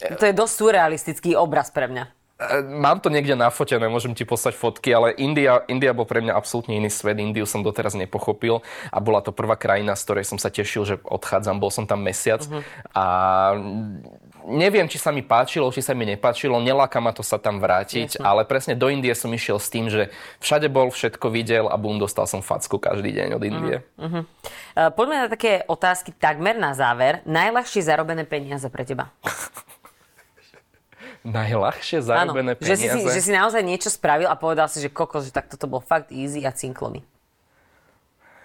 To 0.00 0.24
je 0.26 0.34
dosť 0.34 0.54
surrealistický 0.58 1.30
obraz 1.38 1.70
pre 1.70 1.86
mňa. 1.86 2.04
E, 2.34 2.66
mám 2.66 2.98
to 2.98 3.14
niekde 3.14 3.38
nafotené, 3.38 3.86
môžem 3.86 4.10
ti 4.10 4.26
poslať 4.26 4.58
fotky, 4.58 4.90
ale 4.90 5.14
India, 5.14 5.62
India 5.70 5.94
bol 5.94 6.02
pre 6.02 6.18
mňa 6.18 6.34
absolútne 6.34 6.74
iný 6.74 6.90
svet. 6.90 7.22
Indiu 7.22 7.46
som 7.46 7.62
doteraz 7.62 7.94
nepochopil 7.94 8.58
a 8.90 8.98
bola 8.98 9.22
to 9.22 9.30
prvá 9.30 9.54
krajina, 9.54 9.94
z 9.94 10.02
ktorej 10.02 10.24
som 10.26 10.38
sa 10.42 10.50
tešil, 10.50 10.82
že 10.82 10.94
odchádzam. 11.06 11.62
Bol 11.62 11.70
som 11.70 11.86
tam 11.86 12.02
mesiac 12.02 12.42
uh-huh. 12.42 12.62
a 12.90 13.04
neviem, 14.44 14.84
či 14.86 15.00
sa 15.00 15.08
mi 15.10 15.24
páčilo, 15.24 15.72
či 15.72 15.80
sa 15.80 15.96
mi 15.96 16.04
nepáčilo, 16.04 16.60
neláka 16.60 17.00
ma 17.00 17.16
to 17.16 17.24
sa 17.24 17.40
tam 17.40 17.58
vrátiť, 17.58 18.20
Jasne. 18.20 18.24
ale 18.24 18.44
presne 18.44 18.76
do 18.76 18.92
Indie 18.92 19.16
som 19.16 19.32
išiel 19.32 19.56
s 19.56 19.72
tým, 19.72 19.88
že 19.88 20.12
všade 20.44 20.68
bol, 20.68 20.92
všetko 20.92 21.26
videl 21.32 21.66
a 21.72 21.76
bum, 21.80 21.96
dostal 21.96 22.28
som 22.28 22.44
facku 22.44 22.76
každý 22.76 23.10
deň 23.16 23.28
od 23.36 23.42
Indie. 23.42 23.76
Uh-huh. 23.96 24.22
Uh, 24.76 24.90
poďme 24.92 25.26
na 25.26 25.28
také 25.32 25.64
otázky 25.64 26.12
takmer 26.12 26.60
na 26.60 26.76
záver. 26.76 27.24
Najľahšie 27.24 27.80
zarobené 27.80 28.28
peniaze 28.28 28.68
pre 28.68 28.84
teba? 28.84 29.08
Najľahšie 31.24 32.04
zarobené 32.04 32.52
Áno, 32.52 32.60
peniaze? 32.60 32.84
Že 32.84 33.00
si, 33.00 33.08
že 33.08 33.20
si 33.24 33.30
naozaj 33.32 33.64
niečo 33.64 33.88
spravil 33.88 34.28
a 34.28 34.36
povedal 34.36 34.68
si, 34.68 34.84
že 34.84 34.92
kokos, 34.92 35.24
že 35.24 35.32
tak 35.32 35.48
toto 35.48 35.64
bol 35.64 35.80
fakt 35.80 36.12
easy 36.12 36.44
a 36.44 36.52
cinklový. 36.52 37.00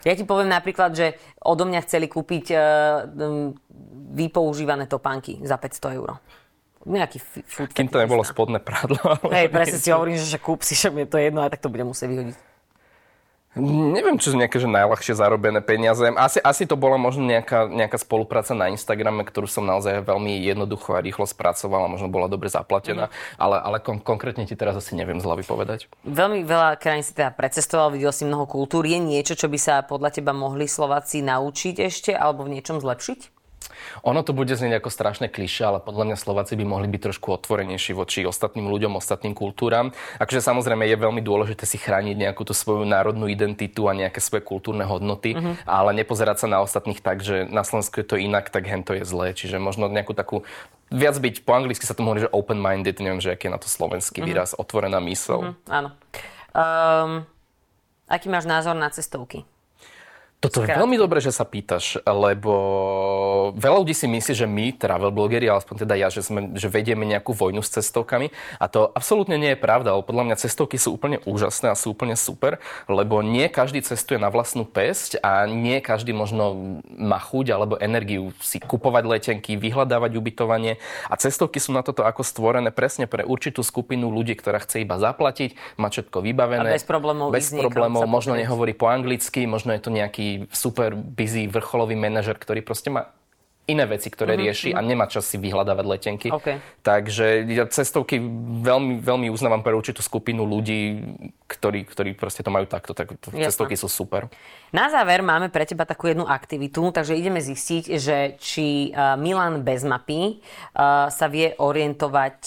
Ja 0.07 0.13
ti 0.15 0.23
poviem 0.23 0.47
napríklad, 0.47 0.95
že 0.95 1.19
odo 1.43 1.67
mňa 1.67 1.83
chceli 1.83 2.07
kúpiť 2.07 2.45
uh, 2.55 2.61
vypoužívané 4.15 4.87
topánky 4.87 5.43
za 5.43 5.59
500 5.59 5.99
eur. 5.99 6.19
Nejaký 6.87 7.19
food 7.43 7.75
Kým 7.75 7.91
to 7.91 7.99
nebolo 7.99 8.23
spodné 8.23 8.63
prádlo. 8.63 9.19
Hej, 9.35 9.51
presne 9.51 9.77
si 9.83 9.91
hovorím, 9.91 10.15
že, 10.15 10.39
kúp 10.39 10.63
si, 10.63 10.79
že 10.79 10.87
mi 10.87 11.03
je 11.03 11.11
to 11.11 11.19
jedno, 11.19 11.43
a 11.43 11.51
tak 11.51 11.59
to 11.59 11.67
budem 11.67 11.91
musieť 11.91 12.07
vyhodiť. 12.07 12.35
Neviem, 13.57 14.21
čo 14.21 14.29
sú 14.29 14.37
nejaké 14.37 14.61
že 14.61 14.69
najľahšie 14.69 15.17
zarobené 15.17 15.65
peniaze. 15.65 16.05
Asi, 16.13 16.37
asi 16.37 16.69
to 16.69 16.77
bola 16.77 17.01
možno 17.01 17.25
nejaká, 17.25 17.65
nejaká 17.65 17.97
spolupráca 17.97 18.53
na 18.53 18.69
Instagrame, 18.69 19.25
ktorú 19.25 19.49
som 19.49 19.65
naozaj 19.65 20.05
veľmi 20.05 20.37
jednoducho 20.45 20.93
a 20.93 21.01
rýchlo 21.01 21.25
spracoval 21.25 21.89
a 21.89 21.89
možno 21.89 22.13
bola 22.13 22.29
dobre 22.29 22.45
zaplatená, 22.53 23.09
mm. 23.09 23.41
ale, 23.41 23.57
ale 23.57 23.77
kon- 23.81 24.05
konkrétne 24.05 24.45
ti 24.45 24.53
teraz 24.53 24.77
asi 24.77 24.93
neviem 24.93 25.17
zľavy 25.17 25.49
povedať. 25.49 25.89
Veľmi 26.05 26.45
veľa 26.45 26.77
krajín 26.77 27.01
si 27.01 27.17
teda 27.17 27.33
precestoval, 27.33 27.89
videl 27.89 28.13
si 28.13 28.21
mnoho 28.21 28.45
kultúr. 28.45 28.85
Je 28.85 29.01
niečo, 29.01 29.33
čo 29.33 29.49
by 29.49 29.57
sa 29.57 29.81
podľa 29.81 30.21
teba 30.21 30.29
mohli 30.29 30.69
Slováci 30.69 31.25
naučiť 31.25 31.81
ešte 31.81 32.11
alebo 32.13 32.45
v 32.45 32.53
niečom 32.53 32.77
zlepšiť? 32.77 33.38
Ono 34.03 34.21
to 34.23 34.31
bude 34.31 34.51
znieť 34.51 34.79
ako 34.83 34.89
strašné 34.89 35.27
kliše, 35.31 35.65
ale 35.65 35.79
podľa 35.79 36.11
mňa 36.11 36.17
Slováci 36.17 36.53
by 36.59 36.65
mohli 36.67 36.87
byť 36.91 37.01
trošku 37.11 37.33
otvorenejší 37.35 37.95
voči 37.95 38.25
ostatným 38.25 38.67
ľuďom, 38.67 38.97
ostatným 38.97 39.35
kultúram. 39.35 39.91
Akože 40.19 40.43
samozrejme 40.43 40.87
je 40.87 40.97
veľmi 40.97 41.21
dôležité 41.23 41.63
si 41.63 41.77
chrániť 41.79 42.15
nejakú 42.15 42.43
tú 42.43 42.53
svoju 42.55 42.83
národnú 42.83 43.27
identitu 43.27 43.87
a 43.89 43.97
nejaké 43.97 44.19
svoje 44.23 44.43
kultúrne 44.43 44.83
hodnoty, 44.83 45.35
mm-hmm. 45.35 45.67
ale 45.67 45.95
nepozerať 45.97 46.45
sa 46.45 46.47
na 46.47 46.59
ostatných 46.63 46.99
tak, 47.03 47.21
že 47.21 47.45
na 47.47 47.61
Slovensku 47.63 48.01
je 48.01 48.07
to 48.07 48.15
inak, 48.17 48.49
tak 48.49 48.65
hen 48.65 48.83
to 48.83 48.95
je 48.97 49.03
zlé. 49.05 49.31
Čiže 49.35 49.59
možno 49.61 49.91
nejakú 49.91 50.15
takú 50.15 50.47
viac 50.89 51.15
byť, 51.21 51.45
po 51.45 51.53
anglicky 51.53 51.85
sa 51.85 51.93
to 51.93 52.01
hovorí, 52.01 52.25
že 52.25 52.33
open-minded, 52.33 52.97
neviem, 52.97 53.21
že 53.21 53.33
aký 53.33 53.47
je 53.47 53.53
na 53.53 53.61
to 53.61 53.69
slovenský 53.69 54.19
mm-hmm. 54.19 54.29
výraz, 54.29 54.57
otvorená 54.57 54.97
mysl. 55.03 55.53
Mm-hmm, 55.53 55.69
áno. 55.69 55.89
Um, 56.49 57.11
aký 58.09 58.25
máš 58.27 58.49
názor 58.49 58.73
na 58.73 58.89
cestovky? 58.89 59.45
Toto 60.39 60.63
je 60.63 60.71
veľmi 60.71 60.95
dobré, 60.95 61.19
že 61.19 61.35
sa 61.35 61.43
pýtaš, 61.43 61.99
lebo 62.07 62.55
veľa 63.59 63.83
ľudí 63.83 63.91
si 63.91 64.07
myslí, 64.07 64.33
že 64.39 64.47
my, 64.47 64.71
travel 64.71 65.11
blogeri, 65.11 65.51
aspoň 65.51 65.83
teda 65.83 65.99
ja, 65.99 66.07
že, 66.07 66.23
sme, 66.23 66.55
že 66.55 66.71
vedieme 66.71 67.03
nejakú 67.03 67.35
vojnu 67.35 67.59
s 67.59 67.75
cestovkami 67.75 68.31
a 68.55 68.71
to 68.71 68.87
absolútne 68.87 69.35
nie 69.35 69.51
je 69.51 69.59
pravda, 69.59 69.91
lebo 69.91 70.07
podľa 70.07 70.31
mňa 70.31 70.39
cestovky 70.39 70.79
sú 70.79 70.95
úplne 70.95 71.19
úžasné 71.27 71.67
a 71.67 71.75
sú 71.75 71.91
úplne 71.91 72.15
super, 72.15 72.63
lebo 72.87 73.19
nie 73.19 73.51
každý 73.51 73.83
cestuje 73.83 74.15
na 74.15 74.31
vlastnú 74.31 74.63
pesť 74.63 75.19
a 75.19 75.43
nie 75.43 75.83
každý 75.83 76.15
možno 76.15 76.79
má 76.87 77.19
chuť 77.19 77.45
alebo 77.51 77.75
energiu 77.75 78.31
si 78.39 78.63
kupovať 78.63 79.03
letenky, 79.11 79.59
vyhľadávať 79.59 80.15
ubytovanie 80.15 80.79
a 81.11 81.19
cestovky 81.19 81.59
sú 81.59 81.75
na 81.75 81.83
toto 81.83 82.07
ako 82.07 82.23
stvorené 82.23 82.71
presne 82.71 83.11
pre 83.11 83.27
určitú 83.27 83.59
skupinu 83.59 84.07
ľudí, 84.07 84.39
ktorá 84.39 84.63
chce 84.63 84.87
iba 84.87 84.95
zaplatiť, 85.03 85.75
mať 85.75 85.91
všetko 85.99 86.23
vybavené. 86.23 86.71
A 86.71 86.79
bez 86.79 86.87
problémov. 86.87 87.27
Bez 87.35 87.51
problémov, 87.51 88.07
možno 88.07 88.39
nehovorí 88.39 88.71
po 88.71 88.87
anglicky, 88.87 89.43
možno 89.43 89.75
je 89.75 89.83
to 89.83 89.91
nejaký 89.91 90.28
super 90.53 90.93
busy 90.93 91.49
vrcholový 91.49 91.95
manažer, 91.97 92.37
ktorý 92.37 92.61
proste 92.61 92.93
má 92.93 93.09
iné 93.69 93.85
veci, 93.85 94.09
ktoré 94.09 94.33
mm-hmm. 94.33 94.45
rieši 94.49 94.69
a 94.73 94.81
nemá 94.81 95.05
čas 95.05 95.29
si 95.29 95.37
vyhľadávať 95.37 95.85
letenky. 95.85 96.27
Okay. 96.33 96.57
Takže 96.81 97.45
ja 97.53 97.69
cestovky 97.69 98.17
veľmi, 98.65 98.97
veľmi 98.97 99.29
uznávam 99.29 99.61
pre 99.61 99.77
určitú 99.77 100.01
skupinu 100.01 100.41
ľudí, 100.41 101.05
ktorí, 101.45 101.85
ktorí 101.85 102.17
proste 102.17 102.41
to 102.41 102.49
majú 102.49 102.65
takto. 102.65 102.97
Tak 102.97 103.21
to, 103.21 103.29
cestovky 103.29 103.77
sú 103.77 103.85
super. 103.85 104.25
Na 104.73 104.89
záver 104.89 105.21
máme 105.21 105.53
pre 105.53 105.69
teba 105.69 105.85
takú 105.85 106.09
jednu 106.09 106.25
aktivitu, 106.25 106.89
takže 106.89 107.13
ideme 107.13 107.45
zistiť, 107.45 107.83
že 108.01 108.41
či 108.41 108.89
Milan 109.21 109.61
bez 109.61 109.85
mapy 109.85 110.41
sa 111.13 111.27
vie 111.29 111.53
orientovať 111.53 112.37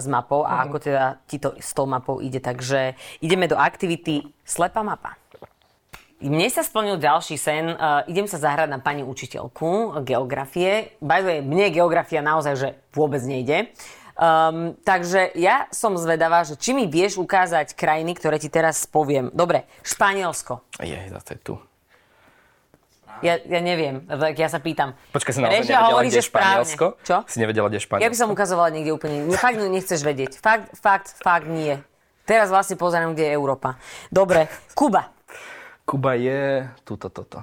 s 0.00 0.06
mapou 0.08 0.48
a 0.48 0.48
mm-hmm. 0.48 0.64
ako 0.64 0.76
teda 0.80 1.04
ti 1.28 1.36
to 1.36 1.60
s 1.60 1.76
tou 1.76 1.84
mapou 1.84 2.24
ide. 2.24 2.40
Takže 2.40 2.96
ideme 3.20 3.52
do 3.52 3.60
aktivity 3.60 4.24
Slepá 4.48 4.80
mapa. 4.80 5.19
Mne 6.20 6.52
sa 6.52 6.60
splnil 6.60 7.00
ďalší 7.00 7.40
sen. 7.40 7.72
Uh, 7.72 8.04
idem 8.04 8.28
sa 8.28 8.36
zahrať 8.36 8.68
na 8.68 8.76
pani 8.76 9.00
učiteľku 9.00 10.04
geografie. 10.04 10.92
By 11.00 11.24
the 11.24 11.26
way, 11.26 11.38
mne 11.40 11.72
geografia 11.72 12.20
naozaj 12.20 12.54
že 12.60 12.68
vôbec 12.92 13.24
nejde. 13.24 13.72
Um, 14.20 14.76
takže 14.84 15.32
ja 15.32 15.64
som 15.72 15.96
zvedavá, 15.96 16.44
že 16.44 16.60
či 16.60 16.76
mi 16.76 16.84
vieš 16.84 17.16
ukázať 17.16 17.72
krajiny, 17.72 18.12
ktoré 18.12 18.36
ti 18.36 18.52
teraz 18.52 18.84
poviem. 18.84 19.32
Dobre, 19.32 19.64
Španielsko. 19.80 20.60
Je, 20.84 20.92
to 21.24 21.32
je 21.32 21.40
tu. 21.40 21.54
Ja, 23.24 23.40
ja 23.40 23.60
neviem, 23.64 24.04
tak 24.04 24.36
ja 24.36 24.48
sa 24.52 24.60
pýtam. 24.60 24.92
Počkaj, 25.16 25.32
si 25.32 25.40
naozaj 25.40 25.56
nevedela, 25.64 25.88
hovorí, 25.92 26.08
kde 26.12 26.20
je 26.20 26.28
Španielsko? 26.28 26.86
Čo? 27.00 27.16
Si 27.28 27.36
nevedela, 27.40 27.66
kde 27.72 27.80
Španielsko? 27.80 28.04
Ja 28.04 28.12
by 28.12 28.18
som 28.20 28.28
ukazovala 28.28 28.68
niekde 28.76 28.92
úplne. 28.92 29.24
Fakt 29.40 29.56
nechceš 29.56 30.04
vedieť. 30.04 30.36
Fakt, 30.36 30.68
fakt, 30.76 31.16
fakt 31.20 31.48
nie. 31.48 31.80
Teraz 32.28 32.52
vlastne 32.52 32.76
pozerám, 32.76 33.16
kde 33.16 33.28
je 33.28 33.32
Európa. 33.32 33.80
Dobre, 34.12 34.52
Kuba. 34.76 35.16
Kuba 35.90 36.14
je 36.14 36.70
túto, 36.86 37.10
toto. 37.10 37.42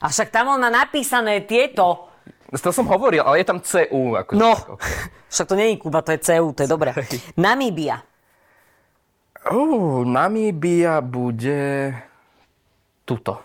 A 0.00 0.08
však 0.08 0.32
tam 0.32 0.56
on 0.56 0.60
má 0.64 0.72
napísané 0.72 1.44
tieto. 1.44 2.08
To 2.48 2.72
som 2.72 2.88
hovoril, 2.88 3.20
ale 3.20 3.44
je 3.44 3.46
tam 3.52 3.60
CU. 3.60 4.16
Ako 4.16 4.32
no, 4.32 4.56
okay. 4.56 4.88
však 5.32 5.46
to 5.52 5.54
nie 5.60 5.76
je 5.76 5.84
Kuba, 5.84 6.00
to 6.00 6.16
je 6.16 6.20
CU, 6.24 6.56
to 6.56 6.64
je 6.64 6.70
dobré. 6.72 6.96
Namíbia. 7.36 8.00
Uh, 9.44 10.00
Namíbia 10.08 11.04
bude 11.04 11.92
tuto. 13.04 13.44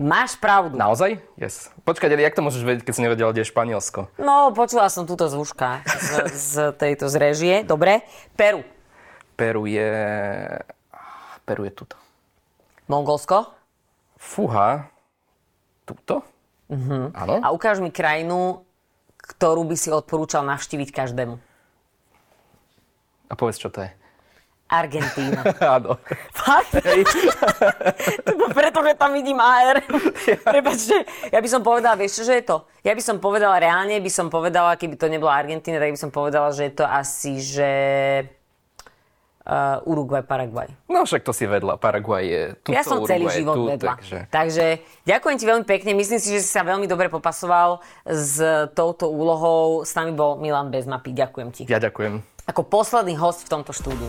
Máš 0.00 0.40
pravdu. 0.40 0.80
Naozaj? 0.80 1.20
Yes. 1.36 1.68
Počkaj, 1.84 2.16
jak 2.16 2.32
to 2.32 2.40
môžeš 2.40 2.64
vedieť, 2.64 2.88
keď 2.88 2.94
si 2.96 3.04
nevedela, 3.04 3.36
kde 3.36 3.44
je 3.44 3.52
Španielsko? 3.52 4.08
No, 4.16 4.56
počula 4.56 4.88
som 4.88 5.04
túto 5.04 5.28
zvuška 5.28 5.84
z, 5.84 6.12
z 6.32 6.54
tejto 6.80 7.12
z 7.12 7.16
režie. 7.20 7.54
Dobre. 7.60 8.00
Peru. 8.32 8.64
Peru 9.36 9.68
je... 9.68 9.92
Peru 11.44 11.68
je 11.68 11.72
tuto. 11.76 11.99
Mongolsko? 12.90 13.46
Fúha. 14.18 14.90
Tuto? 15.86 16.26
Uh-huh. 16.66 17.14
Áno. 17.14 17.38
A 17.38 17.54
ukáž 17.54 17.78
mi 17.78 17.94
krajinu, 17.94 18.66
ktorú 19.14 19.62
by 19.62 19.78
si 19.78 19.94
odporúčal 19.94 20.42
navštíviť 20.42 20.90
každému. 20.90 21.38
A 23.30 23.32
povedz, 23.38 23.62
čo 23.62 23.70
to 23.70 23.86
je. 23.86 23.90
Argentína. 24.66 25.46
Áno. 25.78 26.02
Fakt? 26.34 26.82
Preto, 28.58 28.78
že 28.82 28.94
tam 28.98 29.14
vidím 29.14 29.38
AR. 29.38 29.86
Prepačte, 30.42 31.06
ja 31.30 31.38
by 31.38 31.48
som 31.50 31.62
povedala, 31.62 31.94
vieš 31.94 32.22
čo, 32.22 32.24
že 32.26 32.42
je 32.42 32.44
to? 32.46 32.66
Ja 32.82 32.94
by 32.94 33.02
som 33.02 33.22
povedala, 33.22 33.62
reálne 33.62 34.02
by 34.02 34.10
som 34.10 34.26
povedala, 34.30 34.74
keby 34.74 34.98
to 34.98 35.06
nebola 35.06 35.38
Argentína, 35.38 35.78
tak 35.78 35.94
by 35.94 35.98
som 35.98 36.10
povedala, 36.10 36.50
že 36.50 36.70
je 36.70 36.74
to 36.74 36.86
asi, 36.86 37.38
že 37.38 37.70
uh, 39.46 39.82
Uruguay, 39.88 40.20
Paraguay. 40.24 40.68
No 40.90 41.04
však 41.04 41.24
to 41.24 41.32
si 41.32 41.48
vedla, 41.48 41.80
Paraguay 41.80 42.24
je 42.28 42.42
tu. 42.64 42.68
Ja 42.74 42.84
som 42.84 43.00
Uruguay 43.00 43.16
celý 43.16 43.26
život 43.32 43.56
tu, 43.56 43.62
vedla. 43.70 43.92
Takže... 43.96 44.18
takže 44.28 44.66
ďakujem 45.06 45.36
ti 45.36 45.44
veľmi 45.48 45.66
pekne, 45.66 45.90
myslím 45.96 46.20
si, 46.20 46.28
že 46.36 46.40
si 46.44 46.50
sa 46.50 46.66
veľmi 46.66 46.84
dobre 46.90 47.08
popasoval 47.08 47.80
s 48.04 48.40
touto 48.76 49.08
úlohou. 49.08 49.86
S 49.86 49.96
nami 49.96 50.12
bol 50.12 50.36
Milan 50.40 50.68
bez 50.68 50.84
mapy, 50.84 51.16
ďakujem 51.16 51.48
ti. 51.52 51.62
Ja 51.68 51.80
ďakujem. 51.80 52.20
Ako 52.48 52.66
posledný 52.66 53.14
host 53.16 53.46
v 53.46 53.48
tomto 53.52 53.70
štúdiu. 53.70 54.08